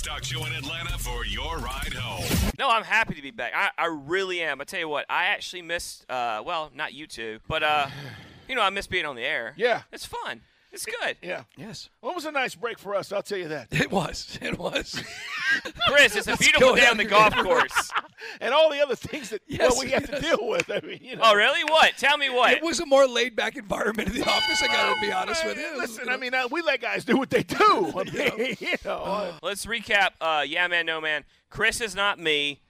One 0.00 0.14
talk 0.14 0.24
show 0.24 0.44
in 0.46 0.52
Atlanta 0.52 0.98
for 0.98 1.24
your 1.26 1.58
ride 1.58 1.92
home. 1.94 2.52
No, 2.58 2.68
I'm 2.68 2.84
happy 2.84 3.14
to 3.14 3.22
be 3.22 3.30
back. 3.30 3.52
I, 3.54 3.70
I 3.76 3.86
really 3.86 4.40
am. 4.40 4.60
I 4.60 4.64
tell 4.64 4.80
you 4.80 4.88
what, 4.88 5.06
I 5.08 5.26
actually 5.26 5.62
missed, 5.62 6.08
uh, 6.10 6.42
well, 6.44 6.70
not 6.74 6.92
you 6.92 7.06
two, 7.06 7.40
but, 7.48 7.62
uh, 7.62 7.88
you 8.48 8.54
know, 8.54 8.62
I 8.62 8.70
miss 8.70 8.86
being 8.86 9.06
on 9.06 9.16
the 9.16 9.24
air. 9.24 9.54
Yeah. 9.56 9.82
It's 9.92 10.06
fun. 10.06 10.42
It's 10.72 10.86
good. 10.86 11.16
Yeah. 11.22 11.44
Yes. 11.56 11.90
Well, 12.00 12.12
it 12.12 12.14
was 12.14 12.24
a 12.24 12.32
nice 12.32 12.54
break 12.54 12.78
for 12.78 12.94
us, 12.94 13.12
I'll 13.12 13.22
tell 13.22 13.38
you 13.38 13.48
that. 13.48 13.68
It 13.70 13.90
was. 13.90 14.38
It 14.40 14.58
was. 14.58 15.02
Chris, 15.88 16.16
it's 16.16 16.26
a 16.28 16.36
beautiful 16.36 16.70
go 16.70 16.76
day 16.76 16.86
on 16.86 16.96
the 16.96 17.04
golf 17.04 17.34
course. 17.36 17.90
And 18.42 18.52
all 18.52 18.70
the 18.70 18.82
other 18.82 18.94
things 18.94 19.30
that 19.30 19.40
Yes, 19.46 19.72
well, 19.72 19.82
we 19.82 19.90
have 19.92 20.08
to 20.10 20.20
deal 20.20 20.46
with. 20.46 20.70
I 20.70 20.80
mean, 20.86 20.98
you 21.00 21.16
know. 21.16 21.22
Oh, 21.24 21.34
really? 21.34 21.64
What? 21.64 21.96
Tell 21.96 22.18
me 22.18 22.28
what. 22.28 22.52
it 22.52 22.62
was 22.62 22.78
a 22.78 22.84
more 22.84 23.06
laid 23.06 23.34
back 23.34 23.56
environment 23.56 24.10
in 24.10 24.14
the 24.14 24.28
office, 24.28 24.62
I 24.62 24.66
got 24.66 24.94
to 24.94 25.00
be 25.00 25.10
honest 25.10 25.42
with 25.42 25.56
you. 25.56 25.62
Hey, 25.62 25.70
was, 25.72 25.80
Listen, 25.88 26.04
you 26.04 26.10
know, 26.10 26.16
I 26.16 26.16
mean, 26.18 26.34
uh, 26.34 26.46
we 26.50 26.60
let 26.60 26.82
guys 26.82 27.06
do 27.06 27.16
what 27.16 27.30
they 27.30 27.42
do. 27.42 27.92
I 27.96 28.04
mean, 28.04 28.56
you 28.60 28.74
know. 28.84 28.98
uh, 28.98 29.32
Let's 29.42 29.64
recap. 29.64 30.10
Uh, 30.20 30.44
yeah, 30.46 30.68
man, 30.68 30.84
no, 30.84 31.00
man. 31.00 31.24
Chris 31.48 31.80
is 31.80 31.94
not 31.94 32.18
me. 32.18 32.60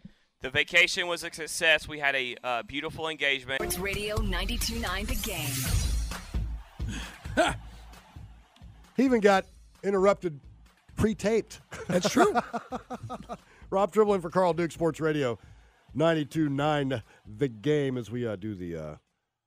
The 0.40 0.50
vacation 0.50 1.08
was 1.08 1.24
a 1.24 1.32
success. 1.32 1.88
We 1.88 1.98
had 1.98 2.14
a 2.14 2.36
uh, 2.44 2.62
beautiful 2.62 3.08
engagement. 3.08 3.60
Sports 3.60 3.78
Radio 3.78 4.18
92.9 4.18 5.06
The 5.08 5.14
Game. 7.36 7.54
He 9.00 9.06
even 9.06 9.20
got 9.22 9.46
interrupted 9.82 10.38
pre-taped. 10.94 11.62
That's 11.88 12.10
true. 12.10 12.34
Rob 13.70 13.92
Dribbling 13.92 14.20
for 14.20 14.28
Carl 14.28 14.52
Duke 14.52 14.72
Sports 14.72 15.00
Radio 15.00 15.38
92.9 15.96 17.02
The 17.38 17.48
Game 17.48 17.96
as 17.96 18.10
we 18.10 18.26
uh, 18.26 18.36
do 18.36 18.54
the 18.54 18.76
uh, 18.76 18.96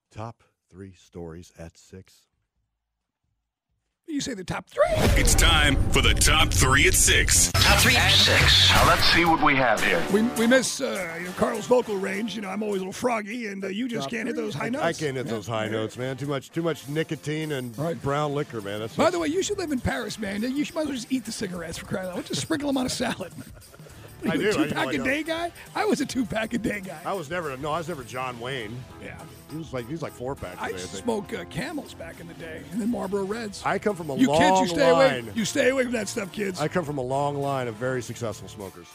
top 0.10 0.42
three 0.72 0.94
stories 0.94 1.54
at 1.60 1.78
six. 1.78 2.30
You 4.08 4.22
say 4.22 4.34
the 4.34 4.44
top 4.44 4.70
three. 4.70 4.84
It's 5.20 5.34
time 5.34 5.76
for 5.92 6.02
the 6.02 6.14
top 6.14 6.50
three 6.50 6.88
at 6.88 6.94
6. 6.94 7.52
Top 7.54 7.80
three 7.80 7.96
at 7.96 8.12
six. 8.12 8.70
Now 8.70 8.88
let's 8.88 9.04
see 9.06 9.26
what 9.26 9.42
we 9.42 9.56
have 9.56 9.84
here. 9.84 10.04
We, 10.14 10.22
we 10.38 10.46
miss 10.46 10.82
uh, 10.82 11.16
you 11.20 11.26
know, 11.26 11.32
Carl's 11.32 11.66
vocal 11.66 11.96
range. 11.98 12.36
You 12.36 12.42
know, 12.42 12.50
I'm 12.50 12.62
always 12.62 12.78
a 12.82 12.84
little 12.84 12.94
froggy, 12.94 13.48
and 13.48 13.64
uh, 13.64 13.68
you 13.70 13.88
just 13.88 14.10
can't 14.10 14.28
hit 14.28 14.36
those 14.36 14.54
high 14.54 14.70
notes. 14.70 14.84
I 14.84 14.94
can't 14.94 15.18
hit 15.18 15.28
those 15.28 15.48
high 15.48 15.68
notes, 15.68 15.98
man. 15.98 16.18
Too 16.18 16.28
much, 16.28 16.52
too 16.52 16.62
much 16.62 16.88
nicotine 16.90 17.54
and 17.54 17.76
Right. 17.78 18.00
brown 18.02 18.36
liquor, 18.36 18.62
man. 18.62 18.82
That's 18.82 18.96
By 18.96 19.10
the 19.10 19.20
way, 19.20 19.30
you 19.30 19.42
should 19.42 19.58
live 19.58 19.72
in 19.72 19.80
Paris, 19.80 20.20
man. 20.20 20.42
You 20.44 20.64
should 20.64 20.76
might 20.76 20.82
as 20.82 20.88
well 20.88 20.96
just 20.96 21.12
eat 21.12 21.26
the 21.26 21.32
cigarettes 21.32 21.78
for 21.78 21.86
crying 21.86 22.08
out 22.10 22.16
loud. 22.16 22.26
Just 22.26 22.42
sprinkle 22.42 22.68
them 22.68 22.78
on 22.78 22.86
a 22.86 22.90
salad. 22.90 23.32
I 24.30 24.34
You 24.36 24.52
do. 24.52 24.60
A 24.60 24.64
I 24.64 24.68
two 24.68 24.74
pack 24.74 24.86
a 24.94 25.02
a- 25.02 25.04
day 25.04 25.24
guy. 25.24 25.52
I 25.76 25.86
was 25.86 26.02
a 26.02 26.06
two 26.06 26.26
pack 26.26 26.54
a 26.54 26.58
day 26.58 26.82
guy. 26.82 27.00
I 27.06 27.14
was 27.14 27.30
never 27.30 27.56
no, 27.58 27.72
I 27.72 27.78
was 27.80 27.88
never 27.88 28.04
John 28.04 28.40
Wayne. 28.40 28.76
yeah. 29.04 29.20
He 29.52 29.58
was 29.58 29.72
like 29.74 29.86
he 29.86 29.92
was 29.92 30.02
like 30.02 30.14
four 30.14 30.36
packs. 30.36 30.60
a 30.60 30.64
I 30.64 30.68
day, 30.68 30.74
used 30.74 30.86
to 30.86 30.92
think. 30.94 31.04
smoke 31.04 31.34
uh, 31.34 31.44
Camels 31.46 31.94
back 31.94 32.20
in 32.20 32.28
the 32.28 32.34
day, 32.36 32.62
and 32.72 32.82
then 32.82 32.90
Marlboro 32.90 33.24
Reds. 33.24 33.62
I 33.66 33.78
come 33.80 33.96
from 33.96 34.10
a 34.10 34.16
you 34.16 34.28
long 34.28 34.40
kids, 34.40 34.72
you 34.72 34.76
stay 34.78 34.90
away. 34.90 35.24
You 35.36 35.46
stay 35.46 35.70
away 35.70 35.84
from 35.84 35.92
that 35.94 36.08
stuff, 36.08 36.32
kids. 36.32 36.60
I 36.60 36.68
come 36.68 36.86
from 36.86 36.98
a 36.98 37.04
long 37.04 37.36
line 37.40 37.68
of 37.68 37.76
very 37.76 38.02
successful 38.02 38.48
smokers. 38.48 38.88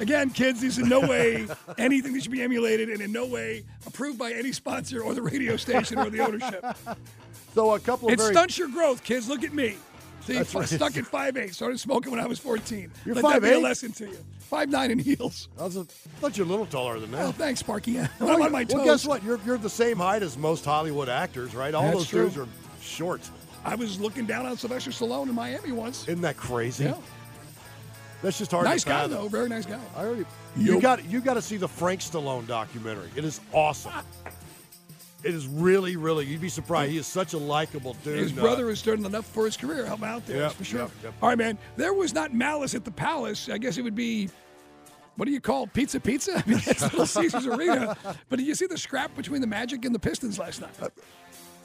Again, 0.00 0.30
kids, 0.30 0.60
these 0.60 0.78
in 0.78 0.88
no 0.88 1.00
way 1.08 1.46
anything 1.78 2.12
that 2.14 2.22
should 2.22 2.32
be 2.32 2.42
emulated, 2.42 2.90
and 2.90 3.00
in 3.00 3.12
no 3.12 3.26
way 3.26 3.64
approved 3.86 4.18
by 4.18 4.32
any 4.32 4.52
sponsor 4.52 5.00
or 5.02 5.14
the 5.14 5.22
radio 5.22 5.56
station 5.56 5.98
or 5.98 6.10
the 6.10 6.20
ownership. 6.20 6.64
So 7.54 7.72
a 7.74 7.78
couple 7.80 8.08
of 8.08 8.14
It 8.14 8.18
very 8.18 8.32
stunts 8.34 8.58
your 8.58 8.68
growth, 8.68 9.04
kids. 9.04 9.28
Look 9.28 9.44
at 9.44 9.54
me. 9.54 9.76
See, 10.26 10.32
That's 10.32 10.54
right. 10.54 10.66
stuck 10.66 10.96
at 10.96 11.04
5'8", 11.04 11.52
started 11.54 11.78
smoking 11.78 12.10
when 12.10 12.20
I 12.20 12.26
was 12.26 12.38
14. 12.38 12.90
You're 13.04 13.14
Let 13.16 13.24
that 13.24 13.42
be 13.42 13.52
a 13.52 13.58
lesson 13.58 13.92
to 13.92 14.06
you. 14.06 14.16
5'9", 14.50 14.90
in 14.90 14.98
heels. 14.98 15.48
I 15.58 15.64
was 15.64 15.76
a, 15.76 15.84
thought 15.84 16.36
you're 16.38 16.46
a 16.46 16.50
little 16.50 16.66
taller 16.66 16.98
than 16.98 17.10
that. 17.10 17.22
Oh, 17.26 17.32
thanks, 17.32 17.60
Sparky. 17.60 17.96
When 17.96 18.08
I'm 18.20 18.40
on 18.42 18.52
my 18.52 18.64
toes. 18.64 18.74
Well, 18.76 18.84
guess 18.86 19.06
what? 19.06 19.22
You're 19.22 19.38
you're 19.44 19.58
the 19.58 19.68
same 19.68 19.98
height 19.98 20.22
as 20.22 20.38
most 20.38 20.64
Hollywood 20.64 21.08
actors, 21.08 21.54
right? 21.54 21.74
All 21.74 21.82
That's 21.82 21.96
those 21.96 22.08
true. 22.08 22.22
dudes 22.24 22.38
are 22.38 22.48
short. 22.80 23.20
I 23.64 23.74
was 23.74 24.00
looking 24.00 24.26
down 24.26 24.46
on 24.46 24.56
Sylvester 24.56 24.90
Stallone 24.90 25.28
in 25.28 25.34
Miami 25.34 25.72
once. 25.72 26.06
Isn't 26.08 26.20
that 26.22 26.36
crazy? 26.36 26.84
Yeah. 26.84 26.94
That's 28.22 28.38
just 28.38 28.50
hard. 28.50 28.64
Nice 28.64 28.84
to 28.84 28.88
guy, 28.88 29.06
though. 29.06 29.28
Very 29.28 29.48
nice 29.50 29.66
guy. 29.66 29.78
I 29.96 30.04
already. 30.04 30.24
You 30.56 30.80
got 30.80 31.04
you 31.04 31.20
got 31.20 31.34
to 31.34 31.42
see 31.42 31.58
the 31.58 31.68
Frank 31.68 32.00
Stallone 32.00 32.46
documentary. 32.46 33.10
It 33.16 33.24
is 33.24 33.40
awesome. 33.52 33.92
It 35.24 35.34
is 35.34 35.46
really, 35.46 35.96
really. 35.96 36.26
You'd 36.26 36.40
be 36.40 36.48
surprised. 36.48 36.92
He 36.92 36.98
is 36.98 37.06
such 37.06 37.32
a 37.32 37.38
likable 37.38 37.96
dude. 38.04 38.18
His 38.18 38.32
Uh, 38.36 38.42
brother 38.42 38.68
is 38.70 38.82
doing 38.82 39.04
enough 39.04 39.26
for 39.26 39.44
his 39.46 39.56
career. 39.56 39.86
Help 39.86 40.00
him 40.00 40.04
out 40.04 40.26
there, 40.26 40.36
Yep, 40.36 40.42
that's 40.44 40.54
for 40.54 40.64
sure. 40.64 40.80
yep, 40.80 40.90
yep. 41.02 41.14
All 41.22 41.28
right, 41.30 41.38
man. 41.38 41.56
There 41.76 41.94
was 41.94 42.12
not 42.12 42.34
malice 42.34 42.74
at 42.74 42.84
the 42.84 42.90
Palace. 42.90 43.48
I 43.48 43.56
guess 43.58 43.78
it 43.78 43.82
would 43.82 43.94
be, 43.94 44.28
what 45.16 45.24
do 45.26 45.32
you 45.32 45.40
call 45.40 45.64
it? 45.64 45.72
pizza 45.72 45.98
pizza? 45.98 46.32
I 46.46 46.48
mean, 46.48 46.60
that's 46.64 46.82
Little 46.82 47.06
Caesars 47.06 47.46
Arena. 47.46 47.96
But 48.28 48.38
did 48.38 48.46
you 48.46 48.54
see 48.54 48.66
the 48.66 48.76
scrap 48.78 49.16
between 49.16 49.40
the 49.40 49.46
Magic 49.46 49.84
and 49.84 49.94
the 49.94 49.98
Pistons 49.98 50.38
last 50.38 50.60
night? 50.60 50.70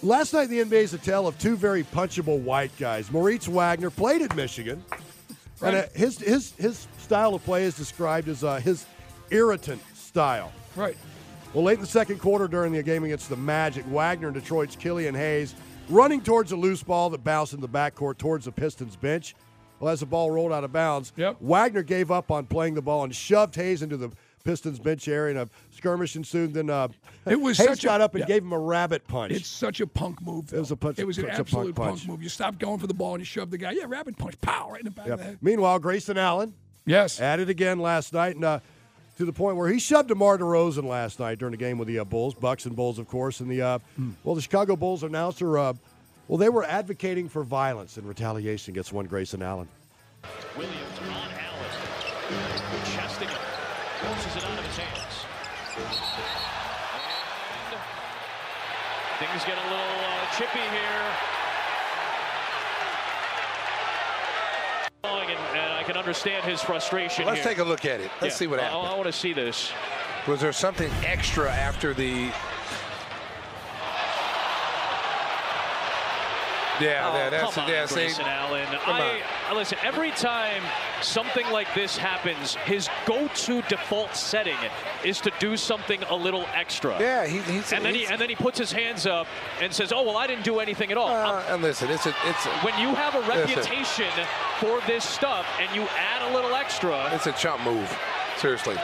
Last 0.02 0.34
night, 0.34 0.48
the 0.48 0.60
NBA 0.62 0.84
is 0.84 0.94
a 0.94 0.98
tale 0.98 1.28
of 1.28 1.38
two 1.38 1.58
very 1.58 1.84
punchable 1.84 2.40
white 2.40 2.72
guys. 2.80 3.12
Moritz 3.12 3.48
Wagner 3.50 3.90
played 3.90 4.22
at 4.22 4.34
Michigan, 4.34 4.82
and 5.62 5.76
uh, 5.76 5.84
his 5.94 6.18
his 6.20 6.54
his 6.54 6.88
style 7.00 7.36
of 7.36 7.44
play 7.44 7.66
is 7.66 7.76
described 7.76 8.30
as 8.30 8.46
uh, 8.46 8.56
his 8.62 8.86
irritant 9.30 9.82
style. 9.94 10.54
Right. 10.78 10.96
Well, 11.54 11.64
late 11.64 11.76
in 11.76 11.82
the 11.82 11.88
second 11.88 12.20
quarter 12.20 12.48
during 12.48 12.72
the 12.74 12.84
game 12.84 13.04
against 13.04 13.28
the 13.30 13.36
Magic, 13.36 13.84
Wagner 13.88 14.28
and 14.28 14.36
Detroit's 14.36 14.76
Killian 14.76 15.16
Hayes 15.16 15.56
running 15.90 16.22
towards 16.22 16.52
a 16.52 16.56
loose 16.56 16.84
ball 16.84 17.10
that 17.10 17.24
bounced 17.24 17.54
in 17.54 17.60
the 17.62 17.68
backcourt 17.68 18.18
towards 18.20 18.46
the 18.46 18.52
Pistons 18.52 18.96
bench. 18.96 19.36
Well, 19.80 19.92
as 19.92 20.02
the 20.02 20.06
ball 20.06 20.30
rolled 20.30 20.52
out 20.52 20.64
of 20.64 20.72
bounds, 20.72 21.12
Yep. 21.16 21.38
Wagner 21.40 21.82
gave 21.84 22.12
up 22.12 22.30
on 22.32 22.46
playing 22.46 22.76
the 22.76 22.82
ball 22.82 23.04
and 23.04 23.16
shoved 23.16 23.56
Hayes 23.56 23.82
into 23.82 23.98
the 23.98 24.12
Pistons 24.44 24.78
bench 24.80 25.08
area, 25.08 25.40
and 25.40 25.50
a 25.50 25.76
skirmish 25.76 26.16
ensued. 26.16 26.54
Then 26.54 26.70
uh, 26.70 26.90
It 27.26 27.40
was 27.42 27.58
Hayes 27.58 27.68
such 27.68 27.86
a- 27.86 27.92
up 27.94 28.14
and 28.14 28.22
yeah. 28.22 28.28
gave 28.28 28.44
him 28.44 28.54
a 28.54 28.60
rabbit 28.60 29.08
punch. 29.08 29.32
It's 29.34 29.48
such 29.48 29.80
a 29.82 29.88
punk 29.88 30.22
move. 30.22 30.48
Though. 30.50 30.58
It 30.58 30.60
was 30.60 30.72
a 30.72 30.76
punch- 30.76 31.00
It 31.00 31.08
was 31.08 31.18
an 31.18 31.30
absolute 31.30 31.76
punk, 31.76 31.90
punch. 31.98 32.08
move. 32.08 32.22
You 32.22 32.30
stop 32.30 32.60
going 32.60 32.78
for 32.80 32.88
the 32.88 32.94
ball 32.94 33.14
and 33.16 33.22
you 33.22 33.26
shove 33.26 33.50
the 33.50 33.58
guy. 33.58 33.72
Yeah, 33.72 33.86
rapid 33.88 34.18
punch. 34.18 34.40
Pow! 34.42 34.70
Right 34.72 34.82
in 34.82 34.86
the 34.86 34.92
back 34.92 35.06
Yep. 35.08 35.14
of 35.14 35.20
the 35.20 35.26
head. 35.26 35.38
Meanwhile, 35.42 35.80
Grayson 35.80 36.18
Allen 36.18 36.54
Yes. 36.86 37.20
at 37.20 37.40
it 37.40 37.50
again 37.50 37.80
last 37.80 38.14
night, 38.14 38.36
and 38.36 38.46
uh, 38.46 38.60
to 39.20 39.26
the 39.26 39.34
point 39.34 39.58
where 39.58 39.68
he 39.68 39.80
shoved 39.80 40.08
DeMar 40.08 40.38
DeRozan 40.38 40.86
last 40.86 41.20
night 41.20 41.40
during 41.40 41.52
the 41.52 41.58
game 41.58 41.78
with 41.78 41.90
the 41.90 42.00
uh, 42.00 42.06
Bulls, 42.06 42.34
Bucks 42.34 42.66
and 42.66 42.74
Bulls, 42.74 42.98
of 43.00 43.10
course. 43.10 43.42
And 43.42 43.52
the 43.52 43.62
uh, 43.62 43.80
Hmm. 43.98 44.12
well, 44.24 44.34
the 44.34 44.42
Chicago 44.42 44.78
Bulls 44.78 45.04
announcer, 45.04 45.58
uh, 45.58 45.74
well, 46.30 46.38
they 46.38 46.48
were 46.48 46.64
advocating 46.64 47.28
for 47.28 47.44
violence 47.44 47.98
in 47.98 48.08
retaliation 48.08 48.72
against 48.72 48.94
one 48.94 49.08
Grayson 49.08 49.42
Allen. 49.42 49.68
Williams 50.56 50.80
on 51.02 51.08
Allen. 51.10 51.36
Chesting. 52.96 53.28
Forces 53.28 54.36
it 54.38 54.44
out 54.46 54.58
of 54.58 54.66
his 54.66 54.78
hands. 54.78 55.26
And 59.20 59.28
things 59.28 59.44
get 59.44 59.58
a 59.58 59.64
little 59.68 60.00
uh, 60.00 60.38
chippy 60.38 60.64
here. 60.72 61.12
And, 65.04 65.38
and 65.60 65.74
I 65.74 65.79
can 65.90 65.98
understand 65.98 66.46
his 66.46 66.62
frustration 66.62 67.26
Let's 67.26 67.40
here. 67.40 67.50
take 67.50 67.58
a 67.58 67.64
look 67.64 67.84
at 67.84 68.00
it. 68.00 68.12
Let's 68.22 68.36
Yeah, 68.36 68.38
see 68.38 68.48
what 68.48 68.60
I- 68.60 68.64
happened. 68.66 68.88
I, 68.88 68.94
want 68.94 69.08
to 69.08 69.12
see 69.12 69.34
this. 69.34 69.72
Was 70.28 70.40
there 70.40 70.54
something 70.54 70.92
extra 71.04 71.52
after 71.52 71.96
the? 71.96 72.32
Yeah, 76.80 77.10
Oh, 77.12 77.18
yeah, 77.18 77.30
that's 77.30 77.56
come 77.56 77.64
on, 77.66 77.70
yeah. 77.72 77.88
Grayson 77.88 78.26
Allen. 78.26 78.68
come 78.68 78.96
I, 78.96 79.00
I- 79.02 79.22
listen. 79.56 79.78
Every 79.84 80.12
time 80.12 80.62
something 81.02 81.46
like 81.52 81.74
this 81.74 81.98
happens, 81.98 82.56
his 82.66 82.90
go-to 83.06 83.62
default 83.64 84.16
setting 84.16 84.58
is 85.04 85.20
to 85.22 85.32
do 85.40 85.56
something 85.58 86.02
a 86.04 86.16
little 86.16 86.46
extra. 86.54 87.00
yeah, 87.00 87.26
he, 87.26 87.40
he's 87.40 87.72
And 87.74 87.84
then 87.86 87.96
he 87.96 88.06
and 88.06 88.20
then 88.20 88.30
he 88.30 88.36
puts 88.36 88.58
his 88.58 88.72
hands 88.72 89.06
up 89.06 89.28
and 89.62 89.74
says, 89.74 89.92
"Oh 89.92 90.04
well, 90.04 90.18
I 90.18 90.28
didn't 90.28 90.44
do 90.44 90.60
anything 90.60 90.92
at 90.92 90.98
all." 90.98 91.10
uh, 91.10 91.44
and 91.50 91.62
listen, 91.62 91.90
it's 91.90 92.06
a, 92.06 92.14
it's 92.26 92.46
a, 92.46 92.50
when 92.60 92.78
you 92.80 92.94
have 92.96 93.16
a 93.16 93.20
Listen. 93.20 93.56
reputation 93.58 94.12
for 94.60 94.82
this 94.88 95.04
stuff 95.04 95.46
and 95.60 95.74
you 95.76 95.82
add 95.98 96.32
a 96.32 96.34
little 96.34 96.54
extra, 96.56 97.10
it's 97.14 97.28
a 97.28 97.32
chump 97.34 97.64
move. 97.64 97.98
Seriously, 98.38 98.76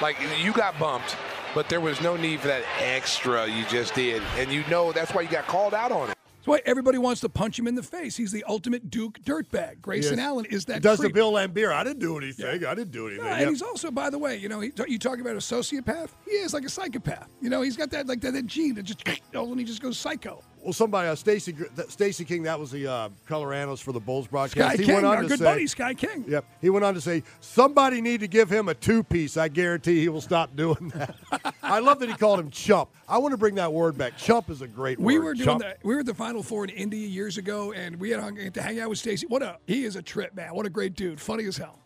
like 0.00 0.16
you 0.42 0.52
got 0.52 0.78
bumped. 0.78 1.16
but 1.54 1.68
there 1.68 1.80
was 1.80 2.00
no 2.00 2.16
need 2.16 2.40
for 2.40 2.48
that 2.48 2.64
extra 2.80 3.46
you 3.46 3.64
just 3.66 3.94
did, 3.94 4.22
and 4.36 4.50
you 4.52 4.64
know 4.68 4.92
that's 4.92 5.12
why 5.14 5.20
you 5.22 5.28
got 5.28 5.46
called 5.46 5.74
out 5.74 5.92
on 5.92 6.10
it. 6.10 6.16
That's 6.44 6.60
why 6.60 6.70
everybody 6.70 6.98
wants 6.98 7.22
to 7.22 7.30
punch 7.30 7.58
him 7.58 7.66
in 7.66 7.74
the 7.74 7.82
face. 7.82 8.18
He's 8.18 8.30
the 8.30 8.44
ultimate 8.46 8.90
Duke 8.90 9.18
dirtbag. 9.22 9.80
Grayson 9.80 10.18
Yes. 10.18 10.26
Allen 10.26 10.44
is 10.44 10.66
that. 10.66 10.82
Does 10.82 10.98
the. 10.98 11.08
Bill 11.08 11.32
Laimbeer? 11.32 11.72
I 11.72 11.82
didn't 11.82 12.00
do 12.00 12.18
anything. 12.18 12.44
I 12.66 12.74
didn't 12.74 12.90
do 12.90 13.06
anything. 13.06 13.24
Yeah, 13.24 13.36
and 13.36 13.48
he's 13.48 13.62
also, 13.62 13.90
by 13.90 14.10
the 14.10 14.18
way, 14.18 14.36
you 14.36 14.50
know, 14.50 14.60
he, 14.60 14.70
you 14.86 14.98
talk 14.98 15.20
about 15.20 15.36
a 15.36 15.38
sociopath. 15.38 16.10
He 16.26 16.32
is 16.32 16.52
like 16.52 16.64
a 16.64 16.68
psychopath. 16.68 17.30
You 17.40 17.48
know, 17.48 17.62
he's 17.62 17.78
got 17.78 17.90
that 17.92 18.06
like 18.08 18.20
that, 18.20 18.34
that 18.34 18.46
gene 18.46 18.74
that 18.74 18.82
just 18.82 19.02
all 19.34 19.50
of 19.50 19.58
he 19.58 19.64
just 19.64 19.80
goes 19.80 19.96
psycho. 19.96 20.42
Well, 20.62 20.72
somebody, 20.72 21.08
uh, 21.08 21.14
Stacey, 21.14 21.54
Stacey 21.88 22.24
King, 22.24 22.42
that 22.44 22.58
was 22.58 22.70
the 22.70 22.86
uh, 22.90 23.08
color 23.26 23.52
analyst 23.52 23.82
for 23.82 23.92
the 23.92 24.00
Bulls 24.00 24.26
broadcast. 24.26 24.74
Sky 24.74 24.76
he 24.76 24.84
King, 24.84 24.94
went 24.94 25.06
on 25.06 25.16
our 25.16 25.22
to 25.22 25.28
good 25.28 25.38
say, 25.38 25.44
buddy 25.44 25.66
Sky 25.66 25.92
King. 25.92 26.24
Yep. 26.26 26.44
He 26.62 26.70
went 26.70 26.84
on 26.86 26.94
to 26.94 27.02
say, 27.02 27.22
somebody 27.40 28.00
need 28.00 28.20
to 28.20 28.28
give 28.28 28.50
him 28.50 28.70
a 28.70 28.74
two 28.74 29.02
piece. 29.02 29.36
I 29.36 29.48
guarantee 29.48 30.00
he 30.00 30.08
will 30.08 30.22
stop 30.22 30.56
doing 30.56 30.90
that. 30.94 31.16
I 31.64 31.78
love 31.80 31.98
that 32.00 32.08
he 32.08 32.14
called 32.14 32.40
him 32.40 32.50
chump. 32.50 32.90
I 33.08 33.18
want 33.18 33.32
to 33.32 33.38
bring 33.38 33.54
that 33.56 33.72
word 33.72 33.96
back. 33.98 34.16
Chump 34.16 34.50
is 34.50 34.62
a 34.62 34.66
great 34.68 34.98
We 35.00 35.18
word. 35.18 35.24
were 35.24 35.34
doing 35.34 35.46
Chump. 35.46 35.62
that. 35.62 35.78
We 35.82 35.94
were 35.94 36.00
at 36.00 36.06
the 36.06 36.14
Final 36.14 36.42
Four 36.42 36.64
in 36.64 36.70
Indy 36.70 36.98
years 36.98 37.38
ago, 37.38 37.72
and 37.72 37.96
we 37.96 38.10
had 38.10 38.54
to 38.54 38.62
hang 38.62 38.80
out 38.80 38.88
with 38.90 38.98
Stacey. 38.98 39.26
What 39.26 39.42
a 39.42 39.58
he 39.66 39.84
is 39.84 39.96
a 39.96 40.02
trip, 40.02 40.34
man. 40.34 40.54
What 40.54 40.66
a 40.66 40.70
great 40.70 40.94
dude. 40.94 41.20
Funny 41.20 41.44
as 41.46 41.56
hell. 41.56 41.78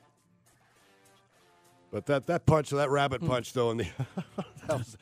But 1.91 2.07
that, 2.07 2.27
that 2.27 2.45
punch, 2.47 2.71
that 2.71 2.89
Hmm. 2.89 2.95
rabbit 2.95 3.27
punch, 3.27 3.53
though, 3.53 3.71
in 3.71 3.79
the. 3.79 3.87
was, 4.69 4.97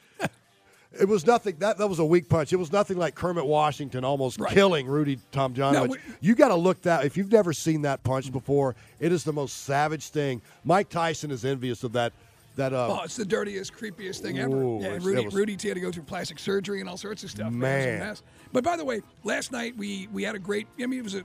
it 0.99 1.09
was 1.09 1.27
nothing. 1.27 1.57
That, 1.59 1.79
that 1.79 1.89
was 1.89 1.99
a 1.99 2.05
weak 2.05 2.29
punch. 2.29 2.53
It 2.53 2.57
was 2.57 2.71
nothing 2.73 2.97
like 2.97 3.15
Kermit 3.17 3.45
Washington 3.45 4.05
almost 4.05 4.39
Right. 4.39 4.53
killing 4.53 4.87
Rudy 4.87 5.19
Tom 5.33 5.53
John. 5.53 5.89
we- 5.89 5.99
you 6.21 6.35
got 6.37 6.49
to 6.49 6.55
look 6.55 6.83
that. 6.83 7.05
If 7.05 7.17
you've 7.17 7.33
never 7.33 7.53
seen 7.53 7.83
that 7.83 8.05
punch 8.05 8.31
before, 8.31 8.77
it 9.01 9.11
is 9.13 9.25
the 9.25 9.33
most 9.33 9.65
savage 9.65 10.09
thing. 10.11 10.41
Mike 10.65 10.89
Tyson 10.89 11.31
is 11.33 11.45
envious 11.45 11.83
of 11.83 11.93
that. 11.95 12.13
That 12.57 12.73
uh, 12.73 12.89
Oh, 12.91 13.05
it's 13.05 13.17
the 13.17 13.25
dirtiest, 13.25 13.73
creepiest 13.75 14.21
thing 14.21 14.39
ever. 14.39 14.57
Ooh, 14.57 14.81
yeah, 14.83 14.99
Rudy, 15.01 15.25
was- 15.27 15.35
Rudy 15.35 15.57
T 15.57 15.69
had 15.69 15.75
to 15.75 15.81
go 15.81 15.93
through 15.93 16.05
plastic 16.05 16.39
surgery 16.39 16.81
and 16.81 16.89
all 16.89 16.97
sorts 16.97 17.23
of 17.23 17.31
stuff. 17.31 17.49
A 17.49 17.51
Man. 17.51 18.17
But 18.53 18.65
by 18.65 18.77
the 18.77 18.85
way, 18.85 19.03
last 19.25 19.53
night 19.53 19.77
we 19.77 20.09
we 20.13 20.23
had 20.23 20.35
a 20.35 20.39
great. 20.39 20.67
I 20.81 20.87
mean, 20.87 20.99
it 20.99 21.05
was 21.05 21.15
a. 21.15 21.23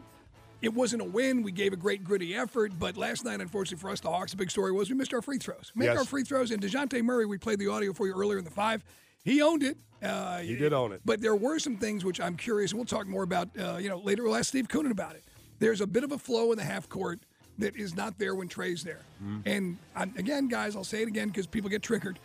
It 0.62 0.72
wasn't 0.74 1.02
a 1.02 1.06
win. 1.06 1.42
We 1.42 1.52
gave 1.52 1.74
a 1.74 1.76
great 1.76 2.04
gritty 2.04 2.36
effort, 2.36 2.74
but 2.78 2.96
last 2.96 3.26
night, 3.26 3.42
unfortunately 3.42 3.82
for 3.82 3.90
us, 3.90 4.00
the 4.00 4.12
Hawks, 4.12 4.30
the 4.32 4.38
big 4.38 4.52
story 4.52 4.72
was 4.72 4.90
we 4.92 4.96
missed 4.96 5.12
our 5.14 5.22
free 5.24 5.40
throws. 5.40 5.72
Make 5.74 5.88
Yes. 5.88 5.98
our 5.98 6.06
free 6.06 6.24
throws, 6.24 6.52
and 6.52 6.62
Dejounte 6.62 7.02
Murray, 7.04 7.26
we 7.26 7.40
played 7.40 7.58
the 7.58 7.68
audio 7.68 7.94
for 7.94 8.06
you 8.06 8.14
earlier 8.14 8.38
in 8.38 8.44
the 8.44 8.52
five. 8.52 8.84
He 9.24 9.42
owned 9.42 9.64
it. 9.64 9.78
Uh, 10.04 10.40
He 10.40 10.56
did 10.56 10.72
own 10.74 10.92
it. 10.92 11.02
But 11.04 11.20
there 11.22 11.36
were 11.36 11.58
some 11.58 11.78
things 11.78 12.06
which 12.06 12.20
I'm 12.22 12.36
curious, 12.36 12.72
and 12.72 12.78
we'll 12.80 12.86
talk 12.86 13.08
more 13.08 13.24
about. 13.24 13.50
Uh, 13.58 13.78
you 13.78 13.90
know, 13.90 13.98
later. 14.00 14.22
We'll 14.24 14.36
ask 14.36 14.50
Steve 14.50 14.68
Coonan 14.68 14.92
about 14.92 15.16
it. 15.16 15.24
There's 15.60 15.82
a 15.82 15.88
bit 15.88 16.04
of 16.04 16.12
a 16.12 16.18
flow 16.20 16.52
in 16.52 16.58
the 16.60 16.64
half 16.64 16.88
court 16.90 17.22
that 17.62 17.76
is 17.76 17.96
not 17.96 18.18
there 18.18 18.36
when 18.36 18.48
Trae's 18.48 18.84
there. 18.84 19.02
And 19.46 19.78
um, 19.96 20.14
again, 20.18 20.48
guys, 20.48 20.76
I'll 20.76 20.84
say 20.84 21.02
it 21.02 21.08
again 21.08 21.30
because 21.30 21.48
people 21.48 21.70
get 21.70 21.82
triggered. 21.82 22.20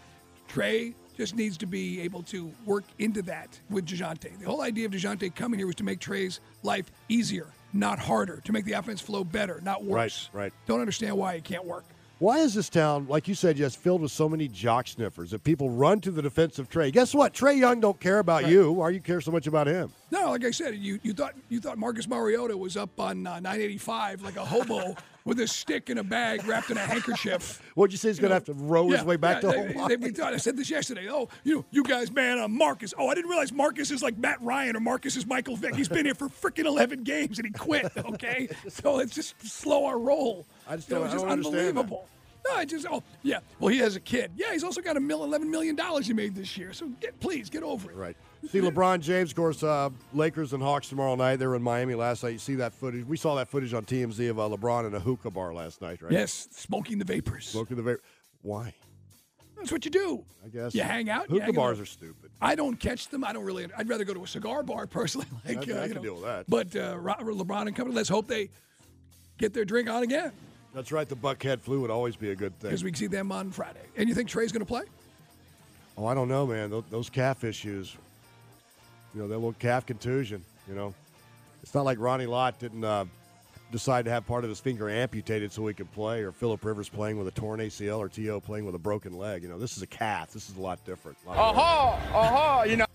Trae 0.49 0.95
just 1.17 1.35
needs 1.35 1.57
to 1.59 1.67
be 1.67 2.01
able 2.01 2.23
to 2.25 2.53
work 2.65 2.85
into 2.99 3.23
that 3.23 3.59
with 3.71 3.87
DeJounte. 3.87 4.39
The 4.39 4.47
whole 4.47 4.63
idea 4.63 4.87
of 4.87 4.93
DeJounte 4.93 5.35
coming 5.35 5.59
here 5.59 5.67
was 5.67 5.77
to 5.77 5.85
make 5.85 5.99
Trae's 6.01 6.41
life 6.63 6.91
easier, 7.09 7.47
not 7.73 7.99
harder, 7.99 8.41
to 8.45 8.53
make 8.53 8.65
the 8.65 8.73
offense 8.73 9.01
flow 9.01 9.25
better, 9.25 9.61
not 9.63 9.85
worse. 9.85 10.31
Right, 10.33 10.45
right. 10.45 10.53
Don't 10.67 10.81
understand 10.81 11.17
why 11.17 11.35
it 11.35 11.45
can't 11.45 11.65
work. 11.65 11.85
Why 12.19 12.39
is 12.39 12.55
this 12.55 12.71
town, 12.71 13.09
like 13.09 13.29
you 13.29 13.35
said, 13.35 13.57
just 13.59 13.77
filled 13.79 14.01
with 14.01 14.11
so 14.11 14.27
many 14.27 14.49
jock 14.49 14.89
sniffers 14.89 15.33
that 15.33 15.45
people 15.45 15.69
run 15.69 16.01
to 16.01 16.11
the 16.11 16.23
defense 16.23 16.59
of 16.59 16.71
Trae? 16.71 16.91
Guess 16.91 17.15
what? 17.15 17.35
Trae 17.35 17.59
Young 17.59 17.79
don't 17.79 18.01
care 18.01 18.21
about 18.21 18.49
you. 18.49 18.73
Why 18.73 18.89
do 18.89 18.95
you 18.95 19.03
care 19.03 19.21
so 19.21 19.31
much 19.31 19.47
about 19.47 19.67
him? 19.67 19.93
No, 20.11 20.31
like 20.31 20.43
I 20.43 20.51
said, 20.51 20.77
you, 20.77 20.99
you 21.03 21.13
thought 21.13 21.35
you 21.51 21.61
thought 21.61 21.77
Marcus 21.77 22.09
Mariota 22.09 22.57
was 22.57 22.75
up 22.75 22.99
on 22.99 23.27
uh, 23.27 23.35
985 23.41 24.23
like 24.23 24.37
a 24.37 24.45
hobo 24.47 24.95
with 25.27 25.39
a 25.41 25.47
stick 25.47 25.91
in 25.91 25.99
a 25.99 26.03
bag 26.05 26.47
wrapped 26.47 26.71
in 26.71 26.79
a 26.79 26.81
handkerchief. 26.81 27.61
What'd 27.75 27.93
you 27.93 27.99
say 27.99 28.09
he's 28.09 28.19
going 28.19 28.31
to 28.31 28.35
have 28.35 28.45
to 28.45 28.55
row 28.55 28.89
his 28.89 29.03
way 29.05 29.17
back 29.17 29.43
yeah, 29.43 29.51
to 29.53 29.57
they- 29.59 29.73
home? 29.75 29.89
they- 29.89 29.97
we 29.97 30.11
thought, 30.13 30.33
I 30.33 30.39
said 30.39 30.57
this 30.57 30.71
yesterday. 30.71 31.09
Oh, 31.11 31.29
you 31.45 31.65
you 31.71 31.83
guys, 31.83 32.11
man, 32.11 32.39
uh, 32.39 32.49
Marcus. 32.49 32.95
Oh, 32.97 33.09
I 33.09 33.15
didn't 33.15 33.29
realize 33.29 33.53
Marcus 33.53 33.91
is 33.91 34.03
like 34.03 34.17
Matt 34.17 34.41
Ryan 34.41 34.77
or 34.77 34.81
Marcus 34.81 35.17
is 35.17 35.27
Michael 35.27 35.57
Vick. 35.57 35.75
He's 35.75 35.89
been 35.89 36.07
here 36.07 36.15
for 36.15 36.29
freaking 36.31 36.65
11 36.65 37.03
games 37.03 37.39
and 37.39 37.47
he 37.47 37.53
quit. 37.53 37.91
Okay, 37.97 38.49
so 38.69 38.95
let's 38.95 39.15
just 39.15 39.35
slow 39.47 39.85
our 39.85 39.99
roll. 39.99 40.47
I 40.67 40.77
just 40.77 40.89
You 40.89 40.95
know, 40.95 41.01
don't- 41.01 41.07
it's 41.07 41.13
I 41.13 41.17
just 41.17 41.25
don't 41.25 41.33
understand 41.33 41.55
that. 41.57 41.69
unbelievable. 41.81 42.09
No, 42.49 42.55
I 42.55 42.65
just 42.65 42.87
oh 42.89 43.03
yeah. 43.25 43.41
Well, 43.59 43.71
he 43.73 43.79
has 43.79 43.97
a 43.97 44.01
kid. 44.01 44.31
Yeah, 44.37 44.53
he's 44.53 44.63
also 44.63 44.81
got 44.81 44.97
a 44.97 45.01
mil, 45.01 45.25
11 45.25 45.51
million 45.51 45.75
dollars 45.75 46.07
he 46.07 46.13
made 46.13 46.37
this 46.37 46.57
year. 46.57 46.73
So 46.73 46.87
get 47.01 47.19
please 47.19 47.51
get 47.51 47.65
over 47.65 47.91
it. 47.91 47.97
Right. 47.97 48.17
See 48.51 48.61
LeBron 48.61 49.01
James, 49.01 49.31
of 49.31 49.37
course, 49.37 49.63
uh, 49.63 49.91
Lakers 50.13 50.53
and 50.53 50.63
Hawks 50.63 50.89
tomorrow 50.89 51.15
night. 51.17 51.37
They 51.37 51.47
were 51.47 51.57
in 51.57 51.63
Miami 51.63 51.95
last 51.95 52.23
night. 52.23 52.31
You 52.31 52.39
see 52.39 52.55
that 52.57 52.73
footage? 52.73 53.05
We 53.07 53.17
saw 53.17 53.35
that 53.37 53.49
footage 53.49 53.75
on 53.75 53.85
TMZ 53.85 54.31
of 54.31 54.39
uh, 54.39 54.49
LeBron 54.49 54.87
in 54.87 54.95
a 54.95 55.01
hookah 55.01 55.31
bar 55.31 55.53
last 55.53 55.83
night, 55.83 56.01
right? 56.03 56.13
Yes, 56.13 56.49
smoking 56.53 56.99
the 56.99 57.05
vapors. 57.05 57.49
Smoking 57.49 57.77
the 57.77 57.83
vapor. 57.83 58.03
Why? 58.43 58.75
That's 59.57 59.73
what 59.73 59.85
you 59.85 59.91
do. 59.91 60.25
I 60.45 60.49
guess. 60.49 60.75
You 60.75 60.83
hang 60.83 61.09
out. 61.11 61.29
Hookah 61.29 61.45
hang 61.45 61.55
bars 61.55 61.79
out. 61.79 61.83
are 61.83 61.87
stupid. 61.87 62.31
I 62.41 62.55
don't 62.55 62.77
catch 62.77 63.09
them. 63.09 63.25
I 63.25 63.33
don't 63.33 63.45
really. 63.45 63.67
I'd 63.77 63.89
rather 63.89 64.05
go 64.05 64.15
to 64.15 64.23
a 64.23 64.27
cigar 64.29 64.63
bar 64.63 64.87
personally. 64.87 65.27
Like 65.49 65.69
I- 65.69 65.73
I 65.73 65.79
uh, 65.79 65.83
you 65.83 65.89
can 65.89 65.95
know. 65.97 66.03
deal 66.03 66.15
with 66.15 66.25
that. 66.25 66.45
But 66.49 66.77
uh, 66.77 66.97
Ro- 66.99 67.15
LeBron 67.15 67.67
and 67.67 67.75
company. 67.75 67.97
Let's 67.97 68.09
hope 68.09 68.27
they 68.29 68.51
get 69.39 69.53
their 69.55 69.65
drink 69.65 69.89
on 69.91 70.03
again 70.03 70.33
That's 70.75 70.93
right. 70.93 71.09
The 71.09 71.17
Buckhead 71.17 71.61
flu 71.61 71.81
would 71.81 71.91
always 71.91 72.17
be 72.17 72.31
a 72.31 72.37
good 72.37 72.59
thing. 72.61 72.71
because 72.71 72.85
we 72.85 72.91
can 72.91 72.99
see 72.99 73.07
them 73.07 73.33
on 73.33 73.51
Friday. 73.51 73.81
And 73.97 74.09
you 74.09 74.15
think 74.15 74.29
Trae's 74.29 74.53
going 74.53 74.61
to 74.61 74.67
play? 74.67 74.83
Oh, 75.99 76.07
I 76.07 76.15
don't 76.15 76.29
know, 76.29 76.47
man. 76.47 76.71
Those, 76.71 76.85
those 76.91 77.11
calf 77.11 77.43
issues. 77.45 77.97
You 79.17 79.23
know, 79.23 79.29
that 79.29 79.35
little 79.37 79.55
calf 79.55 79.87
contusion. 79.87 80.45
You 80.69 80.75
know, 80.75 80.95
it's 81.63 81.73
not 81.75 81.87
like 81.87 81.99
Ronnie 81.99 82.27
Lott 82.27 82.59
didn't 82.59 82.85
uh, 82.85 83.07
decide 83.73 84.05
to 84.05 84.11
have 84.11 84.27
part 84.27 84.45
of 84.45 84.51
his 84.51 84.61
finger 84.61 84.91
amputated 84.91 85.51
so 85.53 85.67
he 85.67 85.73
could 85.73 85.91
play, 85.93 86.23
or 86.23 86.33
Philip 86.33 86.63
Rivers 86.63 86.91
playing 86.91 87.17
with 87.19 87.27
a 87.27 87.31
torn 87.31 87.61
ACL, 87.61 87.99
or 87.99 88.11
T.O. 88.11 88.41
playing 88.41 88.67
with 88.67 88.75
a 88.75 88.79
broken 88.79 89.17
leg. 89.17 89.43
You 89.43 89.49
know, 89.49 89.59
this 89.59 89.77
is 89.79 89.83
a 89.83 89.87
calf. 89.87 90.33
This 90.33 90.51
is 90.51 90.57
a 90.59 90.61
lot 90.61 90.85
different. 90.85 91.17
A 91.25 91.29
lot 91.31 91.37
more- 91.37 91.45
Aha, 91.47 92.01
aha, 92.13 92.63
you 92.65 92.77
know. 92.77 92.86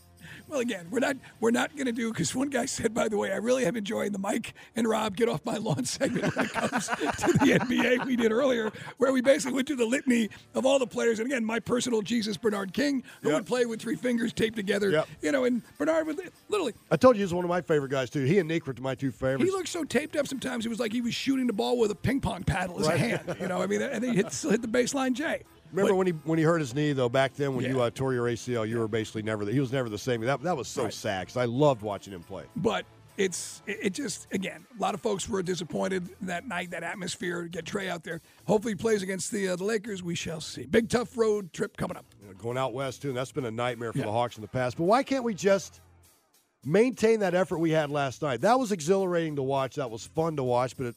Well, 0.51 0.59
again, 0.59 0.87
we're 0.91 0.99
not 0.99 1.15
we're 1.39 1.51
not 1.51 1.73
going 1.77 1.85
to 1.85 1.93
do 1.93 2.11
because 2.11 2.35
one 2.35 2.49
guy 2.49 2.65
said, 2.65 2.93
by 2.93 3.07
the 3.07 3.15
way, 3.17 3.31
I 3.31 3.37
really 3.37 3.65
am 3.65 3.77
enjoying 3.77 4.11
the 4.11 4.19
Mike 4.19 4.53
and 4.75 4.85
Rob 4.85 5.15
get 5.15 5.29
off 5.29 5.45
my 5.45 5.55
lawn 5.55 5.85
segment 5.85 6.35
when 6.35 6.45
it 6.45 6.51
comes 6.51 6.87
to 6.89 6.95
the 7.39 7.57
NBA 7.61 8.05
we 8.05 8.17
did 8.17 8.33
earlier, 8.33 8.69
where 8.97 9.13
we 9.13 9.21
basically 9.21 9.55
went 9.55 9.67
through 9.67 9.77
the 9.77 9.85
litany 9.85 10.29
of 10.53 10.65
all 10.65 10.77
the 10.77 10.85
players. 10.85 11.19
And 11.19 11.25
again, 11.31 11.45
my 11.45 11.61
personal 11.61 12.01
Jesus 12.01 12.35
Bernard 12.35 12.73
King, 12.73 13.01
who 13.21 13.29
Yep. 13.29 13.37
would 13.37 13.45
play 13.45 13.65
with 13.65 13.81
three 13.81 13.95
fingers 13.95 14.33
taped 14.33 14.57
together. 14.57 14.89
Yep. 14.89 15.07
You 15.21 15.31
know, 15.31 15.45
and 15.45 15.61
Bernard 15.77 16.05
would 16.07 16.19
literally 16.49 16.73
I 16.91 16.97
told 16.97 17.15
you 17.15 17.21
he's 17.21 17.33
one 17.33 17.45
of 17.45 17.49
my 17.49 17.61
favorite 17.61 17.89
guys 17.91 18.09
too. 18.09 18.25
He 18.25 18.37
and 18.39 18.49
Nick 18.49 18.67
were 18.67 18.75
my 18.81 18.93
two 18.93 19.11
favorites. 19.11 19.45
He 19.45 19.51
looked 19.51 19.69
so 19.69 19.85
taped 19.85 20.17
up 20.17 20.27
sometimes. 20.27 20.65
It 20.65 20.69
was 20.69 20.81
like 20.81 20.91
he 20.91 20.99
was 20.99 21.13
shooting 21.13 21.47
the 21.47 21.53
ball 21.53 21.77
with 21.77 21.91
a 21.91 21.95
ping 21.95 22.19
pong 22.19 22.43
paddle 22.43 22.77
as 22.81 22.87
a 22.87 22.97
hand. 22.97 23.37
You 23.39 23.47
know, 23.47 23.61
I 23.61 23.67
mean, 23.67 23.81
and 23.81 24.03
then 24.03 24.11
he 24.11 24.17
hit, 24.17 24.33
hit 24.33 24.61
the 24.61 24.67
baseline 24.67 25.13
J. 25.13 25.43
Remember 25.71 25.91
But- 25.93 25.97
when 25.97 26.07
he 26.07 26.13
when 26.25 26.37
he 26.37 26.43
hurt 26.43 26.59
his 26.59 26.73
knee 26.75 26.93
though? 26.93 27.09
Back 27.09 27.33
then, 27.35 27.55
when 27.55 27.65
you 27.65 27.81
uh, 27.81 27.89
tore 27.89 28.13
your 28.13 28.25
ACL, 28.27 28.67
you 28.67 28.77
were 28.79 28.87
basically 28.87 29.21
never. 29.23 29.45
The, 29.45 29.51
he 29.53 29.59
was 29.59 29.71
never 29.71 29.89
the 29.89 29.97
same. 29.97 30.21
That 30.21 30.41
that 30.43 30.57
was 30.57 30.67
so 30.67 30.83
Right. 30.85 30.93
sad 30.93 31.21
because 31.27 31.37
I 31.37 31.45
loved 31.45 31.81
watching 31.81 32.13
him 32.13 32.23
play. 32.23 32.43
But 32.55 32.85
it's 33.17 33.61
it, 33.67 33.91
just 33.93 34.27
again 34.33 34.65
a 34.77 34.81
lot 34.81 34.93
of 34.95 35.01
folks 35.01 35.27
were 35.29 35.43
disappointed 35.43 36.09
that 36.21 36.47
night, 36.47 36.71
that 36.71 36.83
atmosphere. 36.83 37.43
To 37.43 37.49
get 37.49 37.65
Trae 37.65 37.87
out 37.89 38.03
there. 38.03 38.21
Hopefully, 38.47 38.71
he 38.73 38.75
plays 38.75 39.01
against 39.03 39.31
the 39.31 39.49
uh, 39.49 39.55
the 39.55 39.63
Lakers. 39.63 40.01
We 40.03 40.15
shall 40.15 40.41
see. 40.41 40.65
Big 40.65 40.89
tough 40.89 41.17
road 41.17 41.53
trip 41.53 41.77
coming 41.77 41.97
up. 41.97 42.05
You 42.21 42.27
know, 42.27 42.33
going 42.33 42.57
out 42.57 42.73
west 42.73 43.01
too, 43.01 43.09
and 43.09 43.17
that's 43.17 43.31
been 43.31 43.45
a 43.45 43.51
nightmare 43.51 43.91
for 43.93 43.99
Yeah. 43.99 44.05
the 44.05 44.11
Hawks 44.11 44.37
in 44.37 44.41
the 44.41 44.47
past. 44.47 44.77
But 44.77 44.83
why 44.85 45.03
can't 45.03 45.23
we 45.23 45.33
just 45.33 45.79
maintain 46.65 47.19
that 47.21 47.33
effort 47.33 47.57
we 47.59 47.71
had 47.71 47.89
last 47.89 48.21
night? 48.21 48.41
That 48.41 48.59
was 48.59 48.71
exhilarating 48.71 49.35
to 49.37 49.43
watch. 49.43 49.75
That 49.75 49.89
was 49.89 50.05
fun 50.05 50.35
to 50.35 50.43
watch, 50.43 50.75
but 50.77 50.87
it, 50.87 50.95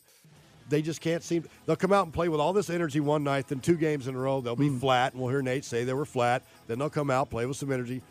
they 0.68 0.82
just 0.82 1.00
can't 1.00 1.22
seem. 1.22 1.44
They'll 1.66 1.76
come 1.76 1.92
out 1.92 2.04
and 2.04 2.12
play 2.12 2.28
with 2.28 2.40
all 2.40 2.52
this 2.52 2.70
energy 2.70 3.00
one 3.00 3.22
night, 3.24 3.48
then 3.48 3.60
two 3.60 3.76
games 3.76 4.06
in 4.08 4.14
a 4.14 4.18
row 4.18 4.40
they'll 4.40 4.56
be 4.56 4.68
Hmm. 4.68 4.78
flat, 4.78 5.12
and 5.12 5.20
we'll 5.22 5.30
hear 5.30 5.42
Nate 5.42 5.64
say 5.64 5.84
they 5.84 5.92
were 5.94 6.04
flat. 6.06 6.42
Then 6.66 6.78
they'll 6.78 6.90
come 6.90 7.10
out 7.10 7.30
play 7.30 7.46
with 7.46 7.56
some 7.56 7.70
energy. 7.72 8.02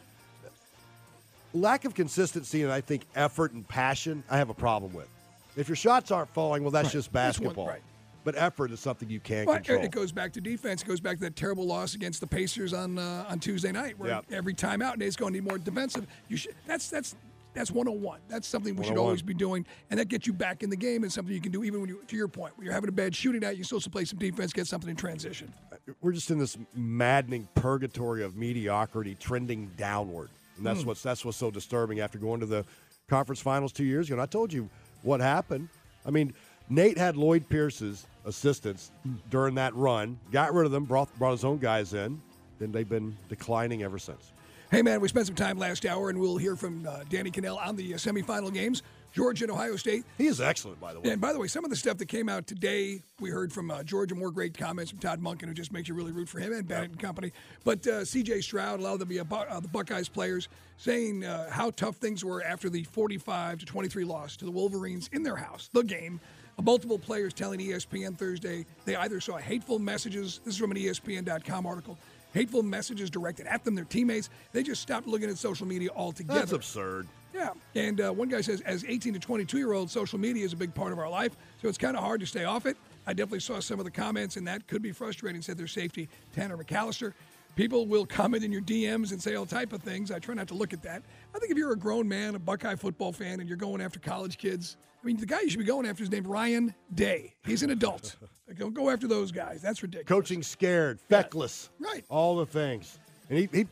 Lack 1.53 1.85
of 1.85 1.93
consistency 1.93 2.63
and 2.63 2.71
I 2.71 2.81
think 2.81 3.03
effort 3.15 3.51
and 3.53 3.67
passion, 3.67 4.23
I 4.29 4.37
have 4.37 4.49
a 4.49 4.53
problem 4.55 4.93
with. 4.93 5.07
If 5.55 5.69
your 5.69 5.75
shots 5.75 6.09
aren't 6.09 6.29
falling, 6.33 6.63
well, 6.63 6.71
that's 6.71 6.85
Right. 6.87 6.93
just 6.93 7.13
That's 7.13 7.37
one- 7.39 7.45
basketball. 7.49 7.67
right. 7.67 7.81
But 8.23 8.35
effort 8.35 8.71
is 8.71 8.79
something 8.79 9.09
you 9.09 9.19
can't 9.19 9.45
Well, 9.47 9.57
control. 9.57 9.83
it 9.83 9.91
goes 9.91 10.11
back 10.11 10.31
to 10.33 10.41
defense. 10.41 10.81
It 10.81 10.87
goes 10.87 11.01
back 11.01 11.17
to 11.17 11.23
that 11.25 11.35
terrible 11.35 11.65
loss 11.67 11.93
against 11.93 12.21
the 12.21 12.27
Pacers 12.27 12.73
on 12.73 12.97
uh, 12.97 13.25
on 13.27 13.39
Tuesday 13.39 13.71
night, 13.71 13.99
where 13.99 14.09
Yeah. 14.11 14.21
every 14.31 14.53
time 14.53 14.81
out, 14.81 14.97
Nate's 14.97 15.15
going 15.17 15.33
to 15.33 15.39
need 15.41 15.47
more 15.47 15.57
defensive. 15.59 16.07
You 16.29 16.37
should. 16.37 16.55
That's 16.65 16.89
that's 16.89 17.15
that's 17.53 17.71
101. 17.71 18.19
That's 18.27 18.47
something 18.47 18.75
we 18.75 18.83
should 18.85 18.97
always 18.97 19.21
be 19.21 19.33
doing, 19.33 19.65
and 19.89 19.99
that 19.99 20.07
gets 20.07 20.25
you 20.27 20.33
back 20.33 20.63
in 20.63 20.69
the 20.69 20.75
game. 20.75 21.03
And 21.03 21.11
something 21.11 21.33
you 21.33 21.41
can 21.41 21.51
do 21.51 21.63
even 21.63 21.81
when 21.81 21.89
you, 21.89 22.01
to 22.07 22.15
your 22.15 22.27
point, 22.27 22.57
when 22.57 22.65
you're 22.65 22.73
having 22.73 22.89
a 22.89 22.93
bad 22.93 23.15
shooting 23.15 23.41
night, 23.41 23.57
you 23.57 23.63
still 23.63 23.77
have 23.79 23.83
to 23.83 23.89
play 23.89 24.05
some 24.05 24.19
defense, 24.19 24.53
get 24.53 24.67
something 24.67 24.89
in 24.89 24.95
transition. 24.95 25.53
we're 26.01 26.13
just 26.13 26.31
in 26.31 26.39
this 26.39 26.57
maddening 26.75 27.47
purgatory 27.55 28.23
of 28.23 28.35
mediocrity 28.37 29.15
trending 29.19 29.69
downward. 29.77 30.29
And 30.57 30.65
that's 30.65 30.81
Hmm. 30.81 30.87
what's 30.87 31.03
that's 31.03 31.25
what's 31.25 31.37
so 31.37 31.51
disturbing 31.51 31.99
after 31.99 32.17
going 32.17 32.39
to 32.39 32.45
the 32.45 32.63
conference 33.09 33.41
finals 33.41 33.71
two 33.73 33.83
years 33.83 34.07
ago. 34.07 34.15
And 34.15 34.21
I 34.21 34.25
told 34.25 34.53
you 34.53 34.69
what 35.01 35.19
happened. 35.19 35.67
I 36.05 36.11
mean, 36.11 36.33
Nate 36.69 36.97
had 36.97 37.17
Lloyd 37.17 37.49
Pierce's 37.49 38.05
assistants 38.25 38.91
during 39.29 39.55
that 39.55 39.75
run, 39.75 40.17
got 40.31 40.53
rid 40.53 40.65
of 40.65 40.71
them, 40.71 40.85
brought 40.85 41.09
brought 41.19 41.31
his 41.31 41.43
own 41.43 41.57
guys 41.57 41.93
in. 41.93 42.21
Then 42.59 42.71
they've 42.71 42.87
been 42.87 43.17
declining 43.27 43.83
ever 43.83 43.99
since. 43.99 44.31
Hey, 44.73 44.81
man, 44.81 45.01
we 45.01 45.07
spent 45.07 45.27
some 45.27 45.35
time 45.35 45.59
last 45.59 45.85
hour, 45.85 46.09
and 46.09 46.19
we'll 46.19 46.37
hear 46.37 46.55
from 46.55 46.87
uh, 46.87 47.01
Danny 47.07 47.29
Kanell 47.29 47.63
on 47.63 47.75
the 47.75 47.93
uh, 47.93 47.97
semifinal 47.97 48.51
games. 48.51 48.81
Georgia 49.11 49.43
and 49.43 49.51
Ohio 49.51 49.75
State. 49.75 50.03
He 50.17 50.25
is 50.25 50.41
excellent, 50.41 50.79
by 50.79 50.95
the 50.95 50.99
way. 50.99 51.11
And 51.11 51.21
by 51.21 51.31
the 51.31 51.37
way, 51.37 51.45
some 51.45 51.63
of 51.63 51.69
the 51.69 51.75
stuff 51.75 51.99
that 51.99 52.07
came 52.07 52.27
out 52.27 52.47
today, 52.47 53.03
we 53.19 53.29
heard 53.29 53.53
from 53.53 53.69
uh, 53.69 53.83
Georgia, 53.83 54.15
more 54.15 54.31
great 54.31 54.57
comments 54.57 54.89
from 54.89 54.97
Todd 54.97 55.21
Monken, 55.21 55.43
who 55.43 55.53
just 55.53 55.71
makes 55.71 55.87
you 55.87 55.93
really 55.93 56.11
root 56.11 56.27
for 56.27 56.39
him 56.39 56.53
and 56.53 56.67
Bennett 56.67 56.89
and 56.89 56.99
company. 56.99 57.31
But 57.63 57.85
uh, 57.85 58.03
C.J. 58.03 58.41
Stroud, 58.41 58.79
a 58.79 58.83
lot 58.83 58.99
of 58.99 59.07
the, 59.07 59.19
uh, 59.19 59.59
the 59.59 59.67
Buckeyes 59.67 60.09
players, 60.09 60.49
saying 60.77 61.23
uh, 61.23 61.51
how 61.51 61.69
tough 61.69 61.97
things 61.97 62.25
were 62.25 62.43
after 62.43 62.67
the 62.67 62.83
45 62.85 63.59
to 63.59 63.65
23 63.67 64.05
loss 64.05 64.35
to 64.37 64.45
the 64.45 64.51
Wolverines 64.51 65.07
in 65.13 65.21
their 65.21 65.35
house, 65.35 65.69
the 65.71 65.83
game. 65.83 66.19
Multiple 66.61 66.97
players 66.97 67.33
telling 67.33 67.59
ESPN 67.59 68.17
Thursday 68.17 68.65
they 68.85 68.95
either 68.95 69.19
saw 69.19 69.37
hateful 69.37 69.79
messages. 69.79 70.39
This 70.43 70.55
is 70.55 70.59
from 70.59 70.71
an 70.71 70.77
ESPN.com 70.77 71.65
article. 71.65 71.97
Hateful 72.33 72.63
messages 72.63 73.09
directed 73.09 73.45
at 73.45 73.63
them, 73.63 73.75
their 73.75 73.85
teammates. 73.85 74.29
They 74.51 74.63
just 74.63 74.81
stopped 74.81 75.07
looking 75.07 75.29
at 75.29 75.37
social 75.37 75.67
media 75.67 75.89
altogether. 75.95 76.39
That's 76.39 76.51
absurd. 76.51 77.07
Yeah. 77.33 77.51
And 77.75 78.01
uh, 78.01 78.11
one 78.11 78.27
guy 78.29 78.41
says, 78.41 78.61
as 78.61 78.83
18 78.85 79.13
to 79.13 79.19
22 79.19 79.57
year 79.57 79.73
olds, 79.73 79.91
social 79.91 80.19
media 80.19 80.45
is 80.45 80.53
a 80.53 80.55
big 80.55 80.73
part 80.73 80.91
of 80.91 80.99
our 80.99 81.09
life, 81.09 81.35
so 81.61 81.67
it's 81.67 81.77
kind 81.77 81.95
of 81.95 82.03
hard 82.03 82.19
to 82.21 82.25
stay 82.27 82.43
off 82.43 82.65
it. 82.65 82.77
I 83.05 83.13
definitely 83.13 83.41
saw 83.41 83.59
some 83.59 83.79
of 83.79 83.85
the 83.85 83.91
comments, 83.91 84.37
and 84.37 84.47
that 84.47 84.67
could 84.67 84.81
be 84.81 84.91
frustrating, 84.91 85.41
said 85.41 85.57
their 85.57 85.67
safety, 85.67 86.09
Tanner 86.33 86.57
McCalister. 86.57 87.13
People 87.55 87.85
will 87.85 88.05
comment 88.05 88.43
in 88.43 88.51
your 88.51 88.61
DMs 88.61 89.11
and 89.11 89.21
say 89.21 89.35
all 89.35 89.45
type 89.45 89.73
of 89.73 89.83
things. 89.83 90.09
I 90.09 90.19
try 90.19 90.33
not 90.33 90.47
to 90.47 90.55
look 90.55 90.73
at 90.73 90.81
that. 90.83 91.03
I 91.35 91.39
think 91.39 91.51
if 91.51 91.57
you're 91.57 91.73
a 91.73 91.77
grown 91.77 92.07
man, 92.07 92.33
a 92.33 92.39
Buckeye 92.39 92.75
football 92.75 93.11
fan, 93.11 93.39
and 93.39 93.47
you're 93.47 93.57
going 93.57 93.79
after 93.79 93.99
college 93.99 94.37
kids, 94.37 94.77
I 95.01 95.05
mean, 95.05 95.17
the 95.17 95.25
guy 95.25 95.41
you 95.41 95.49
should 95.49 95.59
be 95.59 95.65
going 95.65 95.85
after 95.85 96.01
is 96.01 96.09
named 96.09 96.27
Ryan 96.27 96.73
Day. 96.95 97.35
He's 97.45 97.61
an 97.61 97.69
adult. 97.69 98.15
Don't 98.57 98.73
go 98.73 98.89
after 98.89 99.07
those 99.07 99.31
guys. 99.31 99.61
That's 99.61 99.81
ridiculous. 99.81 100.07
Coaching 100.07 100.41
scared, 100.43 100.99
feckless. 101.09 101.69
Right. 101.79 102.05
All 102.09 102.37
the 102.37 102.45
things. 102.45 102.99
And 103.29 103.37
he, 103.37 103.49
he 103.51 103.67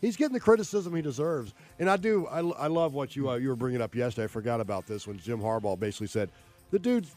he's 0.00 0.16
getting 0.16 0.34
the 0.34 0.40
criticism 0.40 0.94
he 0.94 1.02
deserves. 1.02 1.54
And 1.78 1.88
I 1.88 1.96
do, 1.96 2.26
I, 2.26 2.40
I 2.40 2.66
love 2.66 2.94
what 2.94 3.16
you 3.16 3.30
uh, 3.30 3.36
you 3.36 3.48
were 3.48 3.56
bringing 3.56 3.80
up 3.80 3.94
yesterday. 3.94 4.24
I 4.24 4.28
forgot 4.28 4.60
about 4.60 4.86
this 4.86 5.06
when 5.06 5.18
Jim 5.18 5.40
Harbaugh 5.40 5.78
basically 5.78 6.08
said, 6.08 6.30
the 6.70 6.78
dude's 6.78 7.14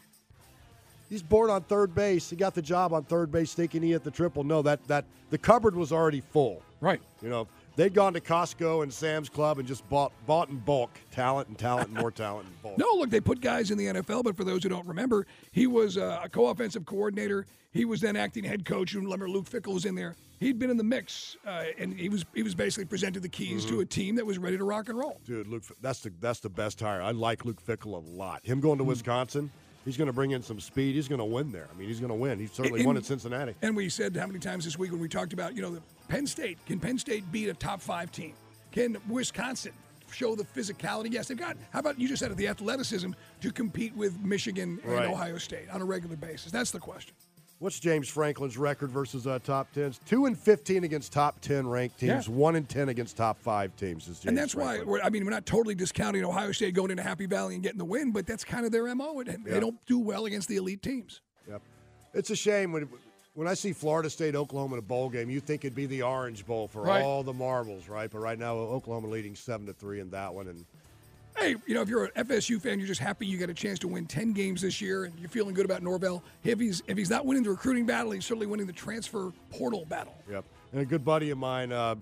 he's 1.08 1.22
bored 1.22 1.50
on 1.50 1.62
third 1.62 1.94
base. 1.94 2.30
He 2.30 2.36
got 2.36 2.54
the 2.54 2.62
job 2.62 2.92
on 2.92 3.04
third 3.04 3.30
base 3.30 3.54
thinking 3.54 3.82
he 3.82 3.92
hit 3.92 4.04
the 4.04 4.10
triple. 4.10 4.44
No, 4.44 4.62
that 4.62 4.86
that 4.88 5.04
the 5.30 5.38
cupboard 5.38 5.74
was 5.74 5.92
already 5.92 6.20
full. 6.20 6.62
Right. 6.80 7.00
You 7.22 7.28
know, 7.30 7.48
they'd 7.76 7.94
gone 7.94 8.12
to 8.14 8.20
Costco 8.20 8.82
and 8.82 8.92
Sam's 8.92 9.28
Club 9.28 9.58
and 9.58 9.66
just 9.66 9.88
bought 9.88 10.12
bought 10.26 10.48
in 10.48 10.56
bulk 10.58 10.90
talent 11.10 11.48
and 11.48 11.58
talent 11.58 11.88
and 11.88 11.96
more 11.96 12.10
talent 12.12 12.48
in 12.48 12.54
bulk. 12.62 12.78
No, 12.78 12.86
look, 12.94 13.10
they 13.10 13.20
put 13.20 13.40
guys 13.40 13.70
in 13.70 13.78
the 13.78 13.86
NFL, 13.86 14.24
but 14.24 14.36
for 14.36 14.44
those 14.44 14.62
who 14.62 14.68
don't 14.68 14.86
remember, 14.86 15.26
he 15.52 15.66
was 15.66 15.96
uh, 15.96 16.20
a 16.24 16.28
co-offensive 16.28 16.84
coordinator. 16.86 17.46
He 17.72 17.84
was 17.84 18.00
then 18.00 18.16
acting 18.16 18.44
head 18.44 18.64
coach. 18.64 18.92
You 18.92 19.00
remember 19.00 19.28
Luke 19.28 19.48
Fickell 19.48 19.74
was 19.74 19.84
in 19.84 19.94
there. 19.94 20.16
He'd 20.38 20.58
been 20.58 20.68
in 20.68 20.76
the 20.76 20.84
mix, 20.84 21.36
uh, 21.46 21.64
and 21.78 21.98
he 21.98 22.10
was 22.10 22.26
he 22.34 22.42
was 22.42 22.54
basically 22.54 22.84
presented 22.84 23.22
the 23.22 23.28
keys 23.28 23.64
to 23.66 23.80
a 23.80 23.86
team 23.86 24.16
that 24.16 24.26
was 24.26 24.36
ready 24.38 24.58
to 24.58 24.64
rock 24.64 24.90
and 24.90 24.98
roll. 24.98 25.18
Dude, 25.24 25.46
Luke, 25.46 25.62
that's 25.80 26.00
the 26.00 26.12
that's 26.20 26.40
the 26.40 26.50
best 26.50 26.78
hire. 26.80 27.00
I 27.00 27.12
like 27.12 27.46
Luke 27.46 27.64
Fickell 27.64 27.94
a 27.94 28.10
lot. 28.10 28.44
Him 28.44 28.60
going 28.60 28.76
to 28.78 28.84
Wisconsin, 28.84 29.50
he's 29.86 29.96
going 29.96 30.08
to 30.08 30.12
bring 30.12 30.32
in 30.32 30.42
some 30.42 30.60
speed. 30.60 30.94
He's 30.96 31.08
going 31.08 31.20
to 31.20 31.24
win 31.24 31.50
there. 31.50 31.66
I 31.72 31.78
mean, 31.78 31.88
he's 31.88 32.00
going 32.00 32.10
to 32.10 32.14
win. 32.14 32.38
He 32.38 32.46
certainly 32.46 32.80
And- 32.80 32.86
won 32.86 32.98
at 32.98 33.06
Cincinnati. 33.06 33.54
And 33.62 33.74
we 33.74 33.88
said 33.88 34.14
how 34.14 34.26
many 34.26 34.38
times 34.38 34.66
this 34.66 34.78
week 34.78 34.92
when 34.92 35.00
we 35.00 35.08
talked 35.08 35.32
about 35.32 35.56
you 35.56 35.62
know 35.62 35.70
the 35.70 35.82
Penn 36.08 36.26
State 36.26 36.58
can 36.66 36.78
Penn 36.78 36.98
State 36.98 37.24
beat 37.32 37.48
a 37.48 37.54
top 37.54 37.80
five 37.80 38.12
team? 38.12 38.34
Can 38.72 38.98
Wisconsin 39.08 39.72
show 40.12 40.34
the 40.36 40.44
physicality? 40.44 41.10
Yes, 41.12 41.28
they've 41.28 41.38
got. 41.38 41.56
How 41.72 41.78
about 41.80 41.98
you 41.98 42.06
just 42.08 42.20
said 42.20 42.30
it, 42.30 42.36
the 42.36 42.48
athleticism 42.48 43.12
to 43.40 43.50
compete 43.52 43.96
with 43.96 44.20
Michigan 44.20 44.78
and 44.84 44.92
Right. 44.92 45.08
Ohio 45.08 45.38
State 45.38 45.70
on 45.70 45.80
a 45.80 45.84
regular 45.84 46.16
basis? 46.16 46.52
That's 46.52 46.70
the 46.72 46.78
question. 46.80 47.14
What's 47.58 47.80
James 47.80 48.06
Franklin's 48.08 48.58
record 48.58 48.90
versus 48.90 49.26
uh, 49.26 49.38
top 49.42 49.72
tens? 49.72 49.98
Two 50.04 50.26
and 50.26 50.38
fifteen 50.38 50.84
against 50.84 51.10
top 51.12 51.40
ten 51.40 51.66
ranked 51.66 51.98
teams. 51.98 52.28
Yeah. 52.28 52.34
One 52.34 52.54
and 52.56 52.68
ten 52.68 52.90
against 52.90 53.16
top 53.16 53.40
five 53.40 53.74
teams. 53.76 54.06
And 54.26 54.36
that's 54.36 54.52
Franklin. 54.52 54.86
why 54.86 55.00
I 55.02 55.08
mean 55.08 55.24
we're 55.24 55.30
not 55.30 55.46
totally 55.46 55.74
discounting 55.74 56.22
Ohio 56.22 56.52
State 56.52 56.74
going 56.74 56.90
into 56.90 57.02
Happy 57.02 57.24
Valley 57.24 57.54
and 57.54 57.62
getting 57.62 57.78
the 57.78 57.84
win, 57.86 58.12
but 58.12 58.26
that's 58.26 58.44
kind 58.44 58.66
of 58.66 58.72
their 58.72 58.94
mo. 58.94 59.22
They 59.22 59.58
don't 59.58 59.78
do 59.86 59.98
well 59.98 60.26
against 60.26 60.48
the 60.48 60.56
elite 60.56 60.82
teams. 60.82 61.22
Yep. 61.48 61.62
It's 62.12 62.28
a 62.30 62.36
shame 62.36 62.72
when 62.72 62.88
when 63.32 63.48
I 63.48 63.54
see 63.54 63.72
Florida 63.72 64.10
State 64.10 64.34
Oklahoma 64.34 64.74
in 64.74 64.78
a 64.80 64.82
bowl 64.82 65.08
game. 65.08 65.30
You 65.30 65.40
think 65.40 65.64
it'd 65.64 65.74
be 65.74 65.86
the 65.86 66.02
Orange 66.02 66.44
Bowl 66.46 66.68
for 66.68 66.82
Right. 66.82 67.02
all 67.02 67.22
the 67.22 67.32
marbles, 67.32 67.88
right? 67.88 68.10
But 68.10 68.18
right 68.18 68.38
now 68.38 68.54
Oklahoma 68.56 69.08
leading 69.08 69.34
seven 69.34 69.66
to 69.66 69.72
three 69.72 70.00
in 70.00 70.10
that 70.10 70.32
one, 70.34 70.48
and 70.48 70.64
Hey, 71.38 71.54
you 71.66 71.74
know, 71.74 71.82
if 71.82 71.88
you're 71.88 72.06
an 72.06 72.24
FSU 72.24 72.60
fan, 72.60 72.78
you're 72.78 72.88
just 72.88 73.00
happy 73.00 73.26
you 73.26 73.36
got 73.36 73.50
a 73.50 73.54
chance 73.54 73.78
to 73.80 73.88
win 73.88 74.06
10 74.06 74.32
games 74.32 74.62
this 74.62 74.80
year 74.80 75.04
and 75.04 75.18
you're 75.18 75.28
feeling 75.28 75.54
good 75.54 75.66
about 75.66 75.82
Norvell. 75.82 76.22
If 76.44 76.58
he's 76.58 76.82
if 76.86 76.96
he's 76.96 77.10
not 77.10 77.26
winning 77.26 77.42
the 77.42 77.50
recruiting 77.50 77.84
battle, 77.84 78.12
he's 78.12 78.24
certainly 78.24 78.46
winning 78.46 78.66
the 78.66 78.72
transfer 78.72 79.32
portal 79.50 79.84
battle. 79.84 80.14
Yep. 80.30 80.44
And 80.72 80.80
a 80.80 80.84
good 80.86 81.04
buddy 81.04 81.30
of 81.30 81.38
mine 81.38 81.72
uh, 81.72 81.96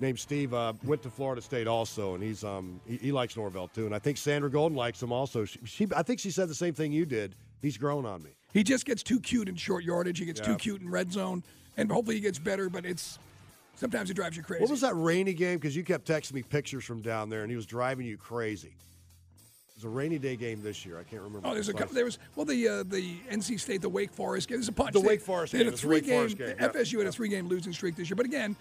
named 0.00 0.18
Steve 0.18 0.54
uh, 0.54 0.72
went 0.84 1.02
to 1.02 1.10
Florida 1.10 1.42
State 1.42 1.66
also, 1.66 2.14
and 2.14 2.22
he's 2.22 2.44
um 2.44 2.80
he, 2.86 2.96
he 2.96 3.12
likes 3.12 3.36
Norvell 3.36 3.68
too, 3.68 3.84
and 3.86 3.94
I 3.94 3.98
think 3.98 4.16
Sandra 4.16 4.50
Golden 4.50 4.76
likes 4.76 5.02
him 5.02 5.12
also. 5.12 5.44
She, 5.44 5.58
she 5.64 5.88
I 5.94 6.02
think 6.02 6.18
she 6.18 6.30
said 6.30 6.48
the 6.48 6.54
same 6.54 6.72
thing 6.72 6.92
you 6.92 7.04
did. 7.04 7.34
He's 7.60 7.76
grown 7.76 8.06
on 8.06 8.22
me. 8.22 8.30
He 8.52 8.62
just 8.62 8.86
gets 8.86 9.02
too 9.02 9.20
cute 9.20 9.48
in 9.48 9.54
short 9.56 9.84
yardage. 9.84 10.18
He 10.18 10.24
gets 10.24 10.40
too 10.40 10.56
cute 10.56 10.80
in 10.80 10.90
red 10.90 11.12
zone, 11.12 11.42
and 11.76 11.90
hopefully 11.90 12.16
he 12.16 12.22
gets 12.22 12.38
better. 12.38 12.70
But 12.70 12.86
it's 12.86 13.18
sometimes 13.74 14.10
it 14.10 14.14
drives 14.14 14.36
you 14.36 14.42
crazy. 14.42 14.62
What 14.62 14.70
was 14.70 14.80
that 14.82 14.94
rainy 14.94 15.34
game? 15.34 15.56
Because 15.58 15.74
you 15.76 15.84
kept 15.84 16.06
texting 16.06 16.34
me 16.34 16.42
pictures 16.42 16.84
from 16.84 17.00
down 17.02 17.28
there, 17.30 17.42
and 17.42 17.50
he 17.50 17.56
was 17.56 17.66
driving 17.66 18.06
you 18.06 18.16
crazy. 18.16 18.68
It 18.68 19.76
was 19.76 19.84
a 19.84 19.88
rainy 19.88 20.18
day 20.18 20.36
game 20.36 20.62
this 20.62 20.84
year. 20.84 20.98
I 20.98 21.02
can't 21.02 21.22
remember. 21.22 21.48
Oh, 21.48 21.54
there's 21.54 21.68
a 21.68 21.72
couple. 21.72 21.94
There 21.94 22.04
was 22.04 22.18
well 22.36 22.44
the 22.46 22.68
uh, 22.68 22.82
the 22.84 23.16
NC 23.30 23.58
State, 23.58 23.80
the 23.82 23.88
Wake 23.88 24.12
Forest 24.12 24.48
game. 24.48 24.58
There's 24.58 24.68
a 24.68 24.72
bunch. 24.72 24.92
The 24.92 25.00
They- 25.00 25.06
Wake 25.08 25.20
Forest 25.22 25.52
They 25.52 25.58
had 25.58 25.64
game. 25.66 25.74
a 25.74 25.76
three 25.76 25.96
Wake 25.96 26.04
game. 26.06 26.18
Forest 26.18 26.38
game. 26.38 26.56
FSU 26.56 26.98
had 26.98 27.06
a 27.06 27.12
three 27.12 27.28
game 27.28 27.48
losing 27.48 27.72
streak 27.72 27.96
this 27.96 28.08
year. 28.10 28.16
But 28.16 28.26
again, 28.26 28.54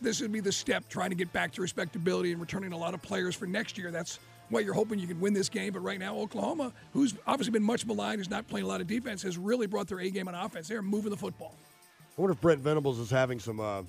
this 0.00 0.20
would 0.20 0.30
be 0.30 0.40
the 0.40 0.52
step 0.52 0.88
trying 0.88 1.10
to 1.10 1.16
get 1.16 1.32
back 1.32 1.52
to 1.52 1.62
respectability 1.62 2.30
and 2.32 2.40
returning 2.40 2.72
a 2.72 2.76
lot 2.76 2.94
of 2.94 3.02
players 3.02 3.34
for 3.34 3.46
next 3.46 3.76
year. 3.78 3.90
That's 3.90 4.20
why 4.50 4.60
you're 4.60 4.74
hoping 4.74 4.98
you 4.98 5.06
can 5.06 5.18
win 5.20 5.32
this 5.34 5.48
game. 5.48 5.72
But 5.72 5.80
right 5.80 5.98
now, 5.98 6.16
Oklahoma, 6.16 6.72
who's 6.92 7.14
obviously 7.26 7.52
been 7.52 7.62
much 7.64 7.84
maligned, 7.86 8.18
who's 8.20 8.30
not 8.30 8.46
playing 8.46 8.64
a 8.64 8.68
lot 8.68 8.80
of 8.80 8.86
defense, 8.86 9.22
has 9.22 9.36
really 9.36 9.66
brought 9.66 9.88
their 9.88 10.00
A 10.00 10.10
game 10.10 10.28
on 10.28 10.34
offense. 10.34 10.68
They're 10.68 10.82
moving 10.82 11.10
the 11.10 11.16
football. 11.16 11.54
I 12.16 12.20
wonder 12.20 12.32
if 12.32 12.40
Brent 12.40 12.60
Venables 12.60 12.98
is 12.98 13.10
having 13.10 13.40
some 13.40 13.58
uh, 13.58 13.82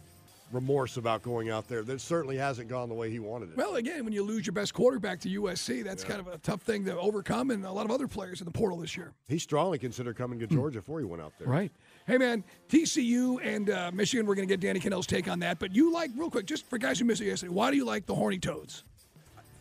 remorse 0.52 0.98
about 0.98 1.22
going 1.22 1.50
out 1.50 1.68
there. 1.68 1.84
That 1.84 2.02
certainly 2.02 2.38
hasn't 2.38 2.70
gone 2.70 2.90
the 2.90 2.96
way 2.96 3.10
he 3.10 3.20
wanted 3.20 3.52
it. 3.52 3.58
Well, 3.58 3.76
again, 3.76 4.04
when 4.04 4.14
you 4.14 4.24
lose 4.24 4.46
your 4.46 4.54
best 4.54 4.74
quarterback 4.74 5.20
to 5.22 5.30
USC, 5.42 5.84
that's 5.84 6.04
kind 6.04 6.20
of 6.20 6.28
a 6.28 6.38
tough 6.40 6.62
thing 6.62 6.86
to 6.86 6.98
overcome, 6.98 7.52
and 7.52 7.66
a 7.66 7.72
lot 7.72 7.86
of 7.86 7.92
other 7.92 8.08
players 8.08 8.42
in 8.42 8.46
the 8.46 8.52
portal 8.52 8.78
this 8.80 8.98
year. 8.98 9.14
He 9.28 9.40
strongly 9.40 9.80
considered 9.80 10.18
coming 10.18 10.40
to 10.40 10.48
Georgia 10.48 10.80
before 10.80 11.00
he 11.00 11.06
went 11.06 11.22
out 11.22 11.34
there. 11.38 11.48
Right. 11.48 11.72
Hey, 12.08 12.18
man, 12.18 12.44
TCU 12.70 13.40
and 13.46 13.70
uh, 13.70 13.92
Michigan, 13.94 14.26
we're 14.26 14.36
going 14.36 14.48
to 14.48 14.52
get 14.52 14.60
Danny 14.60 14.80
Kanell's 14.80 15.08
take 15.08 15.28
on 15.28 15.40
that. 15.40 15.60
But 15.60 15.76
you 15.76 15.94
like, 15.94 16.12
real 16.16 16.32
quick, 16.32 16.46
just 16.46 16.66
for 16.68 16.78
guys 16.78 17.00
who 17.00 17.06
missed 17.06 17.22
it 17.22 17.28
yesterday, 17.28 17.54
why 17.54 17.70
do 17.72 17.78
you 17.78 17.86
like 17.86 18.06
the 18.06 18.16
Horny 18.16 18.40
Toads? 18.40 18.84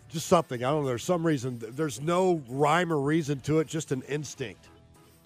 Just 0.08 0.26
something. 0.26 0.64
I 0.64 0.70
don't 0.70 0.82
know. 0.82 0.88
There's 0.88 1.04
some 1.04 1.26
reason. 1.26 1.58
There's 1.60 2.00
no 2.00 2.42
rhyme 2.48 2.90
or 2.92 3.00
reason 3.00 3.40
to 3.40 3.58
it. 3.58 3.66
Just 3.66 3.92
an 3.92 4.02
instinct. 4.08 4.68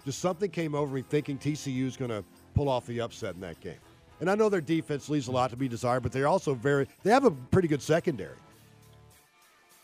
Just 0.03 0.19
something 0.19 0.51
came 0.51 0.75
over 0.75 0.93
me 0.93 1.01
thinking 1.01 1.37
TCU 1.37 1.85
is 1.85 1.95
going 1.95 2.11
to 2.11 2.23
pull 2.53 2.67
off 2.67 2.85
the 2.85 2.99
upset 2.99 3.35
in 3.35 3.41
that 3.41 3.59
game. 3.61 3.77
And 4.23 4.31
I 4.31 4.35
know 4.35 4.47
their 4.47 4.61
defense 4.61 5.09
leaves 5.09 5.27
a 5.27 5.33
lot 5.33 5.49
to 5.49 5.57
be 5.57 5.67
desired, 5.67 6.01
but 6.01 6.13
they're 6.13 6.29
also 6.29 6.53
very. 6.53 6.87
They 7.03 7.11
have 7.11 7.25
a 7.25 7.31
pretty 7.31 7.67
good 7.67 7.81
secondary. 7.81 8.37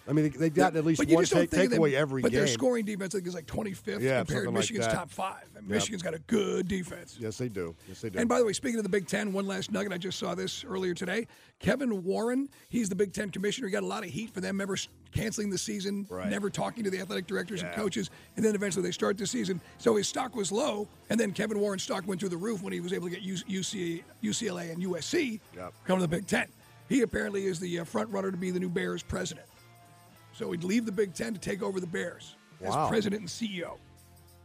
I 0.09 0.13
mean, 0.13 0.23
they, 0.23 0.29
they've 0.29 0.53
gotten 0.53 0.77
at 0.79 0.85
least 0.85 0.99
one 1.05 1.23
take, 1.23 1.49
think 1.51 1.65
of 1.65 1.69
them- 1.69 1.79
takeaway 1.81 1.93
every 1.93 2.21
But 2.23 2.31
game. 2.31 2.39
their 2.39 2.47
scoring 2.47 2.83
defense, 2.83 3.13
I 3.13 3.19
think, 3.19 3.27
is 3.27 3.35
like 3.35 3.45
25th 3.45 4.01
Yeah, 4.01 4.17
compared 4.19 4.27
to 4.27 4.33
something 4.33 4.45
like 4.47 4.53
Michigan's 4.55 4.87
top 4.87 5.11
five. 5.11 5.43
And 5.55 5.65
Yep. 5.67 5.75
Michigan's 5.75 6.01
got 6.01 6.13
a 6.15 6.19
good 6.19 6.67
defense. 6.67 7.15
Yes, 7.19 7.37
they 7.37 7.47
do. 7.47 7.75
Yes, 7.87 8.01
they 8.01 8.09
do. 8.09 8.17
And 8.17 8.27
by 8.27 8.39
the 8.39 8.45
way, 8.45 8.53
speaking 8.53 8.79
of 8.79 8.83
the 8.83 8.89
Big 8.89 9.07
Ten, 9.07 9.31
one 9.33 9.45
last 9.45 9.71
nugget. 9.71 9.93
I 9.93 9.97
just 9.99 10.17
saw 10.17 10.33
this 10.33 10.63
earlier 10.65 10.93
today. 10.95 11.27
Kevin 11.59 12.03
Warren, 12.03 12.49
he's 12.69 12.89
the 12.89 12.95
Big 12.95 13.13
Ten 13.13 13.29
commissioner. 13.29 13.67
He 13.67 13.71
got 13.71 13.83
a 13.83 13.85
lot 13.85 14.03
of 14.03 14.09
heat 14.09 14.31
for 14.33 14.41
them 14.41 14.59
ever 14.61 14.75
canceling 15.11 15.49
the 15.49 15.57
season, 15.57 16.07
Right. 16.09 16.27
never 16.29 16.49
talking 16.49 16.83
to 16.85 16.89
the 16.89 16.99
athletic 16.99 17.27
directors 17.27 17.61
and 17.61 17.71
coaches, 17.73 18.09
and 18.35 18.43
then 18.45 18.55
eventually 18.55 18.83
they 18.83 18.91
start 18.91 19.17
the 19.17 19.27
season. 19.27 19.59
So 19.77 19.95
his 19.95 20.07
stock 20.07 20.35
was 20.35 20.51
low, 20.51 20.87
and 21.09 21.19
then 21.19 21.33
Kevin 21.33 21.59
Warren's 21.59 21.83
stock 21.83 22.07
went 22.07 22.19
through 22.19 22.29
the 22.29 22.37
roof 22.37 22.61
when 22.63 22.73
he 22.73 22.79
was 22.79 22.93
able 22.93 23.09
to 23.09 23.15
get 23.15 23.23
UC, 23.23 24.03
UCLA 24.23 24.71
and 24.71 24.81
USC 24.81 25.39
Yep. 25.55 25.73
come 25.85 25.97
to 25.97 26.01
the 26.01 26.07
Big 26.07 26.25
Ten. 26.27 26.47
He 26.87 27.01
apparently 27.01 27.45
is 27.45 27.59
the 27.59 27.79
uh, 27.79 27.83
front 27.83 28.09
runner 28.09 28.31
to 28.31 28.37
be 28.37 28.49
the 28.49 28.59
new 28.59 28.69
Bears 28.69 29.03
president. 29.03 29.45
So 30.39 30.49
he'd 30.51 30.63
leave 30.63 30.85
the 30.85 30.91
Big 30.93 31.13
Ten 31.13 31.33
to 31.33 31.39
take 31.39 31.61
over 31.61 31.81
the 31.81 31.87
Bears 31.87 32.37
Wow. 32.61 32.85
as 32.85 32.89
president 32.89 33.19
and 33.19 33.29
CEO. 33.29 33.77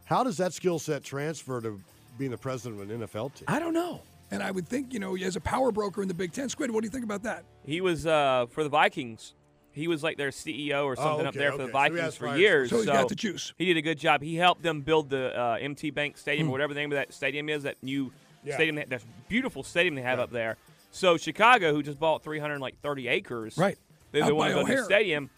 How 0.03 0.25
does 0.25 0.35
that 0.37 0.51
skill 0.51 0.77
set 0.77 1.05
transfer 1.05 1.61
to 1.61 1.79
being 2.17 2.31
the 2.31 2.37
president 2.37 2.81
of 2.81 2.89
an 2.89 3.01
NFL 3.01 3.33
team? 3.33 3.45
I 3.47 3.59
don't 3.59 3.73
know. 3.73 4.01
And 4.29 4.43
I 4.43 4.51
would 4.51 4.67
think, 4.67 4.93
you 4.93 4.99
know, 4.99 5.15
as 5.15 5.37
a 5.37 5.41
power 5.41 5.71
broker 5.71 6.01
in 6.01 6.09
the 6.09 6.13
Big 6.13 6.33
Ten, 6.33 6.49
Squid, 6.49 6.69
what 6.71 6.81
do 6.81 6.87
you 6.87 6.91
think 6.91 7.05
about 7.05 7.23
that? 7.23 7.45
He 7.65 7.79
was 7.79 8.05
uh, 8.05 8.47
for 8.49 8.63
the 8.63 8.69
Vikings. 8.69 9.35
He 9.71 9.87
was 9.87 10.03
like 10.03 10.17
their 10.17 10.31
CEO 10.31 10.83
or 10.83 10.97
something 10.97 11.25
up 11.27 11.33
okay, 11.33 11.39
there 11.39 11.51
for 11.51 11.55
okay. 11.61 11.65
the 11.67 11.71
Vikings 11.71 12.01
has 12.01 12.15
for 12.17 12.27
fire- 12.27 12.37
years. 12.37 12.69
So 12.71 12.77
he's 12.77 12.87
got 12.87 13.07
the 13.07 13.15
juice. 13.15 13.53
He 13.57 13.65
did 13.65 13.77
a 13.77 13.81
good 13.81 13.97
job. 13.97 14.21
He 14.21 14.35
helped 14.35 14.63
them 14.63 14.81
build 14.81 15.09
the 15.09 15.37
uh, 15.39 15.57
MT 15.61 15.91
Bank 15.91 16.17
Stadium 16.17 16.49
or 16.49 16.51
whatever 16.51 16.73
the 16.73 16.81
name 16.81 16.91
of 16.91 16.97
that 16.97 17.13
stadium 17.13 17.47
is. 17.47 17.63
That 17.63 17.81
new 17.81 18.11
Yeah. 18.43 18.55
stadium, 18.55 18.75
that, 18.75 18.89
that 18.89 19.01
beautiful 19.29 19.63
stadium 19.63 19.95
they 19.95 20.01
have 20.01 20.19
up 20.19 20.31
there. 20.31 20.57
So 20.91 21.15
Chicago, 21.15 21.73
who 21.73 21.81
just 21.81 21.99
bought 21.99 22.21
330 22.21 23.07
acres, 23.07 23.57
Right. 23.57 23.77
They, 24.11 24.21
Out 24.21 24.27
they 24.27 24.31
want 24.33 24.53
by 24.53 24.61
to 24.61 24.65
build 24.65 24.69
a 24.69 24.75
new 24.75 24.83
stadium. 24.85 25.29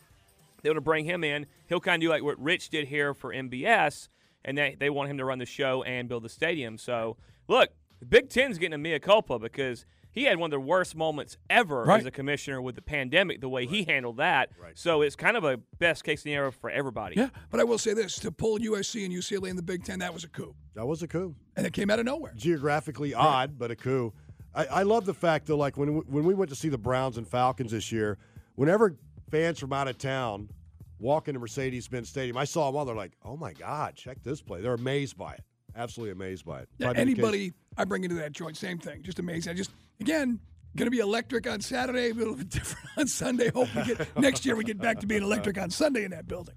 They 0.67 0.71
want 0.71 0.77
to 0.77 0.81
bring 0.81 1.05
him 1.05 1.23
in. 1.23 1.45
He'll 1.67 1.79
kind 1.79 2.01
of 2.03 2.05
do 2.05 2.09
like 2.09 2.23
what 2.23 2.37
Rich 2.41 2.69
did 2.69 2.87
here 2.89 3.13
for 3.13 3.33
MBS, 3.33 4.09
and 4.43 4.57
they 4.57 4.75
they 4.77 4.89
want 4.89 5.09
him 5.09 5.17
to 5.17 5.25
run 5.25 5.39
the 5.39 5.45
show 5.45 5.81
and 5.83 6.09
build 6.09 6.23
the 6.23 6.29
stadium. 6.29 6.77
So 6.77 7.17
look, 7.47 7.69
the 7.99 8.05
Big 8.05 8.29
Ten's 8.29 8.57
getting 8.57 8.73
a 8.73 8.77
mea 8.77 8.99
culpa 8.99 9.39
because 9.39 9.85
he 10.11 10.23
had 10.23 10.37
one 10.39 10.47
of 10.47 10.51
the 10.51 10.59
worst 10.59 10.95
moments 10.95 11.37
ever 11.49 11.83
Right. 11.83 11.99
as 11.99 12.05
a 12.05 12.11
commissioner 12.11 12.59
with 12.61 12.73
the 12.75 12.81
pandemic. 12.81 13.39
The 13.39 13.49
way 13.49 13.65
he 13.67 13.83
handled 13.83 14.17
that. 14.17 14.49
So 14.75 15.01
it's 15.03 15.15
kind 15.15 15.37
of 15.37 15.43
a 15.43 15.57
best 15.79 16.03
case 16.03 16.23
scenario 16.23 16.49
for 16.51 16.69
everybody. 16.71 17.15
Yeah, 17.17 17.29
but 17.51 17.59
I 17.59 17.63
will 17.63 17.77
say 17.77 17.93
this: 17.93 18.15
to 18.19 18.31
pull 18.31 18.57
USC 18.59 19.05
and 19.05 19.13
UCLA 19.13 19.49
in 19.49 19.55
the 19.55 19.61
Big 19.63 19.83
Ten, 19.83 19.99
that 19.99 20.13
was 20.13 20.23
a 20.23 20.29
coup, 20.29 20.55
That 20.75 20.85
was 20.87 21.01
a 21.03 21.07
coup. 21.07 21.35
and 21.55 21.65
it 21.65 21.73
came 21.73 21.89
out 21.89 21.99
of 21.99 22.05
nowhere. 22.05 22.33
Geographically 22.35 23.13
odd, 23.13 23.57
but 23.57 23.71
a 23.71 23.75
coup. 23.75 24.13
I, 24.55 24.65
I 24.65 24.83
love 24.83 25.05
the 25.05 25.13
fact 25.13 25.45
though, 25.47 25.57
like 25.57 25.77
when 25.77 25.97
when 26.07 26.25
we 26.25 26.33
went 26.33 26.49
to 26.49 26.55
see 26.55 26.69
the 26.69 26.77
Browns 26.79 27.17
and 27.17 27.27
Falcons 27.27 27.71
this 27.71 27.91
year, 27.91 28.17
whenever 28.55 28.95
fans 29.29 29.59
from 29.59 29.71
out 29.73 29.87
of 29.87 29.97
town 29.99 30.49
walk 30.99 31.27
into 31.27 31.39
Mercedes-Benz 31.39 32.09
Stadium, 32.09 32.37
I 32.37 32.45
saw 32.45 32.67
them 32.67 32.75
all. 32.77 32.85
They're 32.85 32.95
like, 32.95 33.13
"Oh 33.23 33.37
my 33.37 33.53
God, 33.53 33.95
check 33.95 34.21
this 34.23 34.41
play!" 34.41 34.61
They're 34.61 34.73
amazed 34.73 35.17
by 35.17 35.33
it. 35.33 35.41
Absolutely 35.75 36.11
amazed 36.13 36.45
by 36.45 36.61
it. 36.61 36.69
Yeah, 36.79 36.87
Might 36.87 36.93
be 36.93 36.99
the 36.99 37.05
case- 37.05 37.11
anybody 37.19 37.53
I 37.77 37.85
bring 37.85 38.03
into 38.03 38.15
that 38.17 38.31
joint, 38.31 38.57
same 38.57 38.79
thing. 38.79 39.03
Just 39.03 39.19
amazing. 39.19 39.51
I 39.51 39.55
just 39.55 39.71
again 39.99 40.39
going 40.75 40.85
to 40.87 40.91
be 40.91 40.99
electric 40.99 41.47
on 41.49 41.59
Saturday, 41.61 42.09
a 42.11 42.13
little 42.13 42.35
bit 42.35 42.49
different 42.51 42.87
on 42.97 43.07
Sunday. 43.07 43.49
Hope 43.51 43.73
we 43.75 43.83
get 43.83 44.17
next 44.19 44.45
year 44.45 44.55
we 44.55 44.63
get 44.63 44.79
back 44.79 44.99
to 44.99 45.07
being 45.07 45.23
electric 45.23 45.57
on 45.59 45.69
Sunday 45.69 46.03
in 46.03 46.11
that 46.11 46.27
building. 46.27 46.55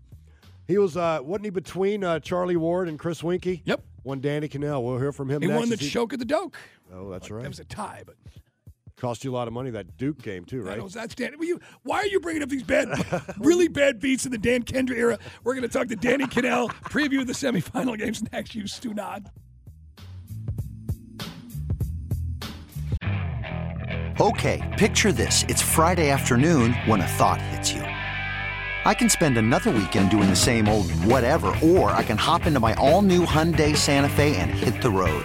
He 0.68 0.78
was, 0.78 0.96
uh, 0.96 1.18
wasn't 1.22 1.46
he 1.46 1.50
between 1.50 2.04
uh, 2.04 2.20
Charlie 2.20 2.56
Ward 2.56 2.86
and 2.88 2.98
Chris 2.98 3.22
Weinke? 3.22 3.62
Yep. 3.64 3.82
One 4.04 4.20
Danny 4.20 4.48
Kanell. 4.48 4.82
We'll 4.84 4.98
hear 4.98 5.10
from 5.12 5.28
him 5.30 5.42
He 5.42 5.48
next. 5.48 5.58
won 5.58 5.68
the 5.68 5.76
he- 5.76 5.88
choke 5.90 6.12
at 6.12 6.18
the 6.20 6.24
Doak. 6.24 6.56
Oh, 6.94 7.10
that's 7.10 7.30
right. 7.30 7.42
That 7.42 7.48
was 7.48 7.58
a 7.60 7.64
tie, 7.64 8.02
but 8.06 8.14
Cost 9.00 9.24
you 9.24 9.32
a 9.32 9.34
lot 9.34 9.48
of 9.48 9.54
money 9.54 9.70
that 9.70 9.96
Duke 9.96 10.20
game 10.20 10.44
too, 10.44 10.60
right? 10.60 10.76
that 10.76 10.84
was 10.84 10.94
outstanding. 10.94 11.38
Well, 11.38 11.48
you, 11.48 11.60
why 11.84 12.00
are 12.00 12.06
you 12.06 12.20
bringing 12.20 12.42
up 12.42 12.50
these 12.50 12.62
bad, 12.62 12.90
really 13.38 13.66
bad 13.66 13.98
beats 13.98 14.26
in 14.26 14.30
the 14.30 14.36
Dan 14.36 14.62
Kendra 14.62 14.94
era? 14.94 15.18
We're 15.42 15.54
going 15.54 15.66
to 15.66 15.72
talk 15.72 15.88
to 15.88 15.96
Danny 15.96 16.26
Kanell, 16.26 16.68
preview 16.84 17.26
the 17.26 17.32
semifinal 17.32 17.98
games 17.98 18.22
next. 18.30 18.54
You 18.54 18.66
Stu 18.66 18.92
Nod. 18.92 19.30
Okay, 24.20 24.76
picture 24.78 25.12
this. 25.12 25.46
It's 25.48 25.62
Friday 25.62 26.10
afternoon 26.10 26.74
when 26.84 27.00
a 27.00 27.06
thought 27.06 27.40
hits 27.40 27.72
you. 27.72 27.80
I 27.80 28.92
can 28.92 29.08
spend 29.08 29.38
another 29.38 29.70
weekend 29.70 30.10
doing 30.10 30.28
the 30.28 30.36
same 30.36 30.68
old 30.68 30.90
whatever, 31.04 31.56
or 31.62 31.90
I 31.92 32.02
can 32.02 32.18
hop 32.18 32.44
into 32.44 32.60
my 32.60 32.74
all 32.74 33.00
new 33.00 33.24
Hyundai 33.24 33.74
Santa 33.74 34.10
Fe 34.10 34.36
and 34.36 34.50
hit 34.50 34.82
the 34.82 34.90
road. 34.90 35.24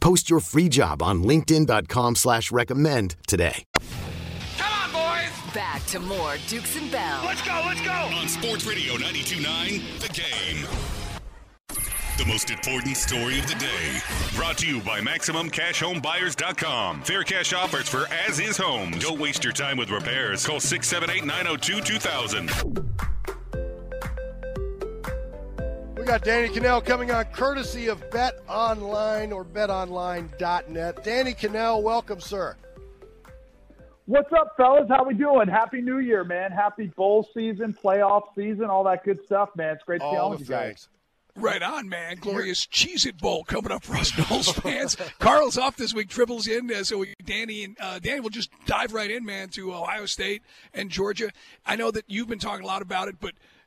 Post 0.00 0.28
your 0.30 0.40
free 0.40 0.68
job 0.68 1.00
on 1.02 1.22
linkedin.com 1.22 2.16
slash 2.16 2.50
recommend 2.50 3.14
today. 3.26 3.64
Come 4.58 4.72
on, 4.72 4.90
boys! 4.92 5.30
Back 5.54 5.84
to 5.86 6.00
more 6.00 6.34
Dukes 6.48 6.76
and 6.76 6.90
Bell. 6.90 7.22
Let's 7.24 7.42
go, 7.42 7.62
let's 7.66 7.80
go. 7.82 7.90
On 7.90 8.26
Sports 8.28 8.66
Radio 8.66 8.94
92.9, 8.94 10.00
The 10.00 10.08
Game. 10.08 10.66
The 12.18 12.26
most 12.26 12.50
important 12.50 12.96
story 12.98 13.38
of 13.38 13.46
the 13.46 13.54
day. 13.54 13.98
Brought 14.36 14.58
to 14.58 14.66
you 14.66 14.80
by 14.82 15.00
MaximumCashHomeBuyers.com. 15.00 17.02
Fair 17.02 17.22
cash 17.24 17.54
offers 17.54 17.88
for 17.88 18.06
as 18.26 18.38
is 18.38 18.58
homes. 18.58 18.98
Don't 19.02 19.18
waste 19.18 19.42
your 19.42 19.54
time 19.54 19.78
with 19.78 19.88
repairs. 19.88 20.46
Call 20.46 20.60
678 20.60 21.24
902 21.24 21.80
2000. 21.80 22.50
We 26.00 26.06
got 26.06 26.24
Danny 26.24 26.48
Kanell 26.48 26.82
coming 26.82 27.10
on 27.10 27.26
courtesy 27.26 27.88
of 27.88 28.10
Bet 28.10 28.40
Online 28.48 29.32
or 29.32 29.44
betonline.net. 29.44 31.04
Danny 31.04 31.34
Kanell, 31.34 31.82
welcome, 31.82 32.20
sir. 32.20 32.56
What's 34.06 34.32
up, 34.32 34.54
fellas? 34.56 34.86
How 34.88 35.04
we 35.04 35.12
doing? 35.12 35.46
Happy 35.46 35.82
New 35.82 35.98
Year, 35.98 36.24
man. 36.24 36.52
Happy 36.52 36.86
bowl 36.96 37.28
season, 37.34 37.76
playoff 37.84 38.22
season, 38.34 38.64
all 38.64 38.82
that 38.84 39.04
good 39.04 39.18
stuff, 39.26 39.50
man. 39.56 39.74
It's 39.74 39.84
great 39.84 39.98
to 39.98 40.10
be 40.10 40.16
All 40.16 40.24
on 40.24 40.30
with 40.30 40.40
you 40.40 40.46
guys. 40.46 40.88
Right 41.36 41.62
on, 41.62 41.86
man. 41.88 42.16
Glorious 42.16 42.66
Cheez 42.66 43.04
It 43.04 43.18
Bowl 43.18 43.44
coming 43.44 43.70
up 43.70 43.84
for 43.84 43.96
us 43.96 44.10
Noles 44.16 44.54
fans. 44.54 44.96
Carl's 45.18 45.58
off 45.58 45.76
this 45.76 45.92
week, 45.92 46.08
triples 46.08 46.46
in. 46.46 46.72
Uh, 46.72 46.82
so 46.82 46.96
we, 46.98 47.14
Danny 47.24 47.62
and 47.64 47.76
uh, 47.78 47.98
Danny 47.98 48.20
will 48.20 48.30
just 48.30 48.50
dive 48.64 48.94
right 48.94 49.10
in, 49.10 49.26
man, 49.26 49.50
to 49.50 49.74
Ohio 49.74 50.06
State 50.06 50.42
and 50.72 50.90
Georgia. 50.90 51.30
I 51.66 51.76
know 51.76 51.90
that 51.90 52.04
you've 52.08 52.28
been 52.28 52.38
talking 52.38 52.64
a 52.64 52.66
lot 52.66 52.80
about 52.80 53.08
it, 53.08 53.16
but 53.20 53.34
I, 53.34 53.59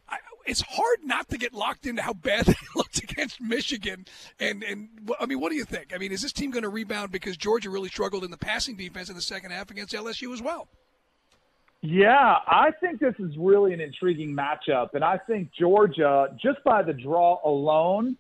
it's 0.46 0.62
hard 0.62 1.00
not 1.04 1.30
to 1.30 1.38
get 1.38 1.54
locked 1.54 1.86
into 1.86 2.02
how 2.02 2.14
bad 2.14 2.46
they 2.46 2.56
looked 2.76 3.04
against 3.04 3.42
Michigan. 3.42 4.06
And, 4.40 4.64
and 4.64 4.90
I 5.20 5.26
mean, 5.26 5.40
what 5.40 5.50
do 5.50 5.56
you 5.56 5.66
think? 5.66 5.94
I 5.94 5.98
mean, 5.98 6.12
is 6.12 6.22
this 6.22 6.34
team 6.34 6.52
going 6.52 6.64
to 6.64 6.70
rebound 6.70 7.12
because 7.12 7.38
Georgia 7.38 7.70
really 7.70 7.90
struggled 7.90 8.24
in 8.24 8.32
the 8.32 8.38
passing 8.38 8.76
defense 8.76 9.10
in 9.10 9.16
the 9.16 9.22
second 9.22 9.52
half 9.52 9.72
against 9.72 9.94
LSU 9.94 10.34
as 10.34 10.42
well? 10.42 10.68
Yeah, 11.86 12.36
I 12.48 12.70
think 12.80 13.02
this 13.02 13.16
is 13.20 13.34
really 13.38 13.74
an 13.74 13.82
intriguing 13.82 14.34
matchup, 14.34 14.94
and 14.94 15.04
I 15.04 15.18
think 15.18 15.50
Georgia, 15.52 16.28
just 16.42 16.64
by 16.64 16.82
the 16.82 16.94
draw 16.94 17.42
alone, 17.44 18.16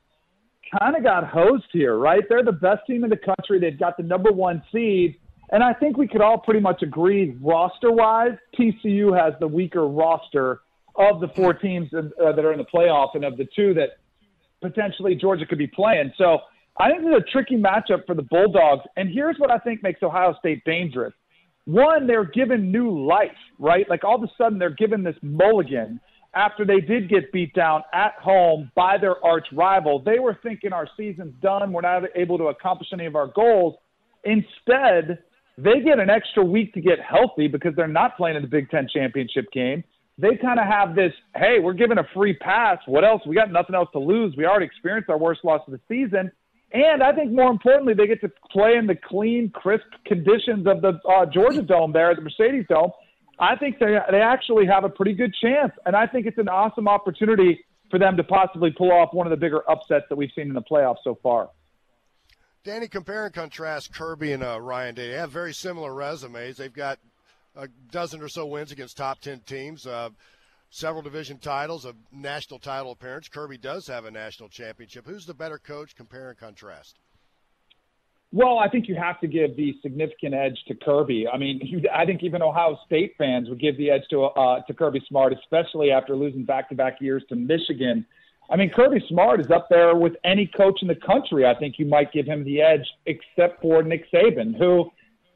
kind 0.81 0.97
of 0.97 1.03
got 1.03 1.25
hosed 1.25 1.63
here. 1.71 1.95
Right? 1.95 2.23
They're 2.27 2.43
the 2.43 2.51
best 2.51 2.81
team 2.85 3.05
in 3.05 3.09
the 3.09 3.15
country. 3.15 3.61
They've 3.61 3.79
got 3.79 3.95
the 3.95 4.03
number 4.03 4.33
one 4.33 4.61
seed, 4.69 5.15
and 5.51 5.63
I 5.63 5.71
think 5.71 5.95
we 5.95 6.09
could 6.09 6.19
all 6.19 6.39
pretty 6.39 6.59
much 6.59 6.81
agree, 6.81 7.37
roster-wise, 7.39 8.37
TCU 8.59 9.17
has 9.17 9.33
the 9.39 9.47
weaker 9.47 9.87
roster 9.87 10.59
of 10.95 11.19
the 11.19 11.27
four 11.29 11.53
teams 11.53 11.89
uh, 11.93 12.01
that 12.31 12.45
are 12.45 12.51
in 12.51 12.59
the 12.59 12.65
playoff, 12.65 13.09
and 13.15 13.23
of 13.23 13.37
the 13.37 13.47
two 13.55 13.73
that 13.73 13.97
potentially 14.61 15.15
Georgia 15.15 15.45
could 15.45 15.57
be 15.57 15.67
playing. 15.67 16.13
So 16.17 16.39
I 16.77 16.89
think 16.89 17.03
it's 17.03 17.27
a 17.27 17.31
tricky 17.31 17.57
matchup 17.57 18.05
for 18.05 18.15
the 18.15 18.23
Bulldogs. 18.23 18.83
And 18.95 19.09
here's 19.09 19.37
what 19.37 19.51
I 19.51 19.57
think 19.57 19.83
makes 19.83 20.01
Ohio 20.01 20.35
State 20.39 20.63
dangerous. 20.65 21.13
One, 21.65 22.07
they're 22.07 22.25
given 22.25 22.71
new 22.71 23.05
life, 23.05 23.29
right? 23.59 23.87
Like 23.89 24.03
all 24.03 24.15
of 24.15 24.23
a 24.23 24.31
sudden 24.37 24.59
they're 24.59 24.69
given 24.69 25.03
this 25.03 25.15
mulligan 25.21 25.99
after 26.35 26.65
they 26.65 26.79
did 26.81 27.09
get 27.09 27.31
beat 27.31 27.53
down 27.53 27.83
at 27.93 28.13
home 28.21 28.71
by 28.75 28.97
their 28.97 29.23
arch 29.23 29.47
rival. 29.53 30.01
They 30.03 30.19
were 30.19 30.37
thinking 30.41 30.73
our 30.73 30.87
season's 30.97 31.35
done. 31.41 31.71
We're 31.71 31.81
not 31.81 32.03
able 32.15 32.37
to 32.39 32.45
accomplish 32.45 32.89
any 32.91 33.05
of 33.05 33.15
our 33.15 33.27
goals. 33.27 33.75
Instead, 34.23 35.19
they 35.57 35.81
get 35.81 35.99
an 35.99 36.09
extra 36.09 36.43
week 36.43 36.73
to 36.73 36.81
get 36.81 36.99
healthy 36.99 37.47
because 37.47 37.73
they're 37.75 37.87
not 37.87 38.17
playing 38.17 38.35
in 38.35 38.41
the 38.41 38.47
Big 38.47 38.69
Ten 38.69 38.87
championship 38.91 39.45
game. 39.53 39.83
They 40.17 40.35
kind 40.35 40.59
of 40.59 40.65
have 40.65 40.95
this, 40.95 41.11
hey, 41.35 41.57
we're 41.59 41.73
given 41.73 41.97
a 41.97 42.07
free 42.13 42.33
pass. 42.35 42.77
What 42.85 43.03
else? 43.03 43.21
We 43.25 43.35
got 43.35 43.51
nothing 43.51 43.75
else 43.75 43.89
to 43.93 43.99
lose. 43.99 44.35
We 44.37 44.45
already 44.45 44.67
experienced 44.67 45.09
our 45.09 45.17
worst 45.17 45.43
loss 45.43 45.61
of 45.67 45.73
the 45.73 45.79
season. 45.87 46.31
And 46.71 47.03
I 47.03 47.13
think 47.13 47.31
more 47.31 47.51
importantly, 47.51 47.93
they 47.93 48.07
get 48.07 48.21
to 48.21 48.31
play 48.51 48.75
in 48.77 48.87
the 48.87 48.95
clean, 48.95 49.49
crisp 49.49 49.85
conditions 50.05 50.65
of 50.67 50.81
the 50.81 50.99
uh, 51.07 51.25
Georgia 51.25 51.61
Dome 51.61 51.93
there 51.93 52.13
the 52.15 52.21
Mercedes 52.21 52.65
Dome. 52.67 52.91
I 53.39 53.55
think 53.55 53.79
they 53.79 53.97
they 54.11 54.21
actually 54.21 54.65
have 54.65 54.83
a 54.83 54.89
pretty 54.89 55.13
good 55.13 55.33
chance, 55.41 55.71
and 55.85 55.95
I 55.95 56.07
think 56.07 56.25
it's 56.25 56.37
an 56.37 56.49
awesome 56.49 56.87
opportunity 56.87 57.63
for 57.91 57.99
them 57.99 58.17
to 58.17 58.23
possibly 58.23 58.71
pull 58.71 58.91
off 58.91 59.13
one 59.13 59.27
of 59.27 59.31
the 59.31 59.37
bigger 59.37 59.69
upsets 59.69 60.05
that 60.09 60.15
we've 60.15 60.31
seen 60.35 60.47
in 60.47 60.53
the 60.53 60.61
playoffs 60.61 60.97
so 61.03 61.17
far. 61.21 61.49
Danny, 62.63 62.87
compare 62.87 63.25
and 63.25 63.33
contrast 63.33 63.93
Kirby 63.93 64.31
and 64.31 64.43
uh, 64.43 64.59
Ryan 64.59 64.95
Day. 64.95 65.09
They 65.09 65.17
have 65.17 65.31
very 65.31 65.53
similar 65.53 65.93
resumes. 65.93 66.57
They've 66.57 66.73
got 66.73 66.97
a 67.55 67.67
dozen 67.91 68.21
or 68.21 68.29
so 68.29 68.45
wins 68.45 68.71
against 68.71 68.97
top 68.97 69.19
10 69.19 69.41
teams, 69.41 69.85
uh, 69.85 70.09
several 70.69 71.01
division 71.01 71.37
titles, 71.37 71.85
a 71.85 71.93
national 72.11 72.59
title 72.59 72.91
appearance. 72.91 73.27
Kirby 73.27 73.57
does 73.57 73.87
have 73.87 74.05
a 74.05 74.11
national 74.11 74.49
championship. 74.49 75.05
Who's 75.05 75.25
the 75.25 75.33
better 75.33 75.59
coach? 75.59 75.95
Compare 75.95 76.29
and 76.29 76.37
contrast. 76.37 76.97
Well, 78.31 78.57
I 78.57 78.67
think 78.67 78.87
you 78.87 78.95
have 78.95 79.19
to 79.19 79.27
give 79.27 79.55
the 79.55 79.75
significant 79.83 80.33
edge 80.33 80.57
to 80.67 80.73
Kirby. 80.73 81.27
I 81.31 81.37
mean, 81.37 81.85
I 81.93 82.03
think 82.03 82.23
even 82.23 82.41
Ohio 82.41 82.79
State 82.83 83.13
fans 83.15 83.47
would 83.47 83.61
give 83.61 83.77
the 83.77 83.91
edge 83.91 84.01
to 84.09 84.23
uh, 84.23 84.61
to 84.63 84.73
Kirby 84.73 85.03
Smart, 85.07 85.33
especially 85.33 85.91
after 85.91 86.15
losing 86.15 86.43
back-to-back 86.43 86.99
years 86.99 87.23
to 87.29 87.35
Michigan. 87.35 88.03
I 88.49 88.55
mean, 88.55 88.71
Kirby 88.71 89.05
Smart 89.07 89.39
is 89.39 89.51
up 89.51 89.67
there 89.69 89.95
with 89.95 90.13
any 90.23 90.47
coach 90.47 90.81
in 90.81 90.87
the 90.87 90.95
country. 90.95 91.45
I 91.45 91.53
think 91.53 91.77
you 91.77 91.85
might 91.85 92.11
give 92.11 92.25
him 92.25 92.43
the 92.43 92.59
edge, 92.59 92.87
except 93.05 93.61
for 93.61 93.83
Nick 93.83 94.11
Saban, 94.11 94.57
who 94.57 94.91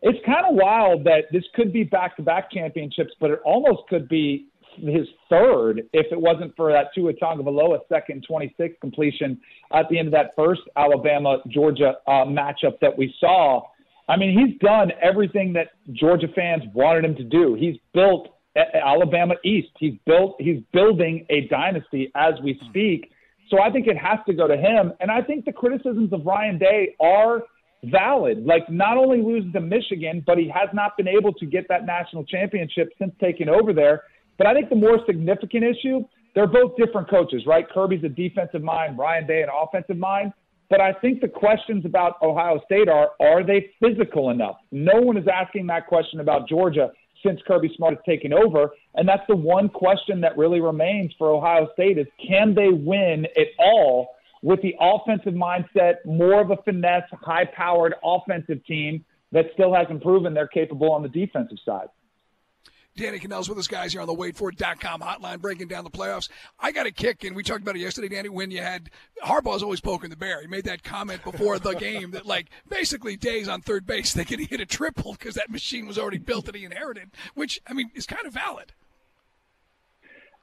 it's 0.10 0.26
kind 0.26 0.46
of 0.48 0.56
wild 0.56 1.04
that 1.06 1.26
this 1.32 1.44
could 1.56 1.74
be 1.74 1.84
back-to-back 1.84 2.52
championships, 2.52 3.12
but 3.20 3.32
it 3.32 3.40
almost 3.46 3.82
could 3.90 4.08
be 4.08 4.48
his 4.78 5.08
third 5.30 5.82
if 5.94 6.06
it 6.12 6.20
wasn't 6.20 6.56
for 6.56 6.72
that 6.72 6.94
Tua 6.94 7.14
Tagovailoa 7.14 7.80
second 7.90 8.24
26 8.28 8.76
completion 8.80 9.40
at 9.74 9.90
the 9.90 9.98
end 9.98 10.08
of 10.08 10.12
that 10.14 10.32
first 10.36 10.62
Alabama 10.76 11.38
Georgia 11.48 11.96
uh, 12.06 12.26
matchup 12.26 12.80
that 12.82 12.96
we 12.96 13.14
saw. 13.20 13.64
I 14.08 14.18
mean, 14.18 14.38
he's 14.38 14.58
done 14.60 14.92
everything 15.02 15.54
that 15.54 15.70
Georgia 15.94 16.28
fans 16.36 16.64
wanted 16.74 17.06
him 17.06 17.16
to 17.16 17.24
do. 17.24 17.56
He's 17.56 17.76
built 17.94 18.30
Alabama 18.56 19.36
East. 19.44 19.70
He's 19.80 19.96
built. 20.06 20.36
He's 20.40 20.62
building 20.74 21.26
a 21.30 21.48
dynasty 21.48 22.12
as 22.16 22.34
we 22.44 22.60
speak. 22.70 23.12
So 23.50 23.62
I 23.62 23.72
think 23.72 23.88
it 23.88 23.98
has 23.98 24.20
to 24.28 24.34
go 24.34 24.48
to 24.48 24.58
him. 24.58 24.94
And 25.00 25.10
I 25.10 25.22
think 25.22 25.46
the 25.46 25.54
criticisms 25.54 26.12
of 26.14 26.26
Ryan 26.26 26.58
Day 26.58 26.96
are 27.00 27.44
valid. 27.86 28.46
Like 28.46 28.70
not 28.70 28.98
only 28.98 29.22
losing 29.22 29.52
to 29.54 29.62
Michigan, 29.62 30.24
but 30.26 30.38
he 30.38 30.50
has 30.50 30.70
not 30.74 30.98
been 30.98 31.08
able 31.08 31.34
to 31.34 31.46
get 31.46 31.68
that 31.70 31.86
national 31.86 32.24
championship 32.26 32.90
since 33.00 33.14
taking 33.20 33.50
over 33.50 33.74
there. 33.74 34.04
But 34.38 34.48
I 34.48 34.54
think 34.54 34.70
the 34.70 34.76
more 34.76 35.00
significant 35.06 35.64
issue, 35.64 36.06
they're 36.36 36.48
both 36.48 36.76
different 36.78 37.10
coaches, 37.10 37.44
right? 37.48 37.68
Kirby's 37.70 38.04
a 38.04 38.10
defensive 38.10 38.62
mind, 38.62 38.98
Ryan 38.98 39.26
Day 39.26 39.42
an 39.42 39.50
offensive 39.50 39.98
mind. 39.98 40.34
But 40.70 40.82
I 40.82 40.94
think 40.94 41.22
the 41.22 41.30
questions 41.30 41.86
about 41.86 42.22
Ohio 42.22 42.60
State 42.66 42.90
are 42.90 43.12
are 43.20 43.44
they 43.44 43.72
physical 43.82 44.32
enough? 44.32 44.58
No 44.72 45.02
one 45.02 45.18
is 45.18 45.26
asking 45.32 45.68
that 45.68 45.88
question 45.88 46.20
about 46.20 46.48
Georgia 46.48 46.92
since 47.26 47.40
Kirby 47.48 47.72
Smart 47.76 47.96
has 47.96 48.04
taken 48.06 48.34
over. 48.34 48.72
And 48.96 49.08
that's 49.08 49.24
the 49.28 49.36
one 49.36 49.70
question 49.70 50.22
that 50.22 50.38
really 50.38 50.60
remains 50.60 51.14
for 51.18 51.30
Ohio 51.32 51.70
State 51.74 51.98
is 51.98 52.08
can 52.26 52.54
they 52.54 52.70
win 52.70 53.26
at 53.38 53.48
all 53.60 54.10
with 54.42 54.62
the 54.62 54.76
offensive 54.80 55.34
mindset, 55.34 55.96
more 56.06 56.42
of 56.42 56.52
a 56.52 56.58
finesse, 56.58 57.04
high 57.12 57.46
powered 57.46 57.96
offensive 58.04 58.64
team 58.66 59.04
that 59.32 59.46
still 59.54 59.74
hasn't 59.74 60.02
proven 60.02 60.34
they're 60.34 60.48
capable 60.48 60.92
on 60.92 61.04
the 61.04 61.10
defensive 61.10 61.58
side. 61.66 61.88
Danny 62.98 63.20
Kanell's 63.20 63.48
with 63.48 63.60
us, 63.60 63.68
guys, 63.68 63.92
here 63.92 64.02
on 64.02 64.08
the 64.08 64.16
waitfor.com 64.16 65.02
hotline, 65.02 65.40
breaking 65.40 65.68
down 65.68 65.84
the 65.84 65.90
playoffs. 65.92 66.30
I 66.60 66.72
got 66.72 66.88
a 66.88 66.92
kick, 66.92 67.24
and 67.24 67.36
we 67.36 67.44
talked 67.44 67.62
about 67.62 67.76
it 67.76 67.80
yesterday, 67.80 68.08
Danny, 68.08 68.30
when 68.30 68.50
you 68.50 68.64
had 68.64 68.90
Harbaugh's 69.24 69.62
always 69.62 69.80
poking 69.80 70.10
the 70.10 70.16
bear. 70.16 70.42
He 70.42 70.48
made 70.48 70.64
that 70.66 70.84
comment 70.84 71.24
before 71.24 71.60
the 71.60 71.74
game 71.74 72.12
that, 72.12 72.26
like, 72.26 72.48
basically 72.68 73.16
days 73.16 73.48
on 73.48 73.62
third 73.62 73.86
base, 73.86 74.14
they 74.14 74.26
could 74.26 74.40
hit 74.40 74.60
a 74.62 74.66
triple 74.66 75.12
because 75.12 75.36
that 75.36 75.52
machine 75.52 75.86
was 75.86 76.00
already 76.00 76.18
built 76.18 76.46
that 76.46 76.56
he 76.56 76.66
inherited, 76.66 77.12
which, 77.36 77.62
I 77.68 77.74
mean, 77.74 77.92
is 77.94 78.08
kind 78.08 78.26
of 78.26 78.34
valid. 78.34 78.74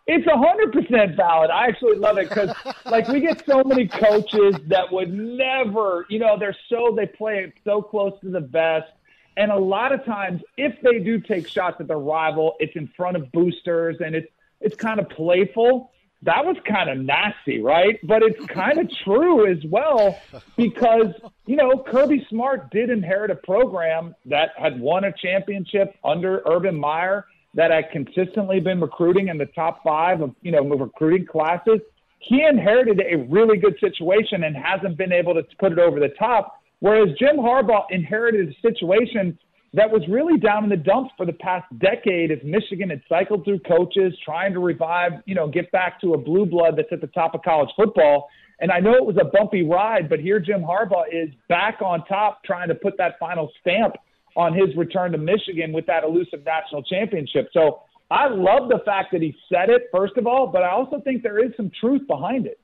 It's 0.06 0.26
a 0.26 0.36
hundred 0.36 0.72
percent 0.72 1.16
valid. 1.16 1.50
I 1.50 1.66
actually 1.66 1.96
love 1.96 2.18
it 2.18 2.28
because, 2.28 2.54
like, 2.84 3.08
we 3.08 3.20
get 3.20 3.44
so 3.46 3.64
many 3.64 3.88
coaches 3.88 4.54
that 4.66 4.92
would 4.92 5.12
never, 5.12 6.04
you 6.10 6.18
know, 6.18 6.38
they're 6.38 6.56
so 6.68 6.94
they 6.94 7.06
play 7.06 7.38
it 7.38 7.54
so 7.64 7.80
close 7.80 8.12
to 8.20 8.30
the 8.30 8.40
vest 8.40 8.88
and 9.36 9.50
a 9.50 9.58
lot 9.58 9.92
of 9.92 10.04
times, 10.04 10.42
if 10.56 10.80
they 10.82 10.98
do 11.00 11.20
take 11.20 11.48
shots 11.48 11.76
at 11.80 11.88
their 11.88 11.98
rival, 11.98 12.54
it's 12.60 12.76
in 12.76 12.88
front 12.96 13.16
of 13.16 13.30
boosters 13.32 13.96
and 14.04 14.14
it's 14.14 14.28
it's 14.60 14.76
kind 14.76 15.00
of 15.00 15.08
playful. 15.10 15.90
That 16.22 16.46
was 16.46 16.56
kind 16.66 16.88
of 16.88 16.98
nasty, 16.98 17.60
right? 17.60 17.98
But 18.02 18.22
it's 18.22 18.46
kind 18.46 18.78
of 18.78 18.88
true 19.04 19.50
as 19.50 19.62
well 19.66 20.18
because, 20.56 21.12
you 21.44 21.56
know, 21.56 21.84
Kirby 21.86 22.26
Smart 22.30 22.70
did 22.70 22.88
inherit 22.88 23.30
a 23.30 23.34
program 23.34 24.14
that 24.24 24.52
had 24.56 24.80
won 24.80 25.04
a 25.04 25.12
championship 25.12 25.94
under 26.02 26.42
Urban 26.46 26.78
Meyer, 26.78 27.26
that 27.54 27.70
had 27.70 27.90
consistently 27.90 28.60
been 28.60 28.80
recruiting 28.80 29.28
in 29.28 29.38
the 29.38 29.46
top 29.46 29.82
five 29.82 30.20
of, 30.20 30.34
you 30.42 30.52
know, 30.52 30.62
recruiting 30.62 31.26
classes. 31.26 31.80
He 32.18 32.42
inherited 32.42 33.00
a 33.00 33.16
really 33.28 33.58
good 33.58 33.76
situation 33.80 34.44
and 34.44 34.56
hasn't 34.56 34.96
been 34.96 35.12
able 35.12 35.34
to 35.34 35.42
put 35.58 35.72
it 35.72 35.78
over 35.78 36.00
the 36.00 36.08
top. 36.18 36.60
Whereas 36.80 37.08
Jim 37.18 37.36
Harbaugh 37.36 37.84
inherited 37.90 38.48
a 38.48 38.60
situation 38.60 39.38
that 39.74 39.90
was 39.90 40.02
really 40.08 40.38
down 40.38 40.64
in 40.64 40.70
the 40.70 40.76
dumps 40.76 41.12
for 41.16 41.26
the 41.26 41.32
past 41.32 41.66
decade 41.78 42.30
as 42.30 42.38
Michigan 42.44 42.90
had 42.90 43.02
cycled 43.08 43.44
through 43.44 43.58
coaches 43.60 44.14
trying 44.24 44.52
to 44.52 44.60
revive, 44.60 45.12
you 45.26 45.34
know, 45.34 45.48
get 45.48 45.70
back 45.72 46.00
to 46.00 46.14
a 46.14 46.18
blue 46.18 46.46
blood 46.46 46.74
that's 46.76 46.92
at 46.92 47.00
the 47.00 47.08
top 47.08 47.34
of 47.34 47.42
college 47.42 47.70
football. 47.76 48.28
And 48.60 48.70
I 48.70 48.78
know 48.78 48.94
it 48.94 49.04
was 49.04 49.16
a 49.20 49.24
bumpy 49.24 49.64
ride, 49.64 50.08
but 50.08 50.20
here 50.20 50.38
Jim 50.38 50.62
Harbaugh 50.62 51.04
is 51.12 51.28
back 51.48 51.82
on 51.82 52.04
top 52.06 52.44
trying 52.44 52.68
to 52.68 52.74
put 52.74 52.96
that 52.98 53.18
final 53.18 53.50
stamp 53.60 53.96
on 54.36 54.52
his 54.52 54.74
return 54.76 55.12
to 55.12 55.18
Michigan 55.18 55.72
with 55.72 55.86
that 55.86 56.04
elusive 56.04 56.44
national 56.44 56.82
championship. 56.82 57.48
So 57.52 57.82
I 58.10 58.28
love 58.28 58.68
the 58.68 58.80
fact 58.84 59.12
that 59.12 59.22
he 59.22 59.34
said 59.48 59.70
it, 59.70 59.82
first 59.92 60.16
of 60.16 60.26
all, 60.26 60.46
but 60.46 60.62
I 60.62 60.70
also 60.70 61.00
think 61.00 61.22
there 61.22 61.44
is 61.44 61.52
some 61.56 61.70
truth 61.80 62.06
behind 62.06 62.46
it. 62.46 62.58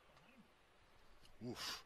Oof. 1.48 1.82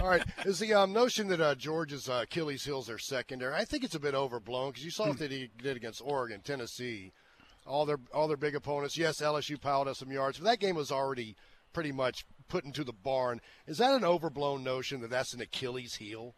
All 0.00 0.08
right, 0.08 0.24
is 0.44 0.58
the 0.58 0.74
um, 0.74 0.92
notion 0.92 1.28
that 1.28 1.40
uh, 1.40 1.54
Georgia's 1.54 2.08
uh, 2.08 2.22
Achilles 2.24 2.64
heels 2.64 2.88
their 2.88 2.98
secondary? 2.98 3.54
I 3.54 3.64
think 3.64 3.84
it's 3.84 3.94
a 3.94 4.00
bit 4.00 4.14
overblown 4.14 4.70
because 4.70 4.84
you 4.84 4.90
saw 4.90 5.06
what 5.06 5.18
they 5.18 5.28
did 5.28 5.76
against 5.76 6.02
Oregon, 6.04 6.40
Tennessee, 6.42 7.12
all 7.64 7.86
their 7.86 7.98
all 8.12 8.26
their 8.26 8.36
big 8.36 8.56
opponents. 8.56 8.98
Yes, 8.98 9.20
LSU 9.20 9.60
piled 9.60 9.86
up 9.86 9.96
some 9.96 10.10
yards, 10.10 10.38
but 10.38 10.46
that 10.46 10.58
game 10.58 10.74
was 10.74 10.90
already 10.90 11.36
pretty 11.72 11.92
much 11.92 12.26
put 12.48 12.64
into 12.64 12.82
the 12.82 12.92
barn. 12.92 13.40
Is 13.66 13.78
that 13.78 13.94
an 13.94 14.04
overblown 14.04 14.64
notion 14.64 15.00
that 15.00 15.10
that's 15.10 15.32
an 15.32 15.40
Achilles 15.40 15.94
heel? 15.94 16.34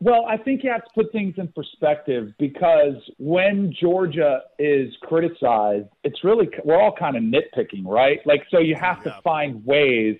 Well, 0.00 0.26
I 0.26 0.36
think 0.36 0.62
you 0.62 0.70
have 0.70 0.84
to 0.84 0.90
put 0.94 1.12
things 1.12 1.34
in 1.38 1.48
perspective 1.48 2.32
because 2.38 2.94
when 3.18 3.74
Georgia 3.80 4.42
is 4.58 4.92
criticized, 5.02 5.88
it's 6.04 6.22
really 6.24 6.48
we're 6.64 6.80
all 6.80 6.94
kind 6.94 7.16
of 7.16 7.22
nitpicking, 7.22 7.84
right? 7.84 8.20
Like, 8.26 8.44
so 8.50 8.58
you 8.58 8.74
have 8.74 8.98
yeah. 9.04 9.12
to 9.12 9.22
find 9.22 9.64
ways 9.64 10.18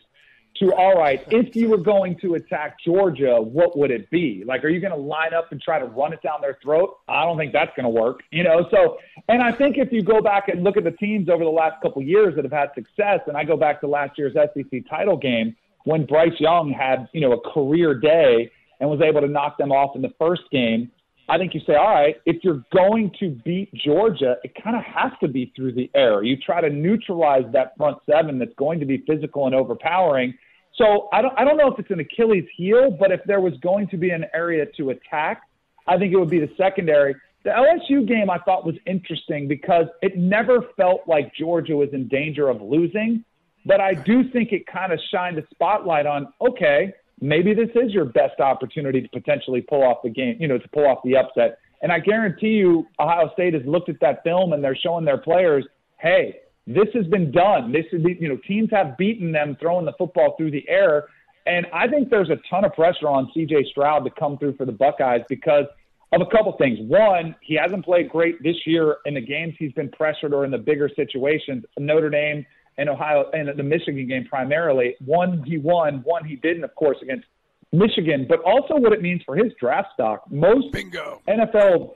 to 0.57 0.73
all 0.75 0.95
right, 0.95 1.25
if 1.29 1.57
you 1.57 1.69
were 1.69 1.79
going 1.79 2.19
to 2.21 2.35
attack 2.35 2.77
Georgia, 2.85 3.41
what 3.41 3.77
would 3.77 3.91
it 3.91 4.11
be? 4.11 4.45
Like, 4.47 4.65
are 4.65 4.69
you 4.69 4.81
going 4.81 4.93
to 4.93 4.99
line 4.99 5.33
up 5.33 5.51
and 5.51 5.61
try 5.61 5.79
to 5.79 5.87
run 5.87 6.13
it 6.13 6.23
down 6.23 6.41
their 6.41 6.59
throat? 6.63 6.99
I 7.09 7.25
don't 7.25 7.39
think 7.39 7.53
that's 7.53 7.73
going 7.75 7.85
to 7.85 7.91
work, 7.91 8.21
you 8.31 8.45
know. 8.45 8.69
So, 8.71 8.99
and 9.29 9.43
I 9.43 9.53
think 9.53 9.79
if 9.79 9.93
you 9.93 10.03
go 10.03 10.21
back 10.21 10.49
and 10.49 10.63
look 10.63 10.77
at 10.77 10.85
the 10.85 10.91
teams 10.91 11.29
over 11.29 11.43
the 11.43 11.51
last 11.51 11.81
couple 11.83 12.03
of 12.03 12.09
years 12.09 12.37
that 12.37 12.45
have 12.45 12.53
had 12.53 12.69
success, 12.75 13.21
and 13.27 13.37
I 13.37 13.45
go 13.45 13.57
back 13.57 13.81
to 13.81 13.87
last 13.87 14.19
year's 14.19 14.35
SEC 14.35 14.83
title 14.89 15.17
game 15.17 15.57
when 15.85 16.05
Bryce 16.05 16.39
Young 16.39 16.71
had, 16.71 17.09
you 17.13 17.21
know, 17.21 17.33
a 17.33 17.41
career 17.53 17.95
day 17.95 18.51
and 18.83 18.91
was 18.91 19.01
able 19.01 19.21
to 19.21 19.29
knock 19.29 19.57
them 19.57 19.71
off 19.71 19.95
in 19.95 20.03
the 20.03 20.13
first 20.19 20.43
game. 20.51 20.91
I 21.29 21.39
think 21.39 21.55
you 21.55 21.61
say, 21.65 21.77
all 21.77 21.95
right, 21.95 22.17
if 22.27 22.43
you're 22.43 22.65
going 22.75 23.13
to 23.21 23.31
beat 23.31 23.73
Georgia, 23.73 24.37
it 24.43 24.53
kind 24.61 24.75
of 24.75 24.83
has 24.83 25.13
to 25.21 25.29
be 25.29 25.53
through 25.55 25.75
the 25.75 25.89
air. 25.95 26.25
You 26.25 26.37
try 26.37 26.61
to 26.61 26.69
neutralize 26.69 27.45
that 27.53 27.77
front 27.77 27.99
seven 28.11 28.41
that's 28.41 28.55
going 28.57 28.81
to 28.81 28.85
be 28.85 29.05
physical 29.07 29.47
and 29.47 29.55
overpowering. 29.55 30.35
So 30.75 31.09
I 31.13 31.23
don't, 31.23 31.33
I 31.39 31.45
don't 31.45 31.57
know 31.57 31.69
if 31.69 31.79
it's 31.79 31.93
an 31.93 32.01
Achilles 32.01 32.45
heel, 32.57 32.91
but 32.91 33.13
if 33.13 33.21
there 33.25 33.41
was 33.41 33.55
going 33.63 33.87
to 33.89 33.97
be 33.97 34.11
an 34.11 34.25
area 34.35 34.67
to 34.77 34.91
attack, 34.91 35.43
I 35.87 35.97
think 35.97 36.13
it 36.13 36.19
would 36.19 36.31
be 36.31 36.41
the 36.41 36.51
secondary. 36.57 37.15
The 37.45 37.51
LSU 37.51 38.07
game 38.07 38.31
I 38.31 38.39
thought 38.39 38.67
was 38.67 38.75
interesting 38.87 39.47
because 39.47 39.87
it 40.01 40.19
never 40.19 40.65
felt 40.77 41.03
like 41.07 41.33
Georgia 41.37 41.77
was 41.77 41.91
in 41.93 42.09
danger 42.09 42.49
of 42.49 42.61
losing, 42.61 43.25
but 43.65 43.81
I 43.81 43.95
do 43.95 44.29
think 44.31 44.51
it 44.51 44.67
kind 44.67 44.93
of 44.93 44.99
shined 45.13 45.39
a 45.39 45.45
spotlight 45.53 46.07
on, 46.07 46.33
okay, 46.41 46.93
maybe 47.23 47.55
this 47.55 47.71
is 47.77 47.93
your 47.93 48.05
best 48.05 48.41
opportunity 48.41 49.01
to 49.01 49.09
potentially 49.09 49.63
pull 49.63 49.83
off 49.83 49.99
the 50.03 50.11
game, 50.11 50.37
you 50.41 50.49
know, 50.49 50.59
to 50.59 50.69
pull 50.69 50.87
off 50.87 50.99
the 51.05 51.17
upset. 51.17 51.59
And 51.81 51.91
I 51.91 52.01
guarantee 52.01 52.49
you, 52.49 52.87
Ohio 53.01 53.31
State 53.33 53.55
has 53.55 53.63
looked 53.65 53.89
at 53.89 54.01
that 54.01 54.23
film 54.25 54.53
and 54.53 54.63
they're 54.63 54.77
showing 54.77 55.05
their 55.05 55.19
players, 55.19 55.65
hey, 55.99 56.41
this 56.67 56.89
has 56.95 57.07
been 57.07 57.31
done. 57.31 57.73
This 57.73 57.87
is, 57.93 58.03
you 58.21 58.29
know, 58.29 58.39
teams 58.47 58.69
have 58.73 58.97
beaten 58.97 59.33
them 59.33 59.57
throwing 59.61 59.87
the 59.87 59.93
football 59.99 60.35
through 60.37 60.51
the 60.51 60.69
air. 60.69 61.07
And 61.47 61.67
I 61.73 61.89
think 61.89 62.11
there's 62.11 62.31
a 62.31 62.39
ton 62.51 62.65
of 62.65 62.73
pressure 62.73 63.09
on 63.09 63.31
CJ 63.37 63.67
Stroud 63.71 64.05
to 64.05 64.11
come 64.11 64.37
through 64.39 64.57
for 64.57 64.65
the 64.65 64.73
Buckeyes 64.73 65.23
because 65.29 65.65
of 66.13 66.21
a 66.21 66.27
couple 66.27 66.53
things. 66.59 66.79
One, 66.83 67.35
he 67.41 67.55
hasn't 67.55 67.85
played 67.85 68.11
great 68.11 68.43
this 68.43 68.57
year 68.67 68.97
in 69.07 69.15
the 69.15 69.21
games 69.21 69.55
he's 69.59 69.73
been 69.73 69.91
pressured 69.91 70.35
or 70.35 70.45
in 70.45 70.51
the 70.51 70.59
bigger 70.59 70.89
situations. 70.95 71.65
Notre 71.79 72.11
Dame 72.11 72.47
and 72.79 72.89
Ohio 72.89 73.31
and 73.33 73.49
the 73.57 73.63
Michigan 73.63 74.07
game 74.07 74.25
primarily. 74.25 74.97
One 75.05 75.43
he 75.45 75.59
won, 75.59 76.03
one 76.05 76.25
he 76.25 76.37
didn't, 76.37 76.65
of 76.65 76.75
course, 76.75 76.97
against 77.03 77.27
Michigan, 77.73 78.27
but 78.29 78.41
also 78.43 78.77
what 78.77 78.93
it 78.93 79.03
means 79.03 79.23
for 79.25 79.37
his 79.37 79.53
draft 79.59 79.89
stock. 79.95 80.23
Most 80.31 80.73
Bingo. 80.73 81.23
NFL 81.29 81.95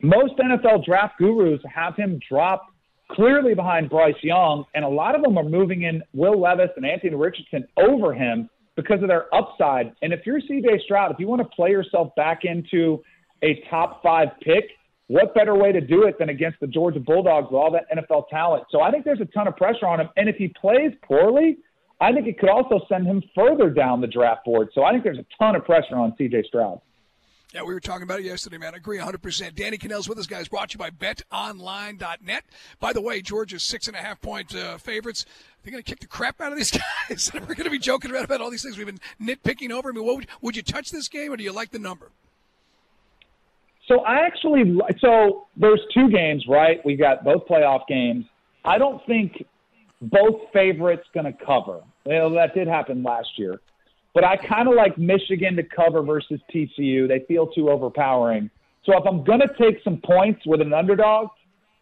most 0.00 0.34
NFL 0.38 0.84
draft 0.84 1.18
gurus 1.18 1.60
have 1.72 1.96
him 1.96 2.20
drop 2.28 2.68
clearly 3.10 3.54
behind 3.54 3.90
Bryce 3.90 4.14
Young, 4.22 4.64
and 4.74 4.84
a 4.84 4.88
lot 4.88 5.14
of 5.14 5.22
them 5.22 5.36
are 5.38 5.44
moving 5.44 5.82
in 5.82 6.02
Will 6.14 6.40
Levis 6.40 6.70
and 6.76 6.86
Anthony 6.86 7.14
Richardson 7.14 7.66
over 7.76 8.12
him 8.12 8.48
because 8.76 9.02
of 9.02 9.08
their 9.08 9.32
upside. 9.34 9.92
And 10.02 10.12
if 10.12 10.24
you're 10.24 10.40
CJ 10.40 10.82
Stroud, 10.84 11.10
if 11.10 11.18
you 11.18 11.26
want 11.26 11.42
to 11.42 11.48
play 11.48 11.70
yourself 11.70 12.14
back 12.14 12.44
into 12.44 13.02
a 13.42 13.64
top 13.70 14.02
five 14.02 14.28
pick, 14.40 14.70
what 15.08 15.34
better 15.34 15.54
way 15.54 15.72
to 15.72 15.80
do 15.80 16.04
it 16.04 16.18
than 16.18 16.28
against 16.28 16.60
the 16.60 16.66
Georgia 16.66 17.00
Bulldogs 17.00 17.48
with 17.50 17.58
all 17.58 17.72
that 17.72 17.86
NFL 17.90 18.28
talent? 18.28 18.64
So 18.70 18.82
I 18.82 18.90
think 18.90 19.04
there's 19.04 19.20
a 19.20 19.26
ton 19.26 19.48
of 19.48 19.56
pressure 19.56 19.86
on 19.86 20.00
him. 20.00 20.08
And 20.16 20.28
if 20.28 20.36
he 20.36 20.48
plays 20.48 20.92
poorly, 21.02 21.58
I 22.00 22.12
think 22.12 22.26
it 22.26 22.38
could 22.38 22.50
also 22.50 22.80
send 22.88 23.06
him 23.06 23.22
further 23.34 23.70
down 23.70 24.00
the 24.00 24.06
draft 24.06 24.44
board. 24.44 24.68
So 24.74 24.84
I 24.84 24.92
think 24.92 25.04
there's 25.04 25.18
a 25.18 25.26
ton 25.38 25.56
of 25.56 25.64
pressure 25.64 25.96
on 25.96 26.12
CJ 26.18 26.46
Stroud. 26.46 26.80
Yeah, 27.54 27.62
we 27.62 27.72
were 27.72 27.80
talking 27.80 28.02
about 28.02 28.20
it 28.20 28.26
yesterday, 28.26 28.58
man. 28.58 28.74
I 28.74 28.76
agree 28.76 28.98
100%. 28.98 29.54
Danny 29.54 29.78
Kanell's 29.78 30.06
with 30.06 30.18
us, 30.18 30.26
guys. 30.26 30.48
Brought 30.48 30.68
to 30.70 30.74
you 30.74 30.78
by 30.78 30.90
betonline.net. 30.90 32.44
By 32.78 32.92
the 32.92 33.00
way, 33.00 33.22
Georgia's 33.22 33.62
six 33.62 33.88
and 33.88 33.96
a 33.96 34.00
half 34.00 34.20
point 34.20 34.54
uh, 34.54 34.76
favorites. 34.76 35.24
They're 35.62 35.70
going 35.70 35.82
to 35.82 35.90
kick 35.90 36.00
the 36.00 36.06
crap 36.06 36.42
out 36.42 36.52
of 36.52 36.58
these 36.58 36.70
guys. 37.08 37.30
We're 37.32 37.40
going 37.40 37.64
to 37.64 37.70
be 37.70 37.78
joking 37.78 38.10
around 38.10 38.24
about 38.24 38.42
all 38.42 38.50
these 38.50 38.62
things 38.62 38.76
we've 38.76 38.86
been 38.86 39.00
nitpicking 39.18 39.70
over. 39.70 39.88
I 39.88 39.92
mean, 39.92 40.04
would, 40.04 40.26
would 40.42 40.56
you 40.56 40.62
touch 40.62 40.90
this 40.90 41.08
game, 41.08 41.32
or 41.32 41.38
do 41.38 41.42
you 41.42 41.52
like 41.52 41.70
the 41.70 41.78
number? 41.78 42.10
So 43.88 44.00
I 44.00 44.26
actually 44.26 44.78
so 45.00 45.48
there's 45.56 45.80
two 45.92 46.10
games, 46.10 46.44
right? 46.46 46.80
We've 46.84 46.98
got 46.98 47.24
both 47.24 47.46
playoff 47.48 47.86
games. 47.88 48.26
I 48.64 48.76
don't 48.76 49.04
think 49.06 49.44
both 50.02 50.42
favorites 50.52 51.04
going 51.14 51.26
to 51.26 51.32
cover. 51.44 51.80
Well, 52.04 52.30
that 52.30 52.54
did 52.54 52.68
happen 52.68 53.02
last 53.02 53.28
year, 53.36 53.60
but 54.14 54.24
I 54.24 54.36
kind 54.36 54.68
of 54.68 54.74
like 54.74 54.98
Michigan 54.98 55.56
to 55.56 55.62
cover 55.62 56.02
versus 56.02 56.40
TCU. 56.54 57.08
They 57.08 57.24
feel 57.26 57.46
too 57.46 57.70
overpowering. 57.70 58.50
So 58.84 58.96
if 58.96 59.04
I'm 59.06 59.24
going 59.24 59.40
to 59.40 59.48
take 59.58 59.82
some 59.82 60.00
points 60.04 60.46
with 60.46 60.60
an 60.60 60.72
underdog, 60.72 61.28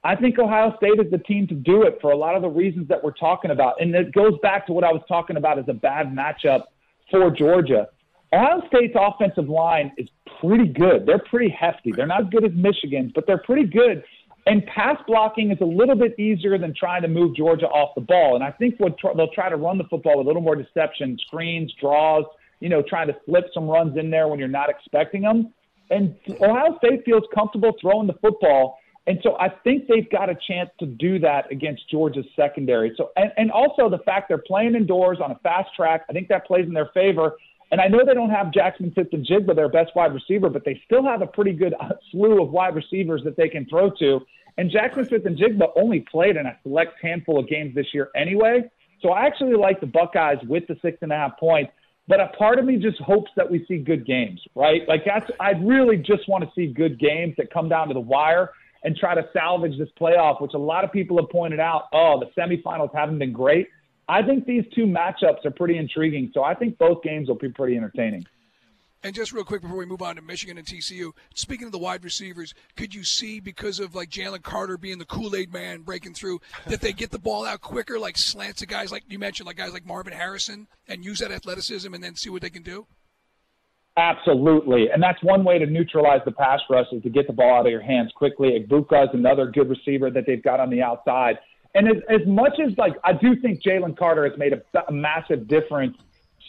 I 0.03 0.15
think 0.15 0.39
Ohio 0.39 0.75
State 0.77 1.05
is 1.05 1.11
the 1.11 1.19
team 1.19 1.49
to 1.49 1.55
do 1.55 1.83
it 1.83 1.99
for 2.01 2.13
a 2.13 2.17
lot 2.17 2.37
of 2.37 2.43
the 2.43 2.49
reasons 2.49 2.89
that 2.89 3.03
we're 3.03 3.13
talking 3.13 3.51
about. 3.51 3.81
And 3.81 3.95
it 3.95 4.13
goes 4.13 4.35
back 4.43 4.67
to 4.69 4.73
what 4.73 4.85
I 4.85 4.93
was 4.93 5.03
talking 5.09 5.37
about 5.37 5.59
as 5.59 5.65
a 5.69 5.75
bad 5.75 6.15
matchup 6.15 6.65
for 7.11 7.31
Georgia. 7.31 7.89
Ohio 8.33 8.63
State's 8.69 8.95
offensive 8.99 9.49
line 9.49 9.93
is 9.97 10.09
pretty 10.41 10.69
good. 10.69 11.07
They're 11.07 11.23
pretty 11.31 11.49
hefty. 11.49 11.93
They're 11.93 12.07
not 12.07 12.25
as 12.25 12.31
good 12.31 12.45
as 12.45 12.53
Michigan's, 12.55 13.13
but 13.15 13.27
they're 13.27 13.39
pretty 13.39 13.67
good. 13.67 14.03
And 14.47 14.65
pass 14.67 14.97
blocking 15.07 15.51
is 15.51 15.59
a 15.61 15.65
little 15.65 15.97
bit 15.97 16.19
easier 16.19 16.57
than 16.57 16.73
trying 16.75 17.03
to 17.03 17.09
move 17.09 17.35
Georgia 17.37 17.67
off 17.67 17.95
the 17.97 18.01
ball. 18.01 18.37
And 18.37 18.45
I 18.45 18.53
think 18.53 18.77
what 18.79 18.97
they'll 19.17 19.33
try 19.33 19.49
to 19.49 19.57
run 19.57 19.77
the 19.79 19.85
football 19.85 20.19
with 20.19 20.27
a 20.27 20.29
little 20.29 20.43
more 20.43 20.55
deception, 20.55 21.19
screens, 21.27 21.73
draws, 21.81 22.25
you 22.61 22.69
know, 22.69 22.83
trying 22.89 23.09
to 23.09 23.17
flip 23.27 23.47
some 23.53 23.69
runs 23.69 23.97
in 23.99 24.11
there 24.11 24.29
when 24.29 24.39
you're 24.39 24.49
not 24.49 24.71
expecting 24.71 25.23
them. 25.23 25.53
And 25.91 26.15
Ohio 26.41 26.77
State 26.79 27.05
feels 27.05 27.25
comfortable 27.35 27.73
throwing 27.81 28.07
the 28.07 28.15
football. 28.15 28.79
And 29.09 29.19
so 29.23 29.37
I 29.39 29.49
think 29.49 29.87
they've 29.89 30.09
got 30.11 30.31
a 30.31 30.37
chance 30.49 30.71
to 30.81 30.87
do 30.87 31.19
that 31.21 31.51
against 31.51 31.89
Georgia's 31.91 32.27
secondary. 32.35 32.93
So 32.97 33.11
and, 33.17 33.31
and 33.37 33.51
also 33.53 33.89
the 33.89 34.01
fact 34.05 34.29
they're 34.29 34.39
playing 34.39 34.75
indoors 34.75 35.19
on 35.23 35.31
a 35.31 35.39
fast 35.41 35.71
track, 35.77 36.05
I 36.09 36.13
think 36.13 36.29
that 36.29 36.47
plays 36.47 36.67
in 36.67 36.73
their 36.73 36.91
favor. 36.93 37.37
And 37.73 37.81
I 37.81 37.89
know 37.89 38.05
they 38.07 38.15
don't 38.15 38.31
have 38.31 38.53
Jackson 38.53 38.93
Smith-Njigba, 38.95 39.57
their 39.57 39.69
best 39.69 39.91
wide 39.97 40.15
receiver, 40.15 40.49
but 40.49 40.65
they 40.65 40.81
still 40.85 41.05
have 41.05 41.21
a 41.21 41.27
pretty 41.27 41.53
good 41.53 41.75
uh, 41.81 41.91
slew 42.13 42.43
of 42.43 42.51
wide 42.51 42.75
receivers 42.77 43.23
that 43.25 43.37
they 43.37 43.49
can 43.49 43.67
throw 43.67 43.91
to. 43.99 44.21
And 44.57 44.71
Jackson 44.71 45.05
Smith-Njigba 45.05 45.73
only 45.77 46.01
played 46.01 46.37
in 46.37 46.47
a 46.47 46.57
select 46.63 46.95
handful 47.03 47.39
of 47.39 47.49
games 47.49 47.75
this 47.75 47.87
year 47.93 48.11
anyway. 48.15 48.71
So 49.03 49.11
I 49.11 49.27
actually 49.27 49.55
like 49.55 49.81
the 49.81 49.87
Buckeyes 49.87 50.39
with 50.49 50.67
the 50.69 50.77
six 50.81 50.99
and 51.03 51.13
a 51.13 51.17
half 51.17 51.39
points. 51.39 51.73
But 52.09 52.21
a 52.21 52.29
part 52.39 52.59
of 52.61 52.65
me 52.65 52.77
just 52.77 53.01
hopes 53.01 53.31
that 53.37 53.51
we 53.51 53.65
see 53.67 53.79
good 53.79 54.07
games, 54.07 54.41
right? 54.55 54.83
Like 54.87 55.03
that's 55.05 55.29
I 55.41 55.51
really 55.51 55.97
just 55.97 56.29
want 56.29 56.45
to 56.45 56.51
see 56.55 56.73
good 56.73 57.01
games 57.01 57.35
that 57.37 57.53
come 57.53 57.69
down 57.69 57.89
to 57.89 57.95
the 57.95 58.01
wire 58.01 58.51
and 58.85 58.97
try 58.97 59.17
to 59.17 59.29
salvage 59.33 59.77
this 59.77 59.89
playoff, 60.01 60.41
which 60.41 60.55
a 60.55 60.59
lot 60.59 60.85
of 60.85 60.93
people 60.93 61.17
have 61.17 61.29
pointed 61.31 61.59
out, 61.59 61.89
oh, 61.93 62.21
the 62.21 62.41
semifinals 62.41 62.95
haven't 62.95 63.19
been 63.19 63.33
great. 63.33 63.67
I 64.09 64.23
think 64.23 64.47
these 64.47 64.65
two 64.75 64.87
matchups 64.87 65.45
are 65.45 65.51
pretty 65.51 65.79
intriguing. 65.79 66.31
So 66.33 66.45
I 66.45 66.55
think 66.55 66.79
both 66.79 67.03
games 67.03 67.29
will 67.29 67.37
be 67.37 67.51
pretty 67.51 67.77
entertaining. 67.77 68.25
And 69.03 69.15
just 69.15 69.33
real 69.33 69.45
quick 69.45 69.63
before 69.63 69.77
we 69.77 69.87
move 69.87 70.03
on 70.03 70.17
to 70.17 70.23
Michigan 70.23 70.59
and 70.59 70.67
TCU, 70.67 71.13
speaking 71.35 71.67
of 71.67 71.73
the 71.73 71.79
wide 71.79 72.03
receivers, 72.03 72.55
could 72.77 72.95
you 72.95 73.05
see 73.05 73.41
because 73.41 73.79
of 73.79 73.95
like 73.95 74.11
Jalen 74.11 74.43
Carter 74.43 74.79
being 74.79 74.99
the 74.99 75.05
Kool 75.05 75.37
Aid 75.37 75.53
man 75.53 75.83
breaking 75.83 76.15
through 76.15 76.41
that 76.67 76.81
they 76.81 76.93
get 76.93 77.11
the 77.11 77.19
ball 77.19 77.45
out 77.45 77.61
quicker, 77.61 77.99
like 77.99 78.17
slants 78.17 78.61
to 78.61 78.67
guys 78.67 78.91
like 78.91 79.05
you 79.09 79.19
mentioned, 79.19 79.47
like 79.47 79.57
guys 79.57 79.73
like 79.73 79.87
Marvin 79.87 80.13
Harrison, 80.13 80.67
and 80.89 81.05
use 81.05 81.21
that 81.21 81.31
athleticism 81.31 81.93
and 81.93 82.03
then 82.03 82.17
see 82.17 82.31
what 82.31 82.43
they 82.43 82.51
can 82.51 82.63
do? 82.63 82.87
Absolutely, 83.99 84.91
and 84.93 85.03
that's 85.03 85.23
one 85.23 85.43
way 85.43 85.59
to 85.59 85.67
neutralize 85.67 86.21
the 86.27 86.33
pass 86.33 86.61
rush 86.69 86.87
is 86.93 87.03
to 87.03 87.09
get 87.09 87.27
the 87.27 87.33
ball 87.33 87.61
out 87.61 87.67
of 87.67 87.73
your 87.73 87.81
hands 87.81 88.13
quickly. 88.15 88.59
Egbuka 88.59 89.05
is 89.05 89.11
another 89.15 89.51
good 89.51 89.71
receiver 89.71 90.11
that 90.11 90.25
they've 90.27 90.43
got 90.43 90.61
on 90.61 90.69
the 90.69 90.83
outside. 90.83 91.39
And 91.77 91.89
as, 91.89 92.03
as 92.09 92.27
much 92.27 92.59
as 92.59 92.77
like 92.79 92.95
I 93.05 93.13
do 93.13 93.37
think 93.37 93.63
Jalen 93.63 93.99
Carter 93.99 94.29
has 94.29 94.39
made 94.39 94.55
a, 94.55 94.63
a 94.89 94.93
massive 94.93 95.47
difference 95.47 95.97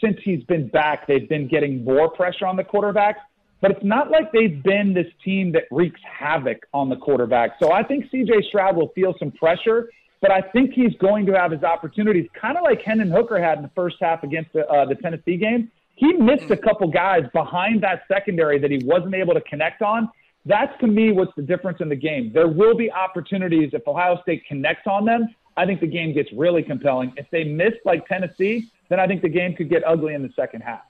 since 0.02 0.18
he's 0.24 0.44
been 0.46 0.70
back, 0.70 1.06
they've 1.06 1.28
been 1.28 1.48
getting 1.48 1.84
more 1.84 2.10
pressure 2.10 2.46
on 2.46 2.56
the 2.56 2.64
quarterback. 2.64 3.18
But 3.60 3.72
it's 3.72 3.84
not 3.84 4.10
like 4.10 4.32
they've 4.32 4.62
been 4.64 4.94
this 4.94 5.08
team 5.26 5.52
that 5.54 5.64
wreaks 5.70 6.00
havoc 6.02 6.66
on 6.74 6.90
the 6.90 6.96
quarterback. 6.96 7.52
So 7.62 7.72
I 7.72 7.84
think 7.84 8.06
CJ 8.12 8.46
Stroud 8.48 8.76
will 8.76 8.90
feel 8.90 9.16
some 9.20 9.32
pressure, 9.32 9.90
but 10.22 10.32
I 10.32 10.42
think 10.42 10.74
he's 10.74 10.96
going 11.00 11.26
to 11.26 11.34
have 11.34 11.52
his 11.52 11.64
opportunities, 11.64 12.30
kind 12.40 12.56
of 12.56 12.64
like 12.64 12.82
Hendon 12.84 13.10
Hooker 13.10 13.42
had 13.42 13.58
in 13.58 13.64
the 13.64 13.72
first 13.76 13.98
half 14.00 14.24
against 14.24 14.54
the, 14.54 14.66
uh, 14.68 14.86
the 14.86 14.96
Tennessee 14.96 15.38
game. 15.38 15.72
He 15.96 16.14
missed 16.14 16.52
a 16.52 16.58
couple 16.58 16.88
guys 16.90 17.24
behind 17.34 17.82
that 17.82 18.04
secondary 18.08 18.60
that 18.60 18.70
he 18.70 18.80
wasn't 18.86 19.16
able 19.16 19.34
to 19.34 19.42
connect 19.42 19.82
on. 19.82 20.10
That's 20.48 20.72
to 20.80 20.88
me 20.88 21.12
what's 21.12 21.36
the 21.36 21.42
difference 21.42 21.82
in 21.82 21.90
the 21.90 21.96
game. 21.96 22.32
There 22.34 22.48
will 22.48 22.76
be 22.76 22.90
opportunities 22.90 23.72
if 23.74 23.86
Ohio 23.86 24.20
State 24.22 24.46
connects 24.48 24.88
on 24.88 25.04
them. 25.04 25.28
I 25.58 25.66
think 25.66 25.82
the 25.82 25.88
game 25.88 26.14
gets 26.14 26.32
really 26.32 26.64
compelling. 26.64 27.12
If 27.18 27.30
they 27.32 27.44
miss 27.44 27.74
like 27.84 28.08
Tennessee, 28.08 28.72
then 28.90 29.00
I 29.00 29.08
think 29.08 29.22
the 29.22 29.30
game 29.30 29.56
could 29.56 29.70
get 29.70 29.84
ugly 29.86 30.14
in 30.14 30.22
the 30.22 30.32
second 30.36 30.62
half. 30.62 30.84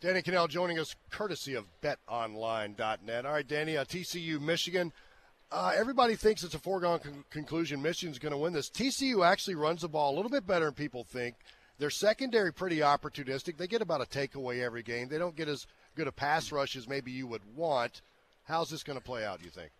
Danny 0.00 0.20
Kanell 0.20 0.48
joining 0.48 0.78
us 0.78 0.96
courtesy 1.10 1.54
of 1.54 1.64
betonline.net. 1.80 3.24
All 3.24 3.32
right, 3.32 3.46
Danny, 3.46 3.76
uh, 3.76 3.84
TCU, 3.84 4.40
Michigan. 4.40 4.92
Uh, 5.52 5.72
everybody 5.76 6.16
thinks 6.16 6.42
it's 6.42 6.54
a 6.54 6.58
foregone 6.58 6.98
con- 6.98 7.24
conclusion 7.30 7.80
Michigan's 7.80 8.18
going 8.18 8.32
to 8.32 8.38
win 8.38 8.52
this. 8.52 8.68
TCU 8.68 9.24
actually 9.24 9.54
runs 9.54 9.82
the 9.82 9.88
ball 9.88 10.12
a 10.12 10.16
little 10.16 10.30
bit 10.30 10.46
better 10.46 10.66
than 10.66 10.74
people 10.74 11.04
think. 11.04 11.36
Their 11.78 11.90
secondary 11.90 12.52
pretty 12.52 12.78
opportunistic. 12.78 13.58
They 13.58 13.68
get 13.68 13.80
about 13.82 14.00
a 14.00 14.06
takeaway 14.06 14.62
every 14.62 14.82
game. 14.82 15.08
They 15.08 15.18
don't 15.18 15.36
get 15.36 15.48
as 15.48 15.66
good 15.94 16.08
a 16.08 16.12
pass 16.12 16.50
rush 16.50 16.74
as 16.74 16.88
maybe 16.88 17.12
you 17.12 17.26
would 17.26 17.42
want. 17.54 18.02
How's 18.46 18.70
this 18.70 18.82
going 18.82 18.98
to 18.98 19.04
play 19.04 19.24
out, 19.24 19.40
do 19.40 19.44
you 19.44 19.50
think? 19.50 19.70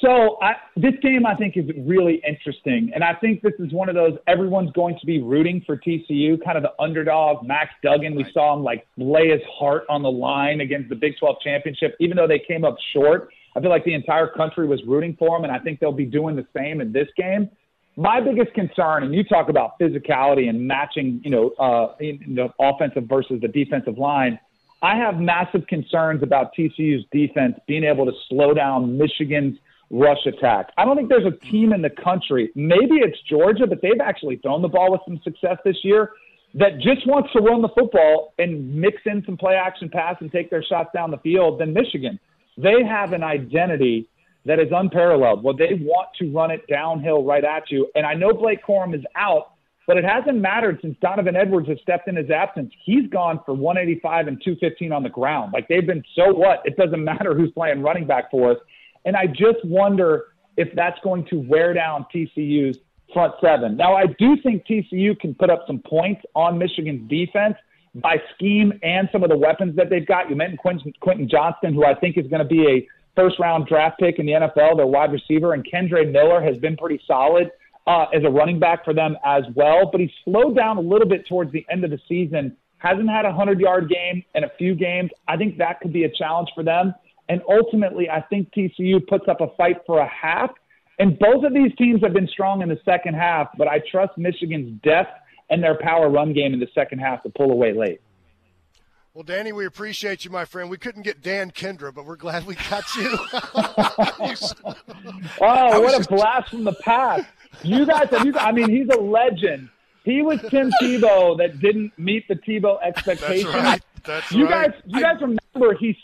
So 0.00 0.38
I, 0.42 0.52
this 0.76 0.92
game, 1.02 1.24
I 1.26 1.34
think, 1.34 1.56
is 1.56 1.64
really 1.86 2.22
interesting, 2.26 2.92
and 2.94 3.02
I 3.02 3.14
think 3.14 3.40
this 3.40 3.54
is 3.58 3.72
one 3.72 3.88
of 3.88 3.94
those 3.94 4.12
everyone's 4.28 4.70
going 4.72 4.98
to 5.00 5.06
be 5.06 5.22
rooting 5.22 5.62
for 5.64 5.76
TCU, 5.76 6.42
kind 6.44 6.58
of 6.58 6.62
the 6.62 6.72
underdog. 6.78 7.46
Max 7.46 7.70
Duggan, 7.82 8.14
we 8.14 8.26
saw 8.32 8.54
him 8.54 8.62
like 8.62 8.86
lay 8.98 9.30
his 9.30 9.40
heart 9.58 9.84
on 9.88 10.02
the 10.02 10.10
line 10.10 10.60
against 10.60 10.90
the 10.90 10.94
Big 10.94 11.18
12 11.18 11.36
championship, 11.42 11.96
even 11.98 12.16
though 12.16 12.28
they 12.28 12.38
came 12.38 12.64
up 12.64 12.76
short. 12.92 13.30
I 13.56 13.60
feel 13.60 13.70
like 13.70 13.84
the 13.84 13.94
entire 13.94 14.28
country 14.28 14.66
was 14.66 14.82
rooting 14.86 15.16
for 15.18 15.36
him, 15.36 15.44
and 15.44 15.52
I 15.52 15.58
think 15.58 15.80
they'll 15.80 15.92
be 15.92 16.04
doing 16.04 16.36
the 16.36 16.46
same 16.54 16.82
in 16.82 16.92
this 16.92 17.08
game. 17.16 17.48
My 17.96 18.20
biggest 18.20 18.52
concern, 18.52 19.02
and 19.04 19.14
you 19.14 19.24
talk 19.24 19.48
about 19.48 19.80
physicality 19.80 20.50
and 20.50 20.68
matching, 20.68 21.22
you 21.24 21.30
know, 21.30 21.50
uh, 21.58 21.94
in 21.98 22.34
the 22.34 22.48
offensive 22.60 23.04
versus 23.08 23.40
the 23.40 23.48
defensive 23.48 23.96
line. 23.96 24.38
I 24.82 24.96
have 24.96 25.18
massive 25.18 25.66
concerns 25.66 26.22
about 26.22 26.50
TCU's 26.58 27.04
defense 27.10 27.54
being 27.66 27.84
able 27.84 28.06
to 28.06 28.12
slow 28.28 28.54
down 28.54 28.98
Michigan's 28.98 29.58
rush 29.90 30.26
attack. 30.26 30.70
I 30.76 30.84
don't 30.84 30.96
think 30.96 31.08
there's 31.08 31.26
a 31.26 31.50
team 31.50 31.72
in 31.72 31.82
the 31.82 31.90
country, 31.90 32.50
maybe 32.54 32.96
it's 32.96 33.18
Georgia, 33.28 33.66
but 33.66 33.80
they've 33.82 34.00
actually 34.02 34.36
thrown 34.36 34.62
the 34.62 34.68
ball 34.68 34.92
with 34.92 35.00
some 35.06 35.20
success 35.22 35.58
this 35.64 35.76
year 35.82 36.10
that 36.54 36.78
just 36.78 37.06
wants 37.06 37.32
to 37.32 37.40
run 37.40 37.62
the 37.62 37.68
football 37.68 38.34
and 38.38 38.74
mix 38.74 38.98
in 39.04 39.22
some 39.26 39.36
play 39.36 39.54
action 39.54 39.88
pass 39.88 40.16
and 40.20 40.32
take 40.32 40.50
their 40.50 40.62
shots 40.62 40.90
down 40.94 41.10
the 41.10 41.18
field 41.18 41.60
than 41.60 41.72
Michigan. 41.72 42.18
They 42.56 42.82
have 42.88 43.12
an 43.12 43.22
identity 43.22 44.08
that 44.46 44.58
is 44.58 44.68
unparalleled. 44.70 45.42
Well, 45.42 45.56
they 45.56 45.74
want 45.80 46.08
to 46.18 46.32
run 46.32 46.50
it 46.50 46.66
downhill 46.68 47.24
right 47.24 47.44
at 47.44 47.70
you. 47.70 47.90
And 47.94 48.06
I 48.06 48.14
know 48.14 48.32
Blake 48.32 48.64
Corum 48.64 48.94
is 48.94 49.04
out, 49.14 49.52
but 49.86 49.96
it 49.96 50.04
hasn't 50.04 50.38
mattered 50.38 50.80
since 50.82 50.96
Donovan 51.00 51.36
Edwards 51.36 51.68
has 51.68 51.78
stepped 51.80 52.08
in 52.08 52.16
his 52.16 52.30
absence. 52.30 52.72
He's 52.84 53.08
gone 53.08 53.40
for 53.46 53.54
185 53.54 54.26
and 54.26 54.42
215 54.42 54.92
on 54.92 55.02
the 55.02 55.08
ground. 55.08 55.52
Like 55.52 55.68
they've 55.68 55.86
been 55.86 56.02
so 56.14 56.32
what? 56.34 56.62
It 56.64 56.76
doesn't 56.76 57.02
matter 57.12 57.34
who's 57.34 57.52
playing 57.52 57.82
running 57.82 58.06
back 58.06 58.30
for 58.30 58.52
us. 58.52 58.58
And 59.04 59.16
I 59.16 59.26
just 59.26 59.64
wonder 59.64 60.24
if 60.56 60.74
that's 60.74 60.98
going 61.04 61.24
to 61.26 61.36
wear 61.36 61.72
down 61.72 62.06
TCU's 62.12 62.78
front 63.12 63.34
seven. 63.40 63.76
Now, 63.76 63.94
I 63.94 64.06
do 64.06 64.36
think 64.42 64.66
TCU 64.66 65.18
can 65.18 65.34
put 65.34 65.50
up 65.50 65.64
some 65.66 65.78
points 65.78 66.22
on 66.34 66.58
Michigan's 66.58 67.08
defense 67.08 67.54
by 67.94 68.16
scheme 68.34 68.72
and 68.82 69.08
some 69.12 69.22
of 69.22 69.30
the 69.30 69.36
weapons 69.36 69.76
that 69.76 69.88
they've 69.90 70.06
got. 70.06 70.28
You 70.28 70.36
mentioned 70.36 70.58
Quentin, 70.58 70.92
Quentin 71.00 71.28
Johnston, 71.28 71.72
who 71.72 71.84
I 71.84 71.94
think 71.94 72.18
is 72.18 72.26
going 72.26 72.42
to 72.42 72.48
be 72.48 72.66
a 72.66 72.88
first 73.14 73.38
round 73.38 73.66
draft 73.66 73.98
pick 74.00 74.18
in 74.18 74.26
the 74.26 74.32
NFL, 74.32 74.76
their 74.76 74.86
wide 74.86 75.12
receiver, 75.12 75.54
and 75.54 75.64
Kendre 75.64 76.10
Miller 76.10 76.42
has 76.42 76.58
been 76.58 76.76
pretty 76.76 77.00
solid 77.06 77.50
uh, 77.86 78.06
as 78.14 78.24
a 78.24 78.30
running 78.30 78.58
back 78.58 78.84
for 78.84 78.92
them 78.92 79.16
as 79.24 79.44
well. 79.54 79.88
But 79.90 80.00
he 80.00 80.12
slowed 80.24 80.56
down 80.56 80.76
a 80.76 80.80
little 80.80 81.08
bit 81.08 81.26
towards 81.26 81.52
the 81.52 81.64
end 81.70 81.84
of 81.84 81.90
the 81.90 82.00
season. 82.08 82.56
Hasn't 82.78 83.08
had 83.08 83.24
a 83.24 83.28
100 83.28 83.60
yard 83.60 83.88
game 83.88 84.24
in 84.34 84.44
a 84.44 84.50
few 84.58 84.74
games. 84.74 85.10
I 85.28 85.36
think 85.36 85.58
that 85.58 85.80
could 85.80 85.92
be 85.92 86.04
a 86.04 86.10
challenge 86.10 86.48
for 86.54 86.62
them. 86.62 86.94
And 87.28 87.42
ultimately, 87.48 88.08
I 88.08 88.20
think 88.22 88.52
TCU 88.52 89.04
puts 89.06 89.26
up 89.28 89.40
a 89.40 89.48
fight 89.56 89.78
for 89.86 89.98
a 89.98 90.08
half. 90.08 90.50
And 90.98 91.18
both 91.18 91.44
of 91.44 91.52
these 91.52 91.74
teams 91.76 92.02
have 92.02 92.14
been 92.14 92.28
strong 92.28 92.62
in 92.62 92.68
the 92.68 92.80
second 92.84 93.14
half, 93.14 93.48
but 93.58 93.68
I 93.68 93.80
trust 93.90 94.16
Michigan's 94.16 94.80
depth 94.82 95.10
and 95.50 95.62
their 95.62 95.76
power 95.78 96.08
run 96.08 96.32
game 96.32 96.54
in 96.54 96.60
the 96.60 96.68
second 96.74 97.00
half 97.00 97.22
to 97.24 97.30
pull 97.30 97.50
away 97.52 97.74
late. 97.74 98.00
Well, 99.12 99.24
Danny, 99.24 99.52
we 99.52 99.64
appreciate 99.64 100.24
you, 100.26 100.30
my 100.30 100.44
friend. 100.44 100.68
We 100.68 100.76
couldn't 100.76 101.02
get 101.02 101.22
Dan 101.22 101.50
Kendra, 101.50 101.94
but 101.94 102.04
we're 102.04 102.16
glad 102.16 102.44
we 102.46 102.54
got 102.54 102.84
you. 102.96 103.08
oh, 105.40 105.80
what 105.80 106.04
a 106.04 106.06
blast 106.06 106.50
from 106.50 106.64
the 106.64 106.74
past! 106.82 107.26
You 107.62 107.86
guys, 107.86 108.08
have 108.10 108.24
you, 108.24 108.34
I 108.38 108.52
mean, 108.52 108.70
he's 108.70 108.88
a 108.88 109.00
legend. 109.00 109.68
He 110.04 110.22
was 110.22 110.40
Tim 110.50 110.70
Tebow 110.80 111.36
that 111.38 111.58
didn't 111.58 111.92
meet 111.98 112.28
the 112.28 112.36
Tebow 112.36 112.78
expectations. 112.82 113.52
That's 113.52 113.64
right. 113.64 113.82
That's 114.04 114.32
you 114.32 114.46
right. 114.46 114.70
guys, 114.70 114.82
you 114.86 115.00
guys 115.00 115.20
remember 115.20 115.76
he 115.78 115.98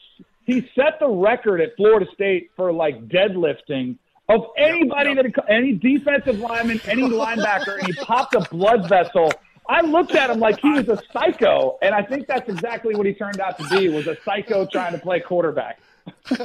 he 0.44 0.68
set 0.74 0.98
the 0.98 1.08
record 1.08 1.60
at 1.60 1.76
Florida 1.76 2.06
State 2.12 2.50
for 2.56 2.72
like 2.72 3.08
deadlifting 3.08 3.96
of 4.28 4.46
anybody 4.56 5.14
that 5.14 5.26
any 5.48 5.74
defensive 5.74 6.38
lineman, 6.38 6.80
any 6.86 7.02
linebacker, 7.02 7.78
and 7.78 7.86
he 7.86 7.92
popped 7.92 8.34
a 8.34 8.40
blood 8.50 8.88
vessel. 8.88 9.30
I 9.68 9.80
looked 9.82 10.14
at 10.14 10.30
him 10.30 10.40
like 10.40 10.60
he 10.60 10.70
was 10.70 10.88
a 10.88 11.00
psycho, 11.12 11.78
and 11.82 11.94
I 11.94 12.02
think 12.02 12.26
that's 12.26 12.48
exactly 12.48 12.94
what 12.94 13.06
he 13.06 13.14
turned 13.14 13.40
out 13.40 13.58
to 13.58 13.68
be 13.68 13.88
was 13.88 14.06
a 14.06 14.16
psycho 14.24 14.66
trying 14.66 14.92
to 14.92 14.98
play 14.98 15.20
quarterback. 15.20 15.78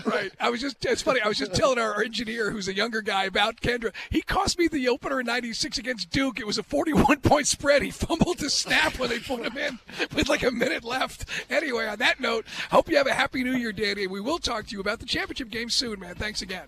right. 0.06 0.32
I 0.40 0.50
was 0.50 0.62
just, 0.62 0.86
it's 0.86 1.02
funny. 1.02 1.22
I 1.22 1.28
was 1.28 1.38
just 1.38 1.56
telling 1.56 1.80
our 1.80 2.02
engineer, 2.04 2.52
who's 2.52 2.68
a 2.68 2.76
younger 2.76 3.02
guy, 3.02 3.26
about 3.26 3.60
Kendra. 3.60 3.92
He 4.12 4.22
cost 4.22 4.60
me 4.60 4.68
the 4.68 4.88
opener 4.88 5.20
in 5.20 5.26
96 5.26 5.80
against 5.80 6.10
Duke. 6.12 6.40
It 6.40 6.46
was 6.46 6.60
a 6.60 6.64
41 6.64 7.22
point 7.22 7.48
spread. 7.48 7.82
He 7.82 7.92
fumbled 7.92 8.38
the 8.38 8.50
snap 8.50 9.00
when 9.00 9.10
they 9.10 9.20
put 9.20 9.44
him 9.44 9.58
in 9.58 9.80
with 10.16 10.30
like 10.30 10.44
a 10.44 10.52
minute 10.52 10.84
left. 10.84 11.26
Anyway, 11.50 11.88
on 11.88 11.98
that 12.00 12.20
note, 12.20 12.46
hope 12.70 12.90
you 12.90 12.98
have 12.98 13.08
a 13.08 13.14
happy 13.14 13.44
new 13.44 13.54
year, 13.54 13.72
Danny. 13.72 14.06
We 14.06 14.22
will 14.22 14.40
talk 14.40 14.68
to 14.68 14.72
you 14.74 14.80
about 14.80 15.00
the 15.00 15.06
championship 15.06 15.50
game 15.50 15.70
soon, 15.70 16.00
man. 16.00 16.16
Thanks 16.16 16.42
again. 16.42 16.68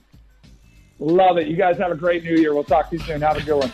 Love 0.99 1.37
it. 1.37 1.47
You 1.47 1.55
guys 1.55 1.77
have 1.77 1.91
a 1.91 1.95
great 1.95 2.23
new 2.23 2.35
year. 2.35 2.53
We'll 2.53 2.63
talk 2.63 2.89
to 2.89 2.97
you 2.97 3.03
soon. 3.03 3.21
Have 3.21 3.37
a 3.37 3.41
good 3.41 3.57
one. 3.57 3.73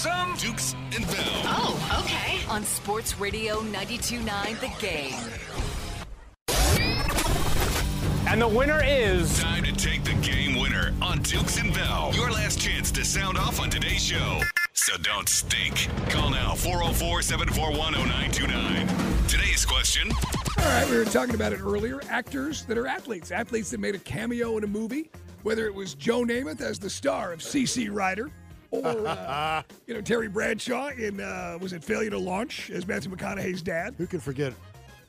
Who's 0.00 0.06
ready 0.06 0.32
for 0.32 0.36
some 0.36 0.36
Dukes 0.36 0.74
and 0.94 1.06
Bell? 1.06 1.42
Oh, 1.44 2.02
okay. 2.04 2.40
On 2.48 2.64
Sports 2.64 3.18
Radio 3.18 3.60
92.9 3.60 4.60
The 4.60 4.70
Game. 4.80 5.14
And 8.26 8.40
the 8.40 8.48
winner 8.48 8.80
is. 8.84 9.40
Time 9.40 9.64
to 9.64 9.72
take 9.72 10.04
the 10.04 10.14
game 10.14 10.58
winner 10.58 10.94
on 11.02 11.18
Dukes 11.22 11.58
and 11.58 11.74
Bell. 11.74 12.12
Your 12.14 12.30
last 12.30 12.60
chance 12.60 12.90
to 12.92 13.04
sound 13.04 13.36
off 13.36 13.60
on 13.60 13.68
today's 13.70 14.02
show. 14.02 14.40
So 14.72 14.96
don't 14.98 15.28
stink. 15.28 15.88
Call 16.08 16.30
now 16.30 16.54
404 16.54 17.22
741 17.22 17.92
0929. 17.92 19.26
Today's 19.26 19.66
question 19.66 20.10
All 20.58 20.64
right, 20.64 20.88
we 20.88 20.96
were 20.96 21.04
talking 21.04 21.34
about 21.34 21.52
it 21.52 21.60
earlier. 21.60 22.00
Actors 22.08 22.64
that 22.66 22.78
are 22.78 22.86
athletes, 22.86 23.30
athletes 23.30 23.70
that 23.70 23.80
made 23.80 23.94
a 23.94 23.98
cameo 23.98 24.56
in 24.56 24.64
a 24.64 24.68
movie, 24.68 25.10
whether 25.42 25.66
it 25.66 25.74
was 25.74 25.94
Joe 25.94 26.22
Namath 26.22 26.60
as 26.60 26.78
the 26.78 26.90
star 26.90 27.32
of 27.32 27.40
CC 27.40 27.88
Rider, 27.90 28.30
or 28.70 28.86
uh, 29.06 29.62
you 29.86 29.94
know 29.94 30.00
Terry 30.00 30.28
Bradshaw 30.28 30.88
in 30.88 31.20
uh, 31.20 31.58
was 31.60 31.72
it 31.72 31.82
Failure 31.84 32.10
to 32.10 32.18
Launch 32.18 32.70
as 32.70 32.86
Matthew 32.86 33.10
McConaughey's 33.14 33.62
dad. 33.62 33.94
Who 33.98 34.06
can 34.06 34.20
forget 34.20 34.52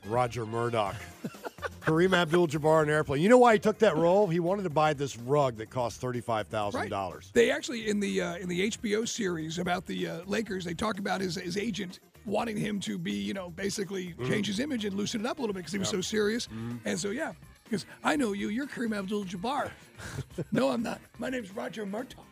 Roger 0.06 0.44
Murdock? 0.46 0.96
Kareem 1.80 2.12
Abdul-Jabbar 2.16 2.84
in 2.84 2.90
Airplane. 2.90 3.22
You 3.22 3.28
know 3.28 3.38
why 3.38 3.54
he 3.54 3.58
took 3.58 3.78
that 3.78 3.96
role? 3.96 4.26
He 4.28 4.38
wanted 4.40 4.62
to 4.64 4.70
buy 4.70 4.94
this 4.94 5.16
rug 5.18 5.56
that 5.56 5.70
cost 5.70 6.00
thirty-five 6.00 6.48
thousand 6.48 6.90
dollars. 6.90 7.30
They 7.32 7.50
actually 7.50 7.88
in 7.88 8.00
the 8.00 8.20
uh, 8.20 8.36
in 8.36 8.48
the 8.48 8.70
HBO 8.70 9.06
series 9.08 9.58
about 9.58 9.86
the 9.86 10.06
uh, 10.08 10.20
Lakers, 10.26 10.64
they 10.64 10.74
talk 10.74 10.98
about 10.98 11.20
his 11.20 11.36
his 11.36 11.56
agent 11.56 12.00
wanting 12.24 12.56
him 12.56 12.78
to 12.78 12.98
be 12.98 13.12
you 13.12 13.34
know 13.34 13.50
basically 13.50 14.14
Mhm. 14.14 14.28
change 14.28 14.46
his 14.46 14.60
image 14.60 14.84
and 14.84 14.94
loosen 14.96 15.20
it 15.22 15.26
up 15.26 15.38
a 15.38 15.40
little 15.40 15.54
bit 15.54 15.60
because 15.60 15.72
he 15.72 15.78
was 15.78 15.88
Yeah. 15.88 15.98
so 15.98 16.00
serious. 16.02 16.46
Mhm. 16.48 16.78
And 16.84 16.98
so 16.98 17.10
yeah, 17.10 17.32
because 17.64 17.84
I 18.04 18.14
know 18.16 18.32
you, 18.32 18.48
you're 18.48 18.66
Kareem 18.68 18.96
Abdul-Jabbar. 18.96 19.70
no, 20.52 20.70
I'm 20.70 20.82
not. 20.84 21.00
My 21.18 21.30
name's 21.30 21.50
Roger 21.54 21.84
Murdock. 21.84 22.24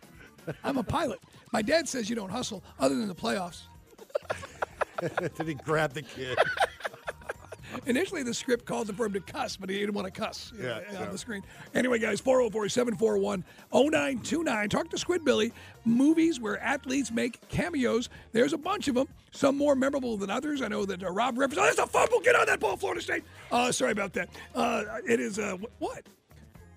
I'm 0.64 0.78
a 0.78 0.82
pilot. 0.82 1.20
My 1.52 1.62
dad 1.62 1.88
says 1.88 2.08
you 2.08 2.16
don't 2.16 2.30
hustle 2.30 2.62
other 2.78 2.94
than 2.96 3.08
the 3.08 3.14
playoffs. 3.14 3.62
Did 5.36 5.46
he 5.46 5.54
grab 5.54 5.92
the 5.92 6.02
kid? 6.02 6.38
Initially, 7.86 8.22
the 8.24 8.34
script 8.34 8.64
called 8.66 8.94
for 8.96 9.06
him 9.06 9.12
to 9.12 9.20
cuss, 9.20 9.56
but 9.56 9.70
he 9.70 9.78
didn't 9.78 9.94
want 9.94 10.12
to 10.12 10.20
cuss 10.20 10.52
uh, 10.58 10.62
Yeah, 10.62 10.76
on 10.98 11.04
yeah. 11.04 11.10
the 11.10 11.16
screen. 11.18 11.42
Anyway, 11.72 12.00
guys, 12.00 12.20
404 12.20 12.68
741 12.68 13.44
0929. 13.72 14.68
Talk 14.68 14.90
to 14.90 14.96
Squidbilly. 14.96 15.52
Movies 15.84 16.40
where 16.40 16.60
athletes 16.60 17.12
make 17.12 17.46
cameos. 17.48 18.08
There's 18.32 18.52
a 18.52 18.58
bunch 18.58 18.88
of 18.88 18.96
them, 18.96 19.06
some 19.30 19.56
more 19.56 19.76
memorable 19.76 20.16
than 20.16 20.30
others. 20.30 20.62
I 20.62 20.68
know 20.68 20.84
that 20.84 21.02
uh, 21.02 21.10
Rob 21.10 21.38
referenced, 21.38 21.60
oh, 21.60 21.64
there's 21.64 21.78
a 21.78 21.86
fumble. 21.86 22.20
Get 22.20 22.34
on 22.34 22.46
that 22.46 22.58
ball, 22.58 22.76
Florida 22.76 23.00
State. 23.00 23.22
Uh, 23.52 23.70
sorry 23.70 23.92
about 23.92 24.12
that. 24.14 24.28
Uh, 24.54 24.84
it 25.08 25.20
is, 25.20 25.38
uh, 25.38 25.56
what? 25.78 26.04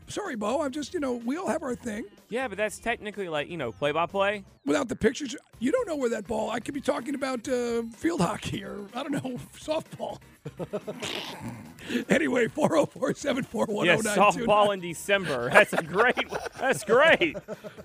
Sorry, 0.07 0.35
Bo. 0.35 0.61
I'm 0.61 0.71
just, 0.71 0.93
you 0.93 0.99
know, 0.99 1.13
we 1.13 1.37
all 1.37 1.47
have 1.47 1.63
our 1.63 1.75
thing. 1.75 2.05
Yeah, 2.29 2.47
but 2.47 2.57
that's 2.57 2.79
technically 2.79 3.29
like, 3.29 3.49
you 3.49 3.57
know, 3.57 3.71
play 3.71 3.91
by 3.91 4.05
play. 4.05 4.43
Without 4.65 4.87
the 4.87 4.95
pictures, 4.95 5.35
you 5.59 5.71
don't 5.71 5.87
know 5.87 5.95
where 5.95 6.09
that 6.09 6.27
ball. 6.27 6.49
I 6.49 6.59
could 6.59 6.73
be 6.73 6.81
talking 6.81 7.15
about 7.15 7.47
uh, 7.47 7.83
field 7.95 8.21
hockey 8.21 8.63
or 8.63 8.85
I 8.93 9.03
don't 9.03 9.11
know 9.11 9.39
softball. 9.57 10.19
anyway, 12.09 12.47
404 12.47 13.13
741 13.15 13.85
Yeah, 13.85 13.95
softball 14.15 14.73
in 14.73 14.79
December. 14.81 15.49
That's 15.53 15.73
a 15.73 15.83
great. 15.83 16.27
That's 16.59 16.83
great. 16.83 17.37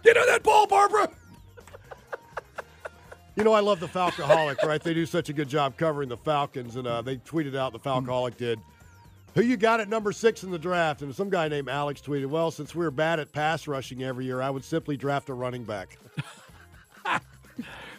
Get 0.03 0.17
on 0.17 0.27
that 0.27 0.43
ball, 0.43 0.67
Barbara. 0.67 1.09
You 3.37 3.45
know, 3.45 3.53
I 3.53 3.61
love 3.61 3.79
the 3.79 3.87
Falcoholic, 3.87 4.65
right? 4.65 4.83
They 4.83 4.95
do 4.95 5.07
such 5.07 5.29
a 5.29 5.33
good 5.33 5.49
job 5.49 5.77
covering 5.77 6.09
the 6.09 6.17
Falcons, 6.17 6.75
and 6.75 6.89
uh, 6.89 7.03
they 7.03 7.19
tweeted 7.19 7.55
out 7.57 7.73
the 7.73 7.79
Falcoholic 7.79 8.37
did. 8.37 8.59
Who 9.35 9.43
you 9.43 9.57
got 9.57 9.81
at 9.81 9.89
number 9.89 10.11
six 10.13 10.43
in 10.43 10.51
the 10.51 10.59
draft? 10.59 11.03
And 11.03 11.15
some 11.15 11.31
guy 11.31 11.49
named 11.49 11.69
Alex 11.69 12.01
tweeted, 12.01 12.27
"Well, 12.27 12.51
since 12.51 12.75
we're 12.75 12.91
bad 12.91 13.21
at 13.21 13.33
pass 13.33 13.69
rushing 13.69 14.03
every 14.03 14.25
year, 14.25 14.43
I 14.43 14.51
would 14.51 14.65
simply 14.65 14.97
draft 14.97 15.29
a 15.29 15.35
running 15.35 15.65
back." 15.65 15.99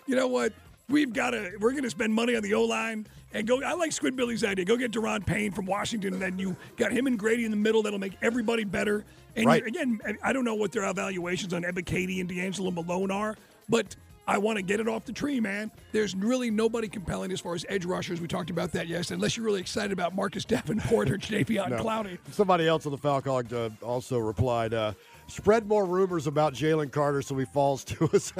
You 0.08 0.16
know 0.16 0.28
what? 0.28 0.54
We've 0.88 1.14
got 1.14 1.32
to. 1.32 1.52
We're 1.60 1.70
going 1.70 1.84
to 1.84 1.90
spend 1.92 2.12
money 2.16 2.36
on 2.36 2.42
the 2.42 2.56
O 2.56 2.64
line 2.64 3.06
and 3.32 3.46
go. 3.48 3.62
I 3.62 3.74
like 3.74 3.92
Squidbilly's 3.92 4.44
idea. 4.44 4.66
Go 4.66 4.76
get 4.76 4.92
Daron 4.92 5.24
Payne 5.24 5.52
from 5.52 5.68
Washington, 5.68 6.14
and 6.14 6.22
then 6.22 6.40
you 6.40 6.56
got 6.78 6.92
him 6.92 7.06
and 7.06 7.20
Grady 7.20 7.46
in 7.46 7.52
the 7.52 7.58
middle. 7.58 7.84
That'll 7.84 8.00
make 8.00 8.14
everybody 8.24 8.64
better. 8.64 9.06
And 9.36 9.46
Right. 9.46 9.64
again, 9.64 10.00
I 10.24 10.34
don't 10.34 10.46
know 10.46 10.56
what 10.56 10.72
their 10.72 10.90
evaluations 10.90 11.54
on 11.54 11.62
Ebiketie 11.62 12.20
and 12.22 12.28
DeAngelo 12.28 12.74
Malone 12.74 13.12
are, 13.12 13.36
but 13.70 13.96
I 14.30 14.38
want 14.38 14.58
to 14.58 14.62
get 14.62 14.80
it 14.80 14.88
off 14.88 15.06
the 15.06 15.12
tree, 15.12 15.40
man. 15.40 15.72
There's 15.92 16.14
really 16.16 16.52
nobody 16.52 16.88
compelling 16.88 17.32
as 17.32 17.42
far 17.42 17.56
as 17.56 17.66
edge 17.68 17.84
rushers. 17.84 18.22
We 18.22 18.28
talked 18.28 18.52
about 18.52 18.72
that 18.74 18.88
yesterday. 18.88 19.16
Unless 19.16 19.36
you're 19.36 19.46
really 19.46 19.60
excited 19.60 19.92
about 19.92 20.16
Marcus 20.16 20.46
Davenport 20.46 21.10
or 21.10 21.18
Jadeveon 21.18 21.70
No. 21.72 21.84
Clowney. 21.84 22.20
Somebody 22.32 22.68
else 22.68 22.86
on 22.86 22.92
the 22.92 22.98
Falcon 23.00 23.48
uh, 23.52 23.70
also 23.84 24.20
replied, 24.20 24.76
uh, 24.76 24.94
"Spread 25.28 25.68
more 25.68 25.84
rumors 25.84 26.28
about 26.28 26.54
Jalen 26.54 26.92
Carter 26.92 27.24
so 27.24 27.36
he 27.38 27.46
falls 27.46 27.84
to 27.86 28.06
us." 28.14 28.32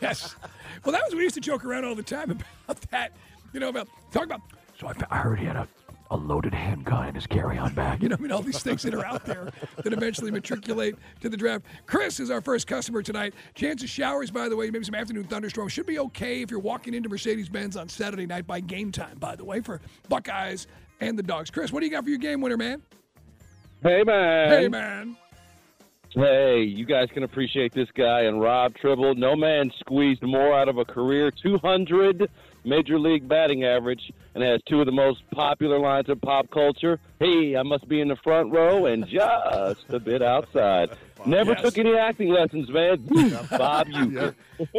yes. 0.00 0.34
Well, 0.82 0.92
that 0.92 1.02
was 1.04 1.14
we 1.14 1.22
used 1.22 1.34
to 1.34 1.42
joke 1.42 1.62
around 1.66 1.84
all 1.84 1.94
the 1.94 2.02
time 2.02 2.30
about 2.68 2.80
that. 2.90 3.12
You 3.52 3.60
know 3.60 3.68
about 3.68 3.88
talk 4.12 4.24
about. 4.24 4.40
So 4.80 4.88
I, 4.88 4.92
I 5.10 5.18
heard 5.18 5.38
he 5.38 5.44
had 5.44 5.56
a, 5.56 5.68
a 6.10 6.16
loaded 6.16 6.54
handgun 6.54 7.08
in 7.08 7.14
his 7.14 7.26
carry-on 7.26 7.74
bag. 7.74 8.02
You 8.02 8.08
know, 8.08 8.16
I 8.18 8.22
mean, 8.22 8.32
all 8.32 8.42
these 8.42 8.62
things 8.62 8.82
that 8.82 8.94
are 8.94 9.04
out 9.04 9.24
there 9.24 9.50
that 9.76 9.92
eventually 9.92 10.30
matriculate 10.30 10.96
to 11.20 11.28
the 11.28 11.36
draft. 11.36 11.64
Chris 11.86 12.20
is 12.20 12.30
our 12.30 12.40
first 12.40 12.66
customer 12.66 13.02
tonight. 13.02 13.34
Chance 13.54 13.82
of 13.82 13.88
showers, 13.88 14.30
by 14.30 14.48
the 14.48 14.56
way, 14.56 14.70
maybe 14.70 14.84
some 14.84 14.94
afternoon 14.94 15.24
thunderstorms. 15.24 15.72
Should 15.72 15.86
be 15.86 15.98
okay 15.98 16.42
if 16.42 16.50
you're 16.50 16.60
walking 16.60 16.94
into 16.94 17.08
Mercedes-Benz 17.08 17.76
on 17.76 17.88
Saturday 17.88 18.26
night 18.26 18.46
by 18.46 18.60
game 18.60 18.92
time. 18.92 19.18
By 19.18 19.34
the 19.34 19.44
way, 19.44 19.60
for 19.60 19.80
Buckeyes 20.08 20.66
and 21.00 21.18
the 21.18 21.22
Dogs. 21.22 21.50
Chris, 21.50 21.72
what 21.72 21.80
do 21.80 21.86
you 21.86 21.92
got 21.92 22.04
for 22.04 22.10
your 22.10 22.18
game 22.18 22.40
winner, 22.40 22.56
man? 22.56 22.82
Hey 23.82 24.02
man. 24.04 24.48
Hey, 24.48 24.68
man. 24.68 25.16
Hey, 26.14 26.62
you 26.62 26.86
guys 26.86 27.08
can 27.12 27.24
appreciate 27.24 27.72
this 27.72 27.88
guy 27.96 28.22
and 28.22 28.40
Rob 28.40 28.74
Tribble. 28.76 29.16
No 29.16 29.34
man 29.34 29.72
squeezed 29.80 30.22
more 30.22 30.56
out 30.56 30.68
of 30.68 30.78
a 30.78 30.84
career 30.84 31.32
200 31.32 32.30
major 32.64 32.98
league 32.98 33.28
batting 33.28 33.64
average 33.64 34.00
and 34.34 34.42
has 34.42 34.60
two 34.68 34.80
of 34.80 34.86
the 34.86 34.92
most 34.92 35.20
popular 35.32 35.78
lines 35.78 36.08
of 36.08 36.20
pop 36.20 36.50
culture. 36.50 36.98
Hey, 37.20 37.56
I 37.56 37.62
must 37.62 37.88
be 37.88 38.00
in 38.00 38.08
the 38.08 38.16
front 38.16 38.52
row 38.52 38.86
and 38.86 39.06
just 39.06 39.84
a 39.90 39.98
bit 40.00 40.22
outside. 40.22 40.90
Never 41.26 41.52
Yes. 41.52 41.62
took 41.62 41.78
any 41.78 41.94
acting 41.96 42.28
lessons, 42.28 42.68
man. 42.68 42.96
Bob 43.50 43.86
Uecker. 43.88 44.34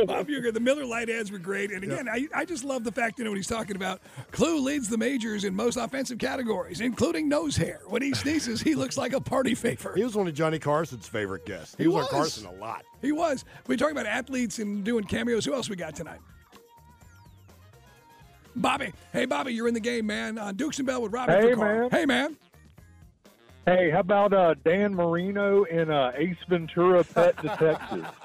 Bob 0.05 0.27
Uecker, 0.27 0.53
the 0.53 0.59
Miller 0.59 0.86
Lite 0.86 1.09
ads 1.09 1.31
were 1.31 1.39
great. 1.39 1.71
And 1.71 1.83
again, 1.83 2.07
I, 2.07 2.27
I 2.36 2.45
just 2.45 2.63
love 2.63 2.83
the 2.83 2.91
fact, 2.91 3.17
you 3.17 3.23
know, 3.25 3.31
what 3.31 3.38
he's 3.38 3.47
talking 3.47 3.75
about. 3.75 4.01
Clue 4.31 4.59
leads 4.59 4.88
the 4.88 4.97
majors 4.97 5.43
in 5.43 5.55
most 5.55 5.75
offensive 5.77 6.19
categories, 6.19 6.81
including 6.81 7.27
nose 7.27 7.55
hair. 7.55 7.81
When 7.88 8.01
he 8.03 8.13
sneezes, 8.13 8.61
he 8.61 8.75
looks 8.75 8.95
like 8.97 9.13
a 9.13 9.21
party 9.21 9.55
favor. 9.55 9.93
He 9.95 10.03
was 10.03 10.15
one 10.15 10.27
of 10.27 10.36
Johnny 10.36 10.59
Carson's 10.59 11.07
favorite 11.07 11.45
guests. 11.47 11.75
He, 11.77 11.83
He 11.86 11.88
was, 11.88 12.03
was. 12.03 12.13
on 12.13 12.19
Carson 12.19 12.45
a 12.45 12.51
lot. 12.51 12.83
He 13.01 13.11
was. 13.11 13.43
We 13.65 13.75
talking 13.77 13.93
about 13.97 14.05
athletes 14.05 14.59
and 14.59 14.83
doing 14.83 15.05
cameos. 15.05 15.45
Who 15.45 15.53
else 15.53 15.67
we 15.69 15.75
got 15.75 15.95
tonight? 15.95 16.19
Bobby. 18.55 18.93
Hey, 19.11 19.25
Bobby, 19.25 19.53
you're 19.53 19.67
in 19.67 19.73
the 19.73 19.79
game, 19.79 20.05
man. 20.05 20.37
On 20.37 20.55
Dukes 20.55 20.77
and 20.79 20.87
Bell 20.87 21.01
with 21.01 21.11
Robbie 21.11 21.33
Hey, 21.33 21.53
Carr. 21.53 21.81
man. 21.81 21.89
Hey, 21.91 22.05
man. 22.05 22.37
Hey, 23.65 23.89
how 23.89 23.99
about 23.99 24.31
uh, 24.33 24.53
Dan 24.63 24.93
Marino 24.93 25.63
in 25.63 25.89
uh, 25.89 26.11
Ace 26.15 26.37
Ventura 26.47 27.03
Pet 27.03 27.35
Detective? 27.41 28.05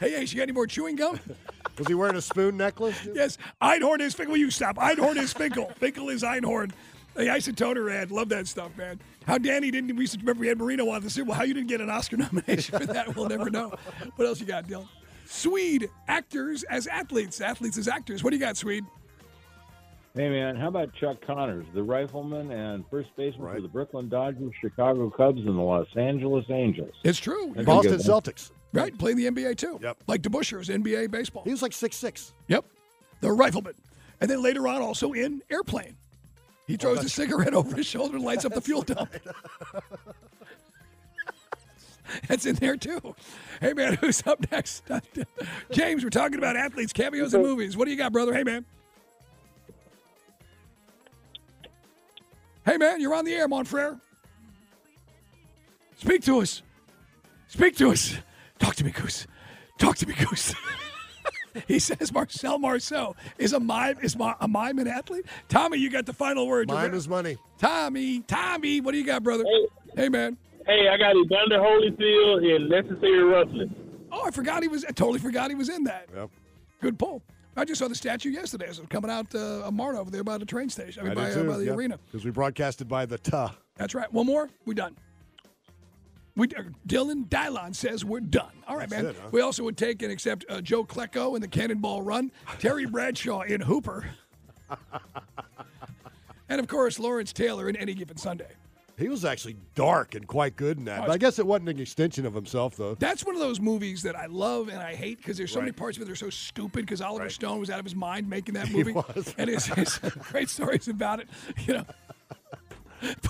Hey, 0.00 0.16
Ace, 0.16 0.32
you 0.32 0.36
got 0.36 0.42
any 0.42 0.52
more 0.52 0.66
chewing 0.66 0.96
gum? 0.96 1.18
Was 1.78 1.86
he 1.86 1.94
wearing 1.94 2.16
a 2.16 2.20
spoon 2.20 2.56
necklace? 2.56 2.98
yes. 3.14 3.38
Einhorn 3.62 4.00
is 4.00 4.12
Finkel. 4.12 4.32
Will 4.32 4.38
you 4.40 4.50
stop? 4.50 4.76
Einhorn 4.76 5.16
is 5.16 5.32
Finkel. 5.32 5.66
Finkel 5.76 6.08
is 6.10 6.22
Einhorn. 6.22 6.72
The 7.14 7.22
isotoner 7.22 7.90
ad. 7.90 8.10
Love 8.10 8.28
that 8.30 8.46
stuff, 8.48 8.76
man. 8.76 9.00
How 9.26 9.38
Danny 9.38 9.70
didn't, 9.70 9.94
we 9.96 10.02
used 10.02 10.14
to 10.14 10.18
remember 10.18 10.40
we 10.40 10.48
had 10.48 10.58
Marino 10.58 10.88
on 10.90 11.02
the 11.02 11.08
Super 11.08 11.26
Bowl. 11.26 11.34
How 11.34 11.44
you 11.44 11.54
didn't 11.54 11.68
get 11.68 11.80
an 11.80 11.88
Oscar 11.88 12.16
nomination 12.18 12.78
for 12.78 12.86
that, 12.86 13.14
we'll 13.16 13.28
never 13.28 13.48
know. 13.50 13.72
What 14.16 14.26
else 14.26 14.40
you 14.40 14.46
got, 14.46 14.66
Dylan? 14.66 14.88
Swede, 15.30 15.90
actors 16.08 16.62
as 16.64 16.86
athletes, 16.86 17.40
athletes 17.40 17.76
as 17.76 17.86
actors. 17.86 18.24
What 18.24 18.30
do 18.30 18.36
you 18.36 18.40
got, 18.40 18.56
Swede? 18.56 18.84
Hey 20.14 20.30
man, 20.30 20.56
how 20.56 20.68
about 20.68 20.92
Chuck 20.94 21.18
Connors, 21.24 21.66
the 21.74 21.82
rifleman 21.82 22.50
and 22.50 22.82
first 22.90 23.10
baseman 23.14 23.54
for 23.54 23.60
the 23.60 23.68
Brooklyn 23.68 24.08
Dodgers, 24.08 24.52
Chicago 24.60 25.10
Cubs, 25.10 25.40
and 25.40 25.56
the 25.58 25.62
Los 25.62 25.86
Angeles 25.96 26.46
Angels? 26.48 26.94
It's 27.04 27.18
true. 27.18 27.52
That's 27.54 27.66
Boston 27.66 27.94
a 27.94 27.96
good 27.98 28.08
one. 28.08 28.22
Celtics. 28.22 28.50
Right, 28.72 28.98
play 28.98 29.14
the 29.14 29.26
NBA 29.26 29.56
too. 29.58 29.78
Yep. 29.82 29.98
Like 30.06 30.22
DeBusschere's 30.22 30.70
NBA 30.70 31.10
baseball. 31.10 31.44
He 31.44 31.50
was 31.50 31.62
like 31.62 31.74
six 31.74 31.96
six. 31.96 32.32
Yep. 32.48 32.64
The 33.20 33.30
rifleman. 33.30 33.74
And 34.20 34.30
then 34.30 34.42
later 34.42 34.66
on 34.66 34.80
also 34.80 35.12
in 35.12 35.42
Airplane. 35.50 35.96
He 36.66 36.74
oh, 36.74 36.78
throws 36.78 37.04
a 37.04 37.08
cigarette 37.08 37.54
over 37.54 37.76
his 37.76 37.86
shoulder 37.86 38.16
and 38.16 38.24
lights 38.24 38.46
up 38.46 38.54
the 38.54 38.60
fuel 38.62 38.82
dump. 38.82 39.14
That's 42.28 42.46
in 42.46 42.56
there 42.56 42.76
too. 42.76 43.14
Hey 43.60 43.72
man, 43.72 43.94
who's 44.00 44.26
up 44.26 44.50
next? 44.50 44.84
James, 45.70 46.04
we're 46.04 46.10
talking 46.10 46.38
about 46.38 46.56
athletes, 46.56 46.92
cameos, 46.92 47.34
and 47.34 47.42
movies. 47.42 47.76
What 47.76 47.86
do 47.86 47.90
you 47.90 47.96
got, 47.96 48.12
brother? 48.12 48.34
Hey 48.34 48.44
man. 48.44 48.64
Hey 52.64 52.76
man, 52.76 53.00
you're 53.00 53.14
on 53.14 53.24
the 53.24 53.34
air, 53.34 53.48
Monfrere. 53.48 54.00
Speak 55.96 56.22
to 56.24 56.40
us. 56.40 56.62
Speak 57.48 57.76
to 57.76 57.90
us. 57.90 58.16
Talk 58.58 58.74
to 58.76 58.84
me, 58.84 58.90
Goose. 58.90 59.26
Talk 59.78 59.96
to 59.96 60.06
me, 60.06 60.14
Goose. 60.14 60.54
he 61.66 61.78
says 61.78 62.12
Marcel 62.12 62.58
Marceau 62.58 63.16
is 63.38 63.52
a 63.52 63.60
mime 63.60 63.98
is 64.02 64.16
ma- 64.16 64.34
a 64.40 64.46
mime 64.46 64.78
an 64.78 64.86
athlete. 64.86 65.24
Tommy, 65.48 65.78
you 65.78 65.90
got 65.90 66.06
the 66.06 66.12
final 66.12 66.46
word. 66.46 66.68
Mime 66.68 66.94
is 66.94 67.08
money. 67.08 67.38
Tommy, 67.58 68.20
Tommy, 68.20 68.80
what 68.80 68.92
do 68.92 68.98
you 68.98 69.04
got, 69.04 69.22
brother? 69.22 69.44
Hey, 69.96 70.08
man. 70.08 70.36
Hey, 70.68 70.86
I 70.86 70.98
got 70.98 71.16
Evander 71.16 71.58
Holyfield 71.58 72.44
in 72.54 72.68
Necessary 72.68 73.22
Roughness. 73.24 73.70
Oh, 74.12 74.26
I 74.26 74.30
forgot 74.30 74.62
he 74.62 74.68
was. 74.68 74.84
I 74.84 74.88
totally 74.90 75.18
forgot 75.18 75.48
he 75.48 75.54
was 75.54 75.70
in 75.70 75.84
that. 75.84 76.10
Yep. 76.14 76.28
Good 76.82 76.98
pull. 76.98 77.22
I 77.56 77.64
just 77.64 77.78
saw 77.78 77.88
the 77.88 77.94
statue 77.94 78.28
yesterday. 78.28 78.66
It 78.66 78.78
was 78.78 78.82
coming 78.90 79.10
out 79.10 79.34
uh, 79.34 79.62
a 79.64 79.72
mart 79.72 79.96
over 79.96 80.10
there 80.10 80.22
by 80.22 80.36
the 80.36 80.44
train 80.44 80.68
station. 80.68 81.02
I 81.02 81.06
mean, 81.06 81.14
by, 81.14 81.30
uh, 81.32 81.42
by 81.44 81.56
the 81.56 81.70
arena. 81.70 81.98
Because 82.12 82.22
we 82.26 82.30
broadcasted 82.30 82.86
by 82.86 83.06
the 83.06 83.16
Ta. 83.16 83.56
That's 83.76 83.94
right. 83.94 84.12
One 84.12 84.26
more. 84.26 84.50
We 84.66 84.74
done. 84.74 84.94
We 86.36 86.48
uh, 86.48 86.64
Dylan 86.86 87.28
Dylon 87.30 87.74
says 87.74 88.04
we're 88.04 88.20
done. 88.20 88.52
All 88.68 88.76
right, 88.76 88.90
That's 88.90 89.02
man. 89.02 89.10
it, 89.12 89.16
huh? 89.20 89.28
We 89.32 89.40
also 89.40 89.64
would 89.64 89.78
take 89.78 90.02
and 90.02 90.12
accept 90.12 90.44
uh, 90.50 90.60
Joe 90.60 90.84
Klecko 90.84 91.34
in 91.34 91.40
the 91.40 91.48
Cannonball 91.48 92.02
Run, 92.02 92.30
Terry 92.58 92.84
Bradshaw 92.84 93.40
in 93.40 93.62
Hooper, 93.62 94.04
and 96.50 96.60
of 96.60 96.68
course 96.68 96.98
Lawrence 96.98 97.32
Taylor 97.32 97.70
in 97.70 97.74
Any 97.74 97.94
Given 97.94 98.18
Sunday. 98.18 98.50
He 98.98 99.08
was 99.08 99.24
actually 99.24 99.56
dark 99.74 100.14
and 100.14 100.26
quite 100.26 100.56
good 100.56 100.76
in 100.78 100.84
that. 100.86 101.00
Oh, 101.00 101.06
but 101.06 101.12
I 101.12 101.18
guess 101.18 101.38
it 101.38 101.46
wasn't 101.46 101.68
an 101.68 101.78
extension 101.80 102.26
of 102.26 102.34
himself, 102.34 102.76
though. 102.76 102.94
That's 102.96 103.24
one 103.24 103.34
of 103.36 103.40
those 103.40 103.60
movies 103.60 104.02
that 104.02 104.16
I 104.16 104.26
love 104.26 104.68
and 104.68 104.78
I 104.78 104.94
hate 104.94 105.18
because 105.18 105.36
there's 105.38 105.52
so 105.52 105.60
many 105.60 105.70
parts 105.72 105.96
of 105.96 106.02
it 106.02 106.06
that 106.06 106.12
are 106.12 106.16
so 106.16 106.30
stupid 106.30 106.80
because 106.84 107.00
Oliver 107.00 107.24
Right. 107.24 107.32
Stone 107.32 107.60
was 107.60 107.70
out 107.70 107.78
of 107.78 107.84
his 107.84 107.94
mind 107.94 108.28
making 108.28 108.54
that 108.54 108.66
He 108.68 108.76
movie. 108.76 108.92
was. 108.92 109.34
And 109.38 109.48
it's, 109.48 109.68
it's 109.78 109.98
great 110.30 110.48
stories 110.50 110.88
about 110.88 111.20
it, 111.20 111.28
you 111.66 111.74
know. 111.74 111.84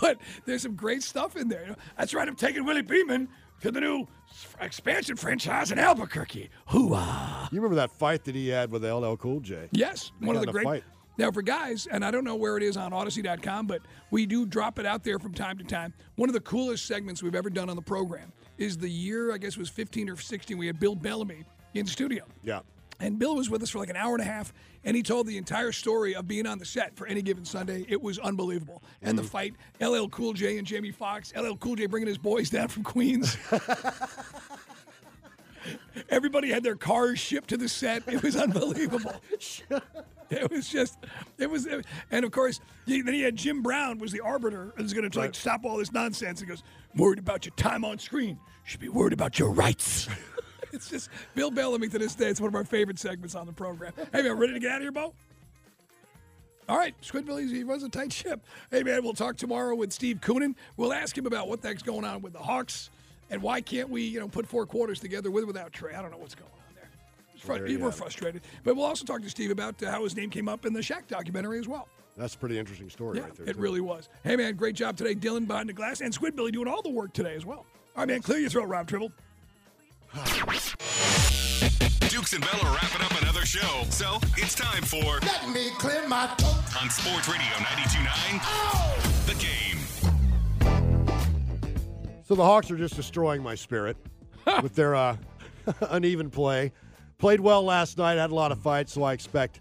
But 0.01 0.17
there's 0.47 0.63
some 0.63 0.75
great 0.77 1.03
stuff 1.03 1.37
in 1.37 1.49
there. 1.49 1.61
you 1.61 1.67
know. 1.69 1.77
That's 1.99 2.15
right, 2.15 2.27
I'm 2.27 2.37
taking 2.37 2.65
Willie 2.65 2.81
Beamen 2.81 3.29
to 3.61 3.71
the 3.71 3.83
new 3.83 4.07
expansion 4.63 5.17
franchise 5.17 5.71
in 5.71 5.79
Albuquerque. 5.79 6.49
Hoo-ah. 6.69 7.49
You 7.53 7.57
remember 7.61 7.77
that 7.77 7.91
fight 7.91 8.25
that 8.25 8.35
he 8.35 8.49
had 8.49 8.71
with 8.71 8.83
LL 8.83 9.17
Cool 9.17 9.41
J? 9.41 9.69
Yes, 9.73 10.11
They 10.21 10.27
one 10.27 10.37
of 10.37 10.47
the 10.47 10.53
great. 10.53 10.65
fight. 10.65 10.85
Now, 11.19 11.33
for 11.33 11.43
guys, 11.43 11.89
and 11.91 12.05
I 12.05 12.13
don't 12.13 12.23
know 12.23 12.37
where 12.37 12.57
it 12.57 12.63
is 12.63 12.77
on 12.77 12.93
Audacy.com, 12.93 13.67
but 13.67 13.83
we 14.13 14.25
do 14.25 14.47
drop 14.47 14.79
it 14.79 14.87
out 14.87 15.03
there 15.03 15.19
from 15.19 15.35
time 15.35 15.59
to 15.59 15.65
time. 15.65 15.93
One 16.15 16.29
of 16.29 16.33
the 16.33 16.41
coolest 16.41 16.87
segments 16.87 17.25
we've 17.25 17.35
ever 17.35 17.51
done 17.51 17.69
on 17.69 17.75
the 17.75 17.83
program 17.83 18.33
is 18.57 18.79
the 18.79 18.89
year, 18.89 19.35
I 19.35 19.39
guess 19.39 19.55
it 19.55 19.59
was 19.59 19.69
15 19.69 20.11
or 20.11 20.17
16, 20.17 20.57
we 20.57 20.69
had 20.69 20.79
Bill 20.79 20.95
Bellamy 20.95 21.45
in 21.75 21.87
studio. 21.87 22.25
Yeah. 22.45 22.61
And 23.01 23.19
Bill 23.19 23.35
was 23.35 23.51
with 23.51 23.63
us 23.63 23.71
for 23.71 23.79
like 23.79 23.91
an 23.91 23.97
hour 23.97 24.15
and 24.15 24.23
a 24.23 24.25
half, 24.25 24.53
and 24.85 24.97
he 24.97 25.03
told 25.03 25.27
the 25.27 25.37
entire 25.39 25.73
story 25.73 26.15
of 26.15 26.29
being 26.29 26.47
on 26.47 26.59
the 26.59 26.65
set 26.65 26.97
for 26.97 27.07
any 27.07 27.23
given 27.23 27.45
Sunday. 27.45 27.85
It 27.89 28.01
was 28.01 28.19
unbelievable. 28.21 28.83
And 29.03 29.19
the 29.19 29.23
mm-hmm. 29.23 29.31
fight, 29.31 29.55
LL 29.81 30.07
Cool 30.09 30.33
J 30.35 30.59
and 30.59 30.67
Jamie 30.67 30.93
Foxx, 30.93 31.33
LL 31.37 31.55
Cool 31.55 31.77
J 31.77 31.87
bringing 31.87 32.09
his 32.09 32.19
boys 32.19 32.51
down 32.51 32.69
from 32.69 32.85
Queens. 32.85 33.37
Everybody 36.09 36.51
had 36.51 36.63
their 36.63 36.77
cars 36.77 37.19
shipped 37.19 37.51
to 37.51 37.57
the 37.57 37.69
set. 37.69 38.03
It 38.07 38.23
was 38.23 38.37
unbelievable. 38.37 39.15
It 40.31 40.51
was 40.51 40.69
just, 40.69 40.99
it 41.39 41.49
was, 41.49 41.67
and 42.11 42.25
of 42.25 42.31
course, 42.33 42.61
he- 42.85 43.01
then 43.01 43.15
he 43.15 43.23
had 43.23 43.35
Jim 43.35 43.63
Brown 43.63 43.99
was 43.99 44.13
the 44.13 44.21
arbiter 44.21 44.73
and 44.77 44.83
was 44.83 44.93
going 44.93 45.09
to 45.09 45.19
like 45.19 45.35
stop 45.35 45.65
all 45.65 45.79
this 45.79 45.91
nonsense. 45.93 46.41
He 46.41 46.47
goes, 46.47 46.63
worried 46.97 47.19
about 47.19 47.47
your 47.47 47.55
time 47.57 47.85
on 47.85 47.99
screen, 47.99 48.39
should 48.65 48.81
be 48.81 48.91
worried 48.91 49.15
about 49.15 49.39
your 49.39 49.51
rights. 49.51 50.07
it's 50.73 50.91
just 50.91 51.09
Bill 51.35 51.51
Bellamy 51.51 51.89
to 51.89 51.99
this 51.99 52.15
day. 52.15 52.29
It's 52.29 52.41
one 52.41 52.49
of 52.49 52.55
our 52.55 52.65
favorite 52.65 52.99
segments 52.99 53.35
on 53.35 53.47
the 53.47 53.53
program. 53.53 53.93
Hey 54.13 54.23
man, 54.23 54.37
ready 54.39 54.53
to 54.53 54.61
get 54.61 54.71
out 54.71 54.77
of 54.77 54.83
here, 54.83 54.93
Bo? 54.93 55.15
All 56.69 56.77
right, 56.77 56.95
Squidbilly, 57.01 57.49
he 57.51 57.65
runs 57.65 57.83
a 57.83 57.89
tight 57.89 58.13
ship. 58.13 58.45
Hey 58.71 58.83
man, 58.83 59.03
we'll 59.03 59.15
talk 59.15 59.39
tomorrow 59.39 59.75
with 59.75 59.91
Steve 59.95 60.21
Koonin. 60.21 60.55
We'll 60.77 60.93
ask 60.93 61.17
him 61.17 61.25
about 61.25 61.49
what 61.49 61.63
the 61.63 61.69
heck's 61.69 61.83
going 61.83 62.05
on 62.05 62.21
with 62.21 62.35
the 62.35 62.39
Hawks 62.39 62.91
and 63.31 63.41
why 63.41 63.63
can't 63.63 63.89
we, 63.89 64.03
you 64.03 64.21
know, 64.21 64.29
put 64.29 64.47
four 64.47 64.67
quarters 64.67 65.01
together 65.01 65.31
with 65.31 65.45
or 65.45 65.47
without 65.47 65.73
Trae. 65.73 65.95
I 65.97 66.03
don't 66.03 66.11
know 66.11 66.19
what's 66.19 66.35
going 66.35 66.51
on 66.53 66.58
there. 67.43 67.59
Fr- 67.59 67.67
you 67.67 67.79
we're 67.79 67.87
have 67.87 67.95
it. 67.95 67.99
frustrated, 67.99 68.43
but 68.65 68.77
we'll 68.77 68.87
also 68.87 69.05
talk 69.05 69.23
to 69.23 69.31
Steve 69.31 69.51
about 69.51 69.83
uh, 69.83 69.91
how 69.91 70.05
his 70.05 70.17
name 70.17 70.31
came 70.31 70.49
up 70.49 70.65
in 70.67 70.73
the 70.73 70.81
Shaq 70.81 71.07
documentary 71.09 71.59
as 71.59 71.69
well. 71.69 71.89
That's 72.17 72.35
a 72.35 72.39
pretty 72.39 72.59
interesting 72.59 72.91
story 72.91 73.19
Yeah, 73.19 73.25
right 73.25 73.35
there. 73.37 73.47
it 73.49 73.55
too. 73.55 73.61
really 73.61 73.81
was. 73.81 74.09
Hey 74.25 74.35
man, 74.37 74.57
great 74.57 74.75
job 74.75 74.97
today, 74.97 75.15
Dylan 75.15 75.47
behind 75.47 75.69
the 75.69 75.73
glass, 75.73 76.01
and 76.01 76.13
Squidbilly 76.13 76.53
doing 76.53 76.67
all 76.69 76.83
the 76.83 76.91
work 76.91 77.13
today 77.13 77.35
as 77.37 77.47
well. 77.47 77.59
All 77.97 78.03
right, 78.03 78.09
man, 78.09 78.23
clear 78.23 78.39
your 78.39 78.51
throat, 78.51 78.67
Rob 78.69 78.89
Tribble. 78.89 79.13
Dukes 82.09 82.33
and 82.33 82.41
Bell 82.43 82.61
are 82.67 82.75
wrapping 82.75 83.03
up 83.05 83.23
another 83.23 83.45
show, 83.45 83.85
so 83.91 84.19
it's 84.37 84.55
time 84.55 84.83
for 84.83 85.21
Let 85.25 85.49
me 85.51 85.71
clear 85.79 86.07
my 86.09 86.27
throat. 86.39 86.83
on 86.83 86.91
Sports 86.91 87.29
Radio 87.29 87.47
92.9 87.47 89.27
The 89.27 89.35
Game. 89.35 89.79
So 92.25 92.35
the 92.35 92.45
Hawks 92.45 92.71
are 92.71 92.77
just 92.77 92.97
destroying 92.97 93.43
my 93.43 93.55
spirit 93.55 93.97
with 94.63 94.75
their 94.75 94.95
uh, 94.95 95.17
uneven 95.91 96.31
play. 96.31 96.73
Played 97.19 97.41
well 97.41 97.65
last 97.65 97.99
night, 97.99 98.17
had 98.17 98.31
a 98.31 98.35
lot 98.35 98.53
of 98.53 98.61
fights, 98.61 98.93
so 98.93 99.03
I 99.03 99.13
expect 99.13 99.59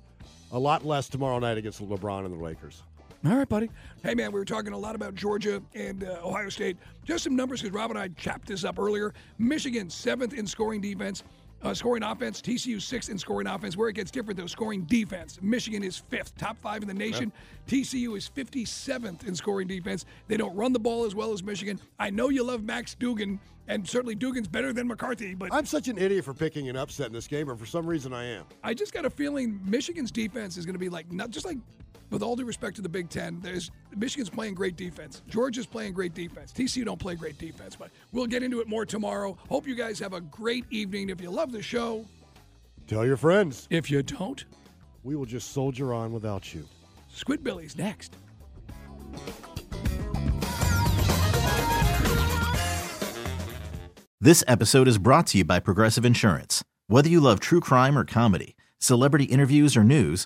a 0.52 0.60
lot 0.60 0.86
less 0.86 1.10
tomorrow 1.10 1.40
night 1.40 1.58
against 1.58 1.82
LeBron 1.82 2.24
and 2.24 2.32
the 2.32 2.44
Lakers. 2.44 2.84
All 3.26 3.36
right, 3.36 3.50
buddy. 3.50 3.72
Hey, 4.04 4.14
man, 4.14 4.32
we 4.32 4.40
were 4.40 4.46
talking 4.46 4.74
a 4.74 4.78
lot 4.78 4.94
about 4.94 5.16
Georgia 5.16 5.60
and 5.74 6.04
uh, 6.04 6.20
Ohio 6.24 6.50
State. 6.50 6.78
Just 7.04 7.24
some 7.24 7.36
numbers 7.36 7.64
because 7.64 7.74
Rob 7.74 7.90
and 7.90 7.98
I 7.98 8.10
chopped 8.10 8.48
this 8.48 8.64
up 8.64 8.78
earlier. 8.78 9.12
Michigan, 9.40 9.90
seventh 9.90 10.34
in 10.34 10.46
scoring 10.46 10.82
defense, 10.82 11.24
uh, 11.68 11.74
scoring 11.74 12.04
offense. 12.04 12.42
TCU, 12.42 12.82
sixth 12.82 13.10
in 13.10 13.18
scoring 13.18 13.48
offense. 13.48 13.76
Where 13.76 13.90
it 13.90 13.94
gets 13.94 14.12
different, 14.12 14.40
though, 14.40 14.48
scoring 14.48 14.84
defense. 14.84 15.40
Michigan 15.42 15.84
is 15.84 15.98
fifth, 15.98 16.38
top 16.38 16.58
five 16.60 16.82
in 16.82 16.88
the 16.88 16.94
nation. 16.94 17.32
TCU 17.68 18.18
is 18.18 18.30
57th 18.34 19.28
in 19.28 19.36
scoring 19.36 19.68
defense. 19.68 20.06
They 20.28 20.38
don't 20.38 20.56
run 20.56 20.72
the 20.74 20.80
ball 20.80 21.06
as 21.06 21.14
well 21.14 21.34
as 21.34 21.44
Michigan. 21.44 21.80
I 22.00 22.10
know 22.10 22.30
you 22.30 22.44
love 22.44 22.64
Max 22.64 22.96
Duggan, 22.96 23.40
and 23.68 23.88
certainly 23.88 24.16
Duggan's 24.16 24.48
better 24.48 24.72
than 24.72 24.88
McCarthy, 24.88 25.36
but 25.36 25.54
I'm 25.54 25.66
such 25.66 25.90
an 25.90 25.98
idiot 25.98 26.24
for 26.24 26.34
picking 26.34 26.70
an 26.70 26.78
upset 26.78 27.08
in 27.08 27.14
this 27.14 27.28
game, 27.28 27.50
or 27.50 27.58
for 27.58 27.66
some 27.66 27.86
reason 27.86 28.14
I 28.14 28.26
am. 28.26 28.46
I 28.64 28.74
just 28.74 28.94
got 28.94 29.06
a 29.06 29.10
feeling 29.10 29.60
Michigan's 29.66 30.12
defense 30.12 30.56
is 30.56 30.66
going 30.66 30.76
to 30.76 30.80
be 30.80 30.90
like 30.90 31.12
not 31.12 31.32
just 31.32 31.46
like 31.46 31.58
with 32.10 32.22
all 32.24 32.36
due 32.36 32.46
respect 32.46 32.76
to 32.78 32.82
the 32.82 32.90
Big 32.90 33.10
Ten. 33.10 33.40
There's 33.42 33.72
Michigan's 33.96 34.30
playing 34.30 34.54
great 34.56 34.76
defense. 34.76 35.22
Georgia's 35.28 35.66
playing 35.66 35.94
great 35.94 36.14
defense. 36.14 36.52
TCU 36.54 36.86
don't 36.86 37.00
play 37.00 37.16
great 37.16 37.38
defense, 37.38 37.76
but 37.76 37.90
we'll 38.12 38.28
get 38.28 38.44
into 38.44 38.60
it 38.60 38.68
more 38.68 38.86
tomorrow. 38.86 39.38
Hope 39.50 39.68
you 39.68 39.76
guys 39.76 40.00
have 40.00 40.14
a 40.14 40.22
great 40.22 40.66
evening. 40.72 41.10
If 41.10 41.22
you 41.22 41.30
love 41.30 41.52
the 41.52 41.62
show, 41.62 42.06
Tell 42.88 43.06
your 43.06 43.18
friends. 43.18 43.68
if 43.70 43.92
you 43.92 44.02
don't, 44.04 44.46
We 45.04 45.16
will 45.16 45.26
just 45.26 45.52
soldier 45.52 45.94
on 45.94 46.12
without 46.14 46.54
you. 46.54 46.66
Squidbillies 47.14 47.78
next. 47.78 48.16
This 54.20 54.44
episode 54.48 54.88
is 54.88 54.98
brought 54.98 55.28
to 55.28 55.38
you 55.38 55.46
by 55.46 55.60
Progressive 55.60 56.04
Insurance. 56.04 56.64
Whether 56.88 57.08
you 57.10 57.20
love 57.20 57.40
true 57.40 57.60
crime 57.60 57.98
or 57.98 58.04
comedy, 58.04 58.56
celebrity 58.80 59.26
interviews 59.26 59.78
or 59.78 59.84
news, 59.84 60.26